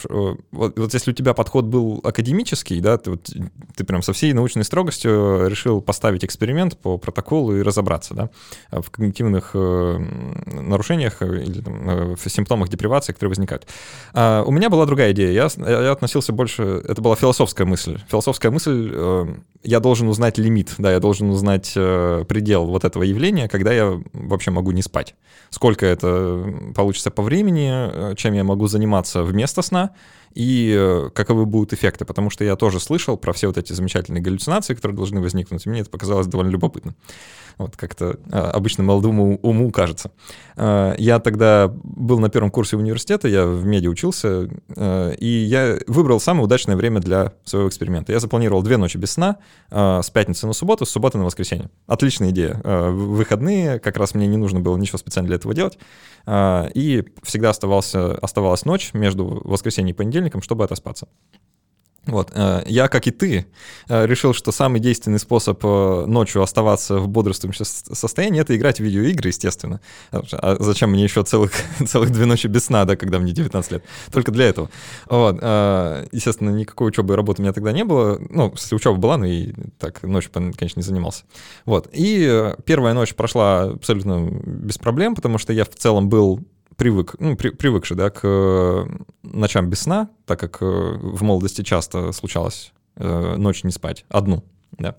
вот, 0.51 0.77
вот 0.77 0.93
если 0.93 1.11
у 1.11 1.13
тебя 1.13 1.33
подход 1.33 1.65
был 1.65 1.99
академический, 2.03 2.79
да, 2.79 2.97
ты, 2.97 3.11
вот, 3.11 3.29
ты 3.75 3.83
прям 3.83 4.01
со 4.01 4.13
всей 4.13 4.33
научной 4.33 4.63
строгостью 4.63 5.47
решил 5.47 5.81
поставить 5.81 6.23
эксперимент 6.23 6.77
по 6.77 6.97
протоколу 6.97 7.55
и 7.55 7.61
разобраться, 7.61 8.13
да, 8.13 8.29
в 8.71 8.89
когнитивных 8.91 9.51
э, 9.53 9.97
нарушениях 10.45 11.21
или 11.21 11.61
там, 11.61 11.89
э, 11.89 12.15
в 12.15 12.29
симптомах 12.29 12.69
депривации, 12.69 13.13
которые 13.13 13.29
возникают. 13.29 13.67
А 14.13 14.43
у 14.43 14.51
меня 14.51 14.69
была 14.69 14.85
другая 14.85 15.11
идея. 15.11 15.31
Я, 15.31 15.49
я 15.67 15.91
относился 15.91 16.33
больше... 16.33 16.81
Это 16.87 17.01
была 17.01 17.15
философская 17.15 17.65
мысль. 17.65 17.99
Философская 18.09 18.51
мысль 18.51 18.91
э, 18.91 19.25
я 19.63 19.79
должен 19.79 20.07
узнать 20.07 20.37
лимит, 20.37 20.75
да, 20.77 20.91
я 20.91 20.99
должен 20.99 21.29
узнать 21.29 21.73
э, 21.75 22.25
предел 22.27 22.65
вот 22.65 22.85
этого 22.85 23.03
явления, 23.03 23.47
когда 23.47 23.73
я 23.73 24.01
вообще 24.13 24.51
могу 24.51 24.71
не 24.71 24.81
спать. 24.81 25.15
Сколько 25.49 25.85
это 25.85 26.71
получится 26.75 27.11
по 27.11 27.23
времени, 27.23 27.71
э, 27.71 28.15
чем 28.19 28.33
я 28.33 28.43
могу 28.43 28.67
заниматься 28.67 29.23
вместо 29.23 29.61
сна, 29.61 29.91
и 30.35 30.75
э, 30.77 31.09
каковы 31.13 31.45
будут 31.45 31.73
эффекты, 31.73 32.05
потому 32.05 32.29
что 32.29 32.43
я 32.43 32.55
тоже 32.55 32.79
слышал 32.79 33.17
про 33.17 33.33
все 33.33 33.47
вот 33.47 33.57
эти 33.57 33.73
замечательные 33.73 34.21
галлюцинации, 34.21 34.75
которые 34.75 34.95
должны 34.95 35.21
возникнуть, 35.21 35.65
и 35.65 35.69
мне 35.69 35.81
это 35.81 35.89
показалось 35.89 36.27
довольно 36.27 36.51
любопытно. 36.51 36.93
Вот 37.59 37.75
как-то 37.75 38.17
а, 38.31 38.51
обычно 38.51 38.85
молодому 38.85 39.37
уму 39.43 39.69
кажется. 39.69 40.11
А, 40.55 40.95
я 40.97 41.19
тогда 41.19 41.69
был 41.83 42.19
на 42.19 42.29
первом 42.29 42.51
курсе 42.51 42.77
университета, 42.77 43.27
я 43.27 43.45
в 43.45 43.65
меди 43.65 43.87
учился, 43.87 44.49
а, 44.77 45.11
и 45.11 45.27
я 45.27 45.77
выбрал 45.85 46.21
самое 46.21 46.45
удачное 46.45 46.77
время 46.77 47.01
для 47.01 47.33
своего 47.43 47.67
эксперимента. 47.67 48.13
Я 48.13 48.21
запланировал 48.21 48.63
две 48.63 48.77
ночи 48.77 48.95
без 48.95 49.11
сна, 49.11 49.37
с 49.69 50.09
пятницы 50.09 50.47
на 50.47 50.53
субботу, 50.53 50.85
с 50.85 50.89
субботы 50.89 51.17
на 51.17 51.25
воскресенье. 51.25 51.69
Отличная 51.85 52.29
идея. 52.29 52.61
Выходные, 52.63 53.79
как 53.79 53.97
раз 53.97 54.15
мне 54.15 54.25
не 54.25 54.37
нужно 54.37 54.61
было 54.61 54.77
ничего 54.77 54.97
специально 54.97 55.27
для 55.27 55.35
этого 55.35 55.53
делать. 55.53 55.77
И 56.29 57.03
всегда 57.23 57.49
оставался, 57.49 58.13
оставалась 58.15 58.63
ночь 58.63 58.91
между 58.93 59.41
воскресеньем 59.43 59.93
и 59.93 59.97
понедельником, 59.97 60.41
чтобы 60.41 60.63
отоспаться. 60.63 61.07
Вот. 62.09 62.31
Э, 62.33 62.63
я, 62.65 62.87
как 62.87 63.07
и 63.07 63.11
ты, 63.11 63.45
э, 63.87 64.05
решил, 64.05 64.33
что 64.33 64.51
самый 64.51 64.79
действенный 64.79 65.19
способ 65.19 65.59
э, 65.63 66.05
ночью 66.05 66.41
оставаться 66.41 66.99
в 66.99 67.07
бодрствующем 67.07 67.65
состоянии— 67.65 68.41
это 68.41 68.55
играть 68.55 68.77
в 68.77 68.83
видеоигры, 68.83 69.29
естественно. 69.29 69.79
А 70.11 70.57
зачем 70.59 70.91
мне 70.91 71.03
еще 71.03 71.23
целых, 71.23 71.51
целых 71.85 72.11
две 72.11 72.25
ночи 72.25 72.47
без 72.47 72.65
сна, 72.65 72.85
да, 72.85 72.95
когда 72.95 73.19
мне 73.19 73.31
19 73.31 73.71
лет? 73.71 73.83
Только 74.11 74.31
для 74.31 74.45
этого. 74.45 74.69
Вот. 75.07 75.35
Естественно, 76.11 76.49
никакой 76.49 76.89
учебы 76.89 77.13
и 77.13 77.17
работы 77.17 77.41
у 77.41 77.43
меня 77.43 77.53
тогда 77.53 77.71
не 77.71 77.83
было. 77.83 78.19
Ну, 78.29 78.51
если 78.55 78.75
учеба 78.75 78.97
была, 78.97 79.17
но 79.17 79.25
и 79.25 79.53
так 79.77 80.03
ночью, 80.03 80.31
конечно, 80.31 80.79
не 80.79 80.83
занимался. 80.83 81.23
Вот. 81.65 81.89
И 81.93 82.53
первая 82.65 82.93
ночь 82.93 83.13
прошла 83.13 83.63
абсолютно 83.63 84.29
без 84.29 84.77
проблем, 84.77 85.15
потому 85.15 85.37
что 85.37 85.53
я 85.53 85.65
в 85.65 85.75
целом 85.75 86.09
был 86.09 86.41
привык, 86.79 87.15
ну, 87.19 87.35
при, 87.35 87.49
привыкший, 87.49 87.97
да, 87.97 88.09
к 88.09 88.21
э, 88.23 88.85
ночам 89.21 89.69
без 89.69 89.81
сна, 89.81 90.09
так 90.25 90.39
как 90.39 90.61
э, 90.61 90.65
в 90.65 91.21
молодости 91.21 91.61
часто 91.61 92.11
случалось 92.13 92.71
э, 92.95 93.35
ночь 93.35 93.63
не 93.63 93.71
спать, 93.71 94.05
одну, 94.09 94.43
да. 94.71 94.95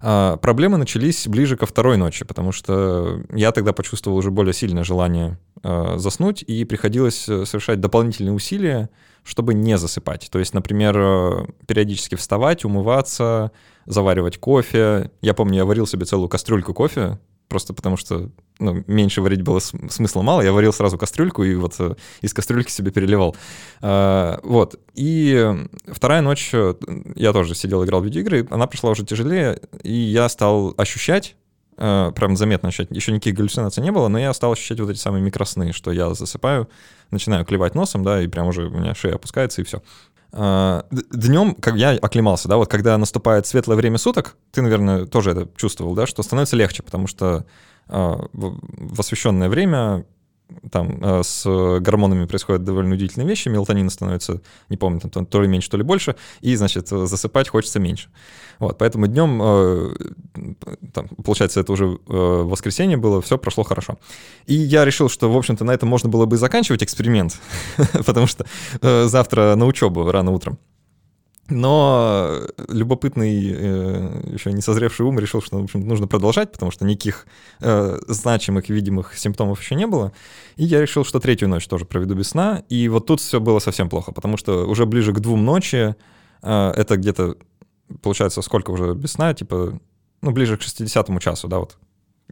А, 0.00 0.36
проблемы 0.36 0.78
начались 0.78 1.26
ближе 1.26 1.56
ко 1.56 1.66
второй 1.66 1.96
ночи, 1.96 2.24
потому 2.24 2.52
что 2.52 3.22
я 3.32 3.50
тогда 3.50 3.72
почувствовал 3.72 4.16
уже 4.16 4.30
более 4.30 4.54
сильное 4.54 4.84
желание 4.84 5.38
э, 5.64 5.98
заснуть, 5.98 6.44
и 6.46 6.64
приходилось 6.64 7.24
совершать 7.24 7.80
дополнительные 7.80 8.32
усилия, 8.32 8.88
чтобы 9.24 9.54
не 9.54 9.76
засыпать. 9.76 10.28
То 10.30 10.38
есть, 10.38 10.54
например, 10.54 11.52
периодически 11.66 12.14
вставать, 12.14 12.64
умываться, 12.64 13.50
заваривать 13.84 14.38
кофе. 14.38 15.10
Я 15.20 15.34
помню, 15.34 15.56
я 15.56 15.64
варил 15.64 15.88
себе 15.88 16.04
целую 16.04 16.28
кастрюльку 16.28 16.72
кофе, 16.72 17.18
просто 17.48 17.74
потому 17.74 17.96
что 17.96 18.30
ну, 18.58 18.82
меньше 18.86 19.20
варить 19.20 19.42
было 19.42 19.58
смысла 19.60 20.22
мало. 20.22 20.40
Я 20.40 20.52
варил 20.52 20.72
сразу 20.72 20.98
кастрюльку 20.98 21.44
и 21.44 21.54
вот 21.54 21.74
э, 21.78 21.94
из 22.22 22.32
кастрюльки 22.32 22.70
себе 22.70 22.90
переливал. 22.90 23.36
А, 23.80 24.40
вот. 24.42 24.80
И 24.94 25.54
вторая 25.86 26.22
ночь 26.22 26.50
э, 26.52 26.74
я 27.14 27.32
тоже 27.32 27.54
сидел, 27.54 27.84
играл 27.84 28.00
в 28.00 28.04
видеоигры, 28.04 28.46
она 28.50 28.66
прошла 28.66 28.90
уже 28.90 29.04
тяжелее, 29.04 29.60
и 29.82 29.92
я 29.92 30.28
стал 30.28 30.74
ощущать, 30.76 31.36
э, 31.76 32.12
прям 32.14 32.36
заметно 32.36 32.68
ощущать, 32.68 32.90
еще 32.90 33.12
никаких 33.12 33.34
галлюцинаций 33.34 33.82
не 33.82 33.92
было, 33.92 34.08
но 34.08 34.18
я 34.18 34.32
стал 34.32 34.52
ощущать 34.52 34.80
вот 34.80 34.90
эти 34.90 34.98
самые 34.98 35.22
микросны, 35.22 35.72
что 35.72 35.92
я 35.92 36.14
засыпаю, 36.14 36.68
начинаю 37.10 37.44
клевать 37.44 37.74
носом, 37.74 38.04
да, 38.04 38.22
и 38.22 38.26
прям 38.26 38.48
уже 38.48 38.66
у 38.66 38.70
меня 38.70 38.94
шея 38.94 39.16
опускается, 39.16 39.60
и 39.60 39.64
все. 39.64 39.82
А, 40.38 40.84
Днем, 40.90 41.54
как 41.54 41.76
я 41.76 41.92
оклемался, 41.92 42.46
да, 42.46 42.58
вот 42.58 42.70
когда 42.70 42.98
наступает 42.98 43.46
светлое 43.46 43.76
время 43.76 43.96
суток, 43.96 44.36
ты, 44.52 44.60
наверное, 44.60 45.06
тоже 45.06 45.30
это 45.30 45.48
чувствовал, 45.56 45.94
да, 45.94 46.06
что 46.06 46.22
становится 46.22 46.56
легче, 46.56 46.82
потому 46.82 47.06
что 47.06 47.46
а, 47.88 48.26
в 48.34 49.00
освещенное 49.00 49.48
время 49.48 50.04
там 50.70 50.98
э, 51.02 51.22
с 51.22 51.44
гормонами 51.80 52.26
происходят 52.26 52.64
довольно 52.64 52.94
удивительные 52.94 53.28
вещи, 53.28 53.48
мелатонина 53.48 53.90
становится, 53.90 54.40
не 54.68 54.76
помню, 54.76 55.00
там, 55.00 55.26
то 55.26 55.42
ли 55.42 55.48
меньше, 55.48 55.70
то 55.70 55.76
ли 55.76 55.82
больше, 55.82 56.16
и, 56.40 56.54
значит, 56.56 56.88
засыпать 56.88 57.48
хочется 57.48 57.78
меньше. 57.80 58.08
Вот, 58.58 58.78
поэтому 58.78 59.06
днем, 59.06 59.40
э, 59.42 59.94
там, 60.92 61.08
получается, 61.08 61.60
это 61.60 61.72
уже 61.72 61.84
э, 61.86 61.96
воскресенье 62.08 62.96
было, 62.96 63.20
все 63.20 63.38
прошло 63.38 63.64
хорошо. 63.64 63.98
И 64.46 64.54
я 64.54 64.84
решил, 64.84 65.08
что, 65.08 65.30
в 65.30 65.36
общем-то, 65.36 65.64
на 65.64 65.72
этом 65.72 65.88
можно 65.88 66.08
было 66.08 66.26
бы 66.26 66.36
заканчивать 66.36 66.82
эксперимент, 66.82 67.38
потому 68.06 68.26
что 68.26 68.46
завтра 68.80 69.54
на 69.56 69.66
учебу 69.66 70.10
рано 70.10 70.30
утром. 70.30 70.58
Но 71.48 72.40
любопытный, 72.68 73.52
э, 73.52 74.32
еще 74.32 74.52
не 74.52 74.60
созревший 74.60 75.06
ум 75.06 75.18
решил, 75.20 75.40
что 75.40 75.58
в 75.60 75.64
общем, 75.64 75.86
нужно 75.86 76.08
продолжать, 76.08 76.50
потому 76.50 76.72
что 76.72 76.84
никаких 76.84 77.26
э, 77.60 77.98
значимых, 78.08 78.68
видимых 78.68 79.16
симптомов 79.16 79.60
еще 79.60 79.76
не 79.76 79.86
было. 79.86 80.12
И 80.56 80.64
я 80.64 80.80
решил, 80.80 81.04
что 81.04 81.20
третью 81.20 81.48
ночь 81.48 81.68
тоже 81.68 81.84
проведу 81.84 82.14
без 82.14 82.30
сна. 82.30 82.64
И 82.68 82.88
вот 82.88 83.06
тут 83.06 83.20
все 83.20 83.38
было 83.38 83.60
совсем 83.60 83.88
плохо, 83.88 84.10
потому 84.10 84.36
что 84.36 84.66
уже 84.66 84.86
ближе 84.86 85.12
к 85.12 85.20
двум 85.20 85.44
ночи, 85.44 85.94
э, 86.42 86.70
это 86.76 86.96
где-то, 86.96 87.36
получается, 88.02 88.42
сколько 88.42 88.72
уже 88.72 88.94
без 88.94 89.12
сна, 89.12 89.32
типа, 89.32 89.78
ну, 90.22 90.30
ближе 90.32 90.56
к 90.56 90.62
60 90.62 91.20
часу, 91.20 91.46
да, 91.46 91.60
вот, 91.60 91.78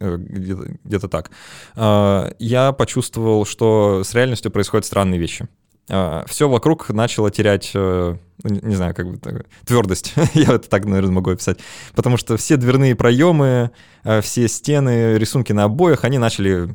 э, 0.00 0.16
где-то, 0.16 0.76
где-то 0.82 1.08
так. 1.08 1.30
Э, 1.76 2.32
я 2.40 2.72
почувствовал, 2.72 3.44
что 3.46 4.02
с 4.04 4.12
реальностью 4.12 4.50
происходят 4.50 4.86
странные 4.86 5.20
вещи. 5.20 5.48
А, 5.90 6.24
все 6.26 6.48
вокруг 6.48 6.88
начало 6.90 7.30
терять, 7.30 7.72
э, 7.74 8.16
ну, 8.42 8.60
не 8.62 8.74
знаю, 8.74 8.94
как 8.94 9.10
бы 9.10 9.18
твердость. 9.66 10.14
Я 10.34 10.54
это 10.54 10.68
так, 10.68 10.86
наверное, 10.86 11.12
могу 11.12 11.30
описать. 11.30 11.58
Потому 11.94 12.16
что 12.16 12.36
все 12.36 12.56
дверные 12.56 12.94
проемы, 12.94 13.70
э, 14.02 14.20
все 14.22 14.48
стены, 14.48 15.18
рисунки 15.18 15.52
на 15.52 15.64
обоях, 15.64 16.04
они 16.04 16.16
начали 16.16 16.74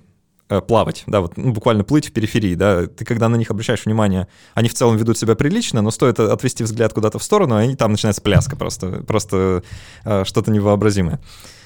э, 0.50 0.62
плавать, 0.62 1.04
да, 1.08 1.22
вот 1.22 1.38
ну, 1.38 1.54
буквально 1.54 1.84
плыть 1.84 2.10
в 2.10 2.12
периферии, 2.12 2.54
да, 2.54 2.86
ты 2.86 3.04
когда 3.04 3.30
на 3.30 3.36
них 3.36 3.50
обращаешь 3.50 3.86
внимание, 3.86 4.28
они 4.54 4.70
в 4.70 4.74
целом 4.76 4.98
ведут 4.98 5.18
себя 5.18 5.36
прилично, 5.36 5.82
но 5.82 5.90
стоит 5.90 6.20
отвести 6.20 6.64
взгляд 6.64 6.94
куда-то 6.94 7.18
в 7.18 7.24
сторону, 7.24 7.62
и 7.62 7.76
там 7.76 7.92
начинается 7.92 8.22
пляска 8.22 8.56
просто, 8.56 9.04
просто 9.04 9.64
что-то 10.24 10.52
невообразимое. 10.52 11.20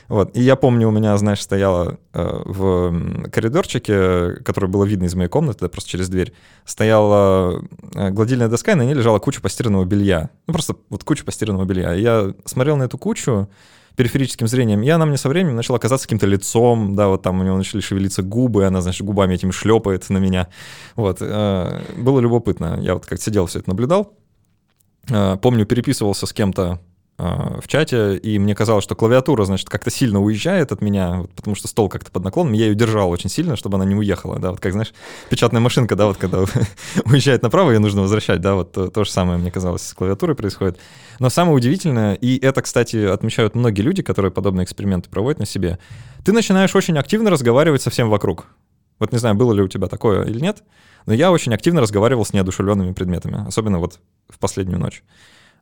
Вот. 0.08 0.36
И 0.36 0.42
я 0.42 0.56
помню, 0.56 0.88
у 0.88 0.92
меня, 0.92 1.16
знаешь, 1.18 1.42
стояла 1.42 1.98
э, 2.14 2.42
в 2.46 3.30
коридорчике, 3.30 4.36
который 4.44 4.70
было 4.70 4.84
видно 4.84 5.06
из 5.06 5.16
моей 5.16 5.30
комнаты, 5.30 5.68
просто 5.70 5.90
через 5.90 6.10
дверь, 6.10 6.34
стояла 6.66 7.64
э, 7.94 8.10
гладильная 8.12 8.50
доска, 8.50 8.74
и 8.74 8.76
на 8.76 8.84
ней 8.84 8.94
лежала 8.94 9.20
куча 9.20 9.42
постиранного 9.42 9.86
белья. 9.86 10.30
Ну, 10.48 10.54
просто 10.54 10.76
вот 10.90 11.04
куча 11.04 11.24
постиранного 11.24 11.66
белья. 11.66 11.96
И 11.96 12.02
я 12.02 12.34
смотрел 12.46 12.78
на 12.78 12.84
эту 12.84 12.98
кучу, 12.98 13.50
периферическим 13.96 14.48
зрением, 14.48 14.82
и 14.82 14.90
она 14.90 15.06
мне 15.06 15.18
со 15.18 15.30
временем 15.30 15.56
начала 15.56 15.78
казаться 15.78 16.08
каким-то 16.08 16.26
лицом, 16.26 16.96
да, 16.96 17.08
вот 17.10 17.22
там 17.22 17.40
у 17.40 17.44
него 17.44 17.56
начали 17.56 17.80
шевелиться 17.80 18.24
губы, 18.24 18.66
она, 18.66 18.82
значит, 18.82 19.06
губами 19.06 19.36
этими 19.36 19.52
шлепает 19.52 20.10
на 20.10 20.18
меня. 20.18 20.48
Вот, 20.96 21.20
э, 21.22 21.82
было 21.98 22.20
любопытно. 22.20 22.80
Я 22.82 22.96
вот 22.96 23.06
как 23.06 23.22
сидел, 23.22 23.46
все 23.46 23.60
это 23.60 23.70
наблюдал. 23.70 24.14
Э, 25.10 25.38
помню, 25.42 25.66
переписывался 25.66 26.26
с 26.26 26.34
кем-то 26.34 26.80
в 27.18 27.68
чате, 27.68 28.18
и 28.18 28.40
мне 28.40 28.56
казалось, 28.56 28.84
что 28.84 28.96
клавиатура, 28.96 29.46
значит, 29.46 29.70
как-то 29.70 29.92
сильно 29.92 30.20
уезжает 30.20 30.72
от 30.72 30.82
меня, 30.82 31.18
вот, 31.18 31.32
потому 31.34 31.56
что 31.56 31.68
стол 31.68 31.88
как-то 31.88 32.12
под 32.12 32.24
наклоном, 32.24 32.54
я 32.54 32.66
ее 32.66 32.76
держал 32.76 33.10
очень 33.12 33.30
сильно, 33.30 33.56
чтобы 33.56 33.76
она 33.76 33.86
не 33.86 33.94
уехала, 33.94 34.40
да, 34.40 34.52
вот 34.52 34.60
как, 34.60 34.72
знаешь, 34.72 34.94
печатная 35.30 35.62
машинка, 35.62 35.96
да, 35.96 36.08
вот 36.08 36.18
когда 36.18 36.40
уезжает 37.06 37.44
направо, 37.44 37.72
ее 37.72 37.80
нужно 37.80 38.02
возвращать, 38.02 38.42
да, 38.42 38.56
вот 38.56 38.72
то, 38.72 38.88
то 38.90 39.04
же 39.04 39.12
самое, 39.12 39.38
мне 39.38 39.52
казалось, 39.52 39.84
с 39.84 39.94
клавиатурой 39.94 40.36
происходит. 40.36 40.80
Но 41.20 41.30
самое 41.30 41.56
удивительное, 41.56 42.16
и 42.16 42.44
это, 42.44 42.64
кстати, 42.64 43.06
отмечают 43.06 43.54
многие 43.54 43.82
люди, 43.82 44.02
которые 44.02 44.32
подобные 44.32 44.64
эксперименты 44.66 45.10
проводят 45.10 45.40
на 45.40 45.46
себе, 45.46 45.78
ты 46.26 46.32
начинаешь 46.32 46.76
очень 46.76 46.98
активно 46.98 47.30
разговаривать 47.30 47.84
со 47.84 47.92
всем 47.92 48.10
вокруг. 48.10 48.48
Вот 49.00 49.12
не 49.12 49.20
знаю, 49.20 49.36
было 49.36 49.54
ли 49.54 49.62
у 49.62 49.68
тебя 49.68 49.88
такое 49.88 50.24
или 50.24 50.40
нет, 50.40 50.64
но 51.06 51.14
я 51.14 51.32
очень 51.32 51.54
активно 51.54 51.82
разговаривал 51.82 52.26
с 52.26 52.34
неодушевленными 52.34 52.94
предметами, 52.94 53.46
особенно 53.48 53.80
вот 53.80 54.00
в 54.30 54.40
последнюю 54.40 54.80
ночь. 54.80 55.04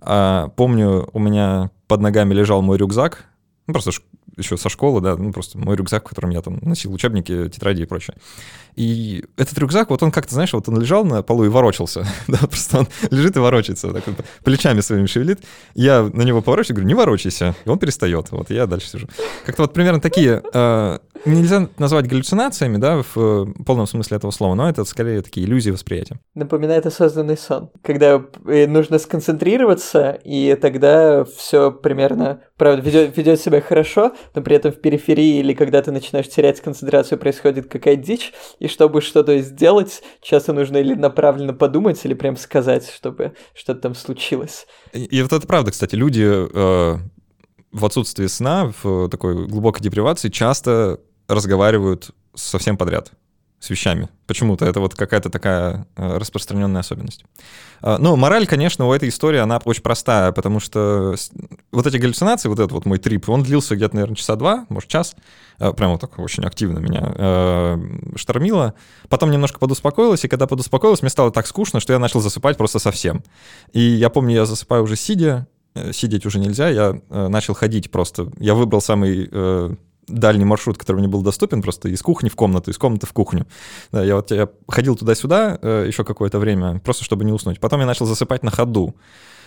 А, 0.02 0.50
помню, 0.50 1.10
у 1.14 1.20
меня 1.20 1.72
под 1.88 2.02
ногами 2.02 2.34
лежал 2.34 2.62
мой 2.62 2.78
рюкзак, 2.78 3.26
ну, 3.68 3.74
просто 3.74 3.92
еще 4.38 4.58
со 4.58 4.70
школы, 4.70 5.02
да, 5.02 5.16
ну, 5.18 5.32
просто 5.32 5.58
мой 5.58 5.76
рюкзак, 5.76 6.06
в 6.06 6.10
котором 6.10 6.30
я 6.30 6.42
там 6.42 6.60
носил 6.62 6.94
учебники, 6.94 7.50
тетради 7.50 7.82
и 7.82 7.86
прочее. 7.86 8.16
И 8.76 9.26
этот 9.38 9.58
рюкзак, 9.58 9.90
вот 9.90 10.02
он 10.04 10.12
как-то, 10.12 10.34
знаешь, 10.34 10.54
вот 10.54 10.68
он 10.70 10.80
лежал 10.80 11.04
на 11.04 11.22
полу 11.22 11.44
и 11.46 11.50
ворочался, 11.50 12.06
да, 12.28 12.40
просто 12.40 12.80
он 12.80 12.88
лежит 13.10 13.36
и 13.36 13.40
ворочается, 13.40 13.92
так 13.92 14.08
вот, 14.08 14.18
плечами 14.44 14.82
своими 14.82 15.06
шевелит. 15.06 15.40
Я 15.74 16.04
на 16.04 16.22
него 16.24 16.42
поворачиваюсь, 16.42 16.76
говорю, 16.78 16.88
не 16.88 16.94
ворочайся, 16.94 17.56
и 17.66 17.70
он 17.70 17.80
перестает, 17.80 18.32
вот, 18.32 18.50
я 18.50 18.68
дальше 18.68 18.88
сижу. 18.88 19.08
Как-то 19.46 19.64
вот 19.64 19.74
примерно 19.74 20.00
такие, 20.00 20.42
э, 20.54 21.00
нельзя 21.26 21.68
назвать 21.78 22.08
галлюцинациями, 22.08 22.78
да, 22.78 23.04
в 23.04 23.18
э, 23.18 23.46
полном 23.66 23.88
смысле 23.88 24.18
этого 24.18 24.32
слова, 24.32 24.56
но 24.56 24.70
это 24.70 24.86
скорее 24.86 25.22
такие 25.22 25.46
иллюзии 25.46 25.72
восприятия. 25.72 26.20
Напоминает 26.36 26.86
осознанный 26.86 27.38
сон, 27.38 27.70
когда 27.84 28.24
э, 28.48 28.68
нужно 28.68 29.00
сконцентрироваться, 29.00 30.20
и 30.24 30.58
тогда 30.60 31.26
все 31.26 31.72
примерно, 31.72 32.42
правда, 32.58 32.82
ведет, 32.82 33.18
ведет 33.18 33.40
себя 33.40 33.62
хорошо, 33.62 34.11
но 34.34 34.42
при 34.42 34.56
этом 34.56 34.72
в 34.72 34.82
периферии 34.82 35.40
или 35.40 35.54
когда 35.54 35.82
ты 35.82 35.92
начинаешь 35.92 36.30
терять 36.30 36.62
концентрацию, 36.62 37.18
происходит 37.18 37.68
какая-то 37.68 38.02
дичь, 38.02 38.34
и 38.60 38.68
чтобы 38.68 39.02
что-то 39.02 39.40
сделать, 39.40 40.02
часто 40.22 40.54
нужно 40.54 40.78
или 40.78 40.94
направленно 40.94 41.54
подумать, 41.54 42.04
или 42.06 42.14
прям 42.14 42.38
сказать, 42.38 42.90
чтобы 42.90 43.34
что-то 43.54 43.82
там 43.82 43.96
случилось. 43.96 44.68
И, 44.94 45.04
и 45.04 45.22
вот 45.22 45.34
это 45.34 45.46
правда, 45.48 45.72
кстати, 45.72 45.96
люди 45.96 46.26
э, 46.26 46.98
в 47.72 47.86
отсутствии 47.86 48.28
сна, 48.28 48.72
в 48.84 49.10
такой 49.10 49.48
глубокой 49.48 49.82
депривации 49.82 50.30
часто 50.30 51.00
разговаривают 51.28 52.12
совсем 52.36 52.78
подряд 52.78 53.12
с 53.62 53.70
вещами. 53.70 54.10
Почему-то 54.26 54.66
это 54.66 54.80
вот 54.80 54.96
какая-то 54.96 55.30
такая 55.30 55.86
э, 55.96 56.18
распространенная 56.18 56.82
особенность. 56.82 57.24
А, 57.82 58.00
ну, 58.00 58.16
мораль, 58.16 58.48
конечно, 58.48 58.88
у 58.88 58.92
этой 58.92 59.10
истории, 59.10 59.38
она 59.38 59.62
очень 59.64 59.84
простая, 59.84 60.32
потому 60.32 60.60
что 60.60 61.14
вот 61.72 61.86
эти 61.86 61.98
галлюцинации, 61.98 62.50
вот 62.50 62.58
этот 62.58 62.72
вот 62.72 62.86
мой 62.86 62.98
трип, 62.98 63.30
он 63.30 63.44
длился 63.44 63.76
где-то, 63.76 63.94
наверное, 63.94 64.16
часа 64.16 64.36
два, 64.36 64.66
может, 64.70 64.90
час. 64.90 65.16
А, 65.60 65.74
прямо 65.74 66.00
так 66.00 66.18
очень 66.18 66.44
активно 66.44 66.80
меня 66.80 67.14
э, 67.16 67.78
штормило. 68.16 68.74
Потом 69.10 69.30
немножко 69.30 69.60
подуспокоилась, 69.60 70.26
и 70.26 70.28
когда 70.28 70.48
подуспокоилась, 70.48 71.04
мне 71.04 71.12
стало 71.12 71.30
так 71.30 71.46
скучно, 71.46 71.80
что 71.80 71.94
я 71.94 72.00
начал 72.00 72.20
засыпать 72.20 72.58
просто 72.58 72.80
совсем. 72.80 73.24
И 73.74 73.80
я 73.80 74.10
помню, 74.10 74.34
я 74.34 74.46
засыпаю 74.48 74.84
уже 74.84 74.96
сидя, 74.96 75.46
э, 75.76 75.94
сидеть 75.94 76.26
уже 76.26 76.40
нельзя, 76.40 76.68
я 76.70 77.00
начал 77.10 77.54
ходить 77.54 77.92
просто. 77.92 78.32
Я 78.40 78.56
выбрал 78.56 78.82
самый 78.82 79.78
дальний 80.12 80.46
маршрут, 80.46 80.78
который 80.78 80.98
мне 80.98 81.08
был 81.08 81.22
доступен, 81.22 81.62
просто 81.62 81.90
из 81.90 82.02
кухни 82.02 82.30
в 82.30 82.36
комнату, 82.36 82.72
из 82.72 82.78
комнаты 82.78 83.08
в 83.08 83.14
кухню. 83.14 83.48
Да, 83.92 84.04
я 84.04 84.16
вот 84.16 84.32
я 84.32 84.50
ходил 84.68 84.96
туда-сюда 84.96 85.58
э, 85.62 85.86
еще 85.88 86.04
какое-то 86.04 86.40
время, 86.40 86.80
просто 86.80 87.04
чтобы 87.04 87.26
не 87.26 87.32
уснуть. 87.32 87.60
Потом 87.60 87.80
я 87.80 87.86
начал 87.86 88.06
засыпать 88.06 88.44
на 88.44 88.52
ходу. 88.52 88.96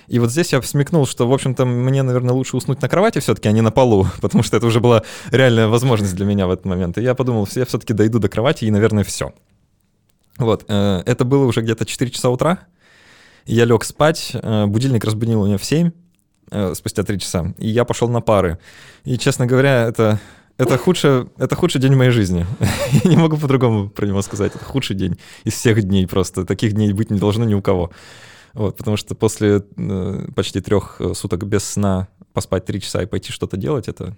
И 0.09 0.19
вот 0.19 0.31
здесь 0.31 0.53
я 0.53 0.61
смекнул, 0.63 1.07
что, 1.07 1.27
в 1.27 1.33
общем-то, 1.33 1.65
мне, 1.65 2.03
наверное, 2.03 2.35
лучше 2.35 2.57
уснуть 2.57 2.83
на 2.83 2.89
кровати 2.89 3.21
все-таки, 3.21 3.49
а 3.49 3.53
не 3.53 3.63
на 3.63 3.71
полу, 3.71 4.07
потому 4.21 4.43
что 4.43 4.57
это 4.57 4.67
уже 4.67 4.81
была 4.81 5.03
реальная 5.31 5.69
возможность 5.69 6.15
для 6.15 6.27
меня 6.27 6.47
в 6.47 6.51
этот 6.51 6.67
момент. 6.67 6.99
И 6.99 7.03
я 7.03 7.15
подумал, 7.15 7.49
я 7.55 7.65
все-таки 7.65 7.93
дойду 7.93 8.19
до 8.19 8.29
кровати, 8.29 8.65
и, 8.65 8.71
наверное, 8.71 9.05
все. 9.05 9.33
Вот, 10.39 10.65
э, 10.69 11.03
это 11.07 11.25
было 11.25 11.45
уже 11.45 11.63
где-то 11.63 11.87
4 11.87 12.11
часа 12.11 12.31
утра. 12.31 12.59
Я 13.47 13.65
лег 13.65 13.85
спать, 13.85 14.33
э, 14.35 14.67
будильник 14.67 15.05
разбудил 15.05 15.47
меня 15.47 15.59
в 15.59 15.65
7, 15.65 15.91
э, 16.51 16.75
спустя 16.75 17.03
3 17.03 17.19
часа, 17.19 17.55
и 17.59 17.69
я 17.69 17.85
пошел 17.85 18.09
на 18.09 18.21
пары. 18.21 18.59
И, 19.05 19.17
честно 19.17 19.47
говоря, 19.47 19.85
это 19.85 20.19
это 20.57 20.79
худший, 20.79 21.27
это 21.37 21.57
худший 21.57 21.81
день 21.81 21.95
в 21.95 21.97
моей 21.97 22.11
жизни. 22.11 22.47
Я 23.05 23.11
не 23.11 23.17
могу 23.17 23.37
по-другому 23.37 23.89
про 23.89 24.07
него 24.07 24.23
сказать. 24.23 24.55
Это 24.55 24.65
худший 24.65 24.97
день 24.97 25.19
из 25.45 25.55
всех 25.55 25.83
дней 25.83 26.07
просто. 26.07 26.45
Таких 26.45 26.73
дней 26.73 26.93
быть 26.93 27.11
не 27.11 27.19
должно 27.19 27.45
ни 27.45 27.55
у 27.55 27.63
кого. 27.63 27.91
Вот, 28.53 28.77
потому 28.77 28.97
что 28.97 29.17
после 29.17 29.65
э, 29.77 30.29
почти 30.35 30.61
трех 30.61 31.01
э, 31.01 31.15
суток 31.15 31.45
без 31.45 31.65
сна 31.65 32.07
поспать 32.33 32.65
три 32.65 32.81
часа 32.81 33.03
и 33.03 33.07
пойти 33.07 33.33
что-то 33.33 33.57
делать, 33.57 33.89
это, 33.89 34.17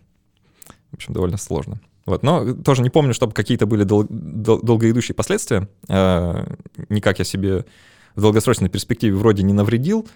в 0.91 0.95
общем, 0.95 1.15
довольно 1.15 1.39
сложно. 1.39 1.81
Вот, 2.05 2.23
но 2.23 2.53
тоже 2.53 2.83
не 2.83 2.91
помню, 2.91 3.15
чтобы 3.15 3.33
какие-то 3.33 3.65
были 3.65 3.85
дол- 3.85 4.07
дол- 4.09 4.61
долгоидущие 4.61 5.15
последствия. 5.15 5.69
Э, 5.89 6.55
никак 6.91 7.19
я 7.19 7.25
себе 7.25 7.65
в 8.15 8.21
долгосрочной 8.21 8.69
перспективе 8.69 9.17
вроде 9.17 9.43
не 9.43 9.55
навредил, 9.55 10.07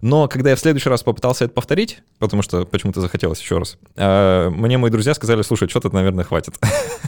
но 0.00 0.28
когда 0.28 0.50
я 0.50 0.56
в 0.56 0.60
следующий 0.60 0.88
раз 0.88 1.02
попытался 1.02 1.44
это 1.44 1.54
повторить, 1.54 2.02
потому 2.18 2.42
что 2.42 2.64
почему-то 2.64 3.00
захотелось 3.00 3.40
еще 3.40 3.58
раз, 3.58 3.78
а, 3.96 4.50
мне 4.50 4.78
мои 4.78 4.90
друзья 4.90 5.14
сказали, 5.14 5.42
слушай, 5.42 5.68
что-то, 5.68 5.90
наверное, 5.90 6.24
хватит. 6.24 6.54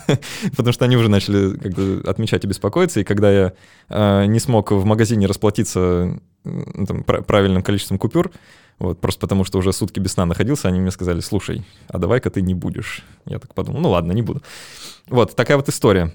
потому 0.56 0.72
что 0.72 0.84
они 0.84 0.96
уже 0.96 1.08
начали 1.08 2.08
отмечать 2.08 2.44
и 2.44 2.48
беспокоиться, 2.48 3.00
и 3.00 3.04
когда 3.04 3.30
я 3.30 3.52
а, 3.88 4.24
не 4.24 4.40
смог 4.40 4.70
в 4.70 4.84
магазине 4.84 5.26
расплатиться 5.26 6.18
правильным 7.26 7.62
количеством 7.62 7.98
купюр, 7.98 8.30
вот, 8.78 9.00
просто 9.00 9.20
потому 9.20 9.44
что 9.44 9.58
уже 9.58 9.72
сутки 9.72 9.98
без 9.98 10.12
сна 10.12 10.24
находился, 10.24 10.68
они 10.68 10.80
мне 10.80 10.90
сказали, 10.90 11.20
слушай, 11.20 11.66
а 11.88 11.98
давай-ка 11.98 12.30
ты 12.30 12.42
не 12.42 12.54
будешь. 12.54 13.02
Я 13.26 13.38
так 13.38 13.52
подумал, 13.54 13.80
ну 13.80 13.90
ладно, 13.90 14.12
не 14.12 14.22
буду. 14.22 14.42
Вот, 15.08 15.34
такая 15.34 15.56
вот 15.56 15.68
история. 15.68 16.14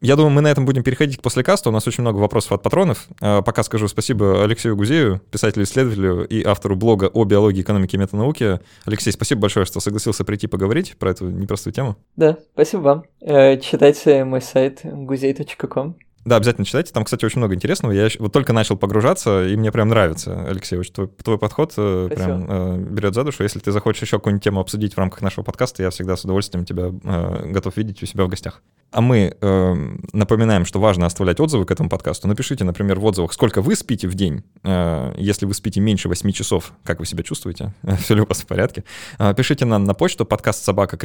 Я 0.00 0.16
думаю, 0.16 0.30
мы 0.30 0.40
на 0.42 0.48
этом 0.48 0.64
будем 0.64 0.82
переходить 0.82 1.20
после 1.20 1.42
каста. 1.42 1.70
У 1.70 1.72
нас 1.72 1.86
очень 1.86 2.02
много 2.02 2.18
вопросов 2.18 2.52
от 2.52 2.62
патронов. 2.62 3.06
А, 3.20 3.42
пока 3.42 3.62
скажу 3.62 3.88
спасибо 3.88 4.44
Алексею 4.44 4.76
Гузею, 4.76 5.20
писателю-исследователю 5.30 6.26
и 6.26 6.44
автору 6.44 6.76
блога 6.76 7.10
о 7.12 7.24
биологии, 7.24 7.62
экономике 7.62 7.96
и 7.96 8.00
метанауке. 8.00 8.60
Алексей, 8.84 9.12
спасибо 9.12 9.42
большое, 9.42 9.66
что 9.66 9.80
согласился 9.80 10.24
прийти 10.24 10.46
поговорить 10.46 10.96
про 10.98 11.10
эту 11.10 11.28
непростую 11.28 11.74
тему. 11.74 11.96
Да, 12.16 12.38
спасибо 12.52 12.80
вам. 12.80 13.04
Э, 13.20 13.58
читайте 13.58 14.24
мой 14.24 14.40
сайт 14.40 14.84
guzey.com. 14.84 15.96
Да, 16.28 16.36
обязательно 16.36 16.66
читайте. 16.66 16.92
Там, 16.92 17.04
кстати, 17.04 17.24
очень 17.24 17.38
много 17.38 17.54
интересного. 17.54 17.90
Я 17.90 18.10
вот 18.18 18.34
только 18.34 18.52
начал 18.52 18.76
погружаться, 18.76 19.46
и 19.46 19.56
мне 19.56 19.72
прям 19.72 19.88
нравится, 19.88 20.44
Алексей. 20.46 20.78
Очень 20.78 20.92
твой, 20.92 21.08
твой 21.08 21.38
подход 21.38 21.72
э, 21.78 22.08
Спасибо. 22.10 22.24
прям 22.26 22.46
э, 22.48 22.76
берет 22.90 23.14
за 23.14 23.24
душу. 23.24 23.42
Если 23.44 23.60
ты 23.60 23.72
захочешь 23.72 24.02
еще 24.02 24.18
какую-нибудь 24.18 24.44
тему 24.44 24.60
обсудить 24.60 24.92
в 24.92 24.98
рамках 24.98 25.22
нашего 25.22 25.42
подкаста, 25.42 25.82
я 25.82 25.88
всегда 25.88 26.16
с 26.18 26.24
удовольствием 26.24 26.66
тебя 26.66 26.92
э, 27.02 27.50
готов 27.50 27.74
видеть 27.78 28.02
у 28.02 28.06
себя 28.06 28.24
в 28.24 28.28
гостях. 28.28 28.62
А 28.90 29.02
мы 29.02 29.36
э, 29.38 29.74
напоминаем, 30.14 30.64
что 30.64 30.80
важно 30.80 31.04
оставлять 31.04 31.40
отзывы 31.40 31.66
к 31.66 31.70
этому 31.70 31.90
подкасту. 31.90 32.26
Напишите, 32.26 32.64
например, 32.64 32.98
в 32.98 33.04
отзывах, 33.04 33.34
сколько 33.34 33.60
вы 33.60 33.76
спите 33.76 34.08
в 34.08 34.14
день. 34.14 34.44
Э, 34.64 35.14
если 35.18 35.44
вы 35.44 35.52
спите 35.52 35.80
меньше 35.80 36.08
8 36.08 36.32
часов, 36.32 36.72
как 36.84 36.98
вы 36.98 37.04
себя 37.04 37.22
чувствуете? 37.22 37.74
Все 38.00 38.14
ли 38.14 38.22
у 38.22 38.26
вас 38.26 38.40
в 38.40 38.46
порядке? 38.46 38.84
Э, 39.18 39.34
пишите 39.34 39.66
нам 39.66 39.84
на 39.84 39.92
почту 39.92 40.24
подкаст 40.24 40.64
собака 40.64 40.96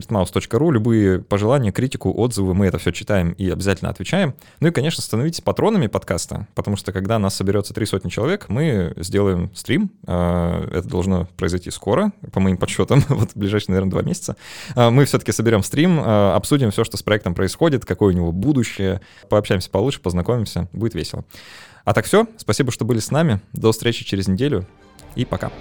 Любые 0.72 1.20
пожелания, 1.20 1.74
критику, 1.74 2.14
отзывы, 2.14 2.54
мы 2.54 2.68
это 2.68 2.78
все 2.78 2.92
читаем 2.92 3.32
и 3.34 3.50
обязательно 3.50 3.90
отвечаем. 3.90 4.34
Ну 4.62 4.70
и, 4.70 4.72
конечно, 4.72 5.02
становитесь 5.14 5.42
патронами 5.42 5.86
подкаста, 5.86 6.48
потому 6.56 6.76
что 6.76 6.92
когда 6.92 7.20
нас 7.20 7.36
соберется 7.36 7.72
три 7.76 7.86
сотни 7.86 8.10
человек, 8.10 8.50
мы 8.50 8.94
сделаем 8.98 9.52
стрим. 9.54 9.92
Э, 10.08 10.68
это 10.74 10.88
должно 10.88 11.28
произойти 11.38 11.70
скоро, 11.70 12.12
по 12.32 12.40
моим 12.40 12.58
подсчетам, 12.58 13.04
вот 13.10 13.30
в 13.30 13.36
ближайшие, 13.36 13.74
наверное, 13.74 13.92
два 13.92 14.02
месяца. 14.02 14.36
Э, 14.76 14.90
мы 14.90 15.06
все-таки 15.06 15.32
соберем 15.32 15.62
стрим, 15.62 16.00
обсудим 16.00 16.72
все, 16.72 16.84
что 16.84 16.98
с 16.98 17.04
проектом 17.04 17.36
происходит, 17.36 17.86
какое 17.86 18.12
у 18.12 18.18
него 18.18 18.32
будущее. 18.32 19.02
Пообщаемся 19.30 19.70
получше, 19.70 20.00
познакомимся, 20.00 20.68
будет 20.74 20.96
весело. 20.96 21.24
А 21.86 21.94
так 21.94 22.06
все, 22.06 22.26
спасибо, 22.38 22.72
что 22.72 22.84
были 22.84 22.98
с 22.98 23.12
нами. 23.12 23.40
До 23.52 23.72
встречи 23.72 24.04
через 24.04 24.28
неделю 24.28 24.66
и 25.16 25.26
пока. 25.26 25.52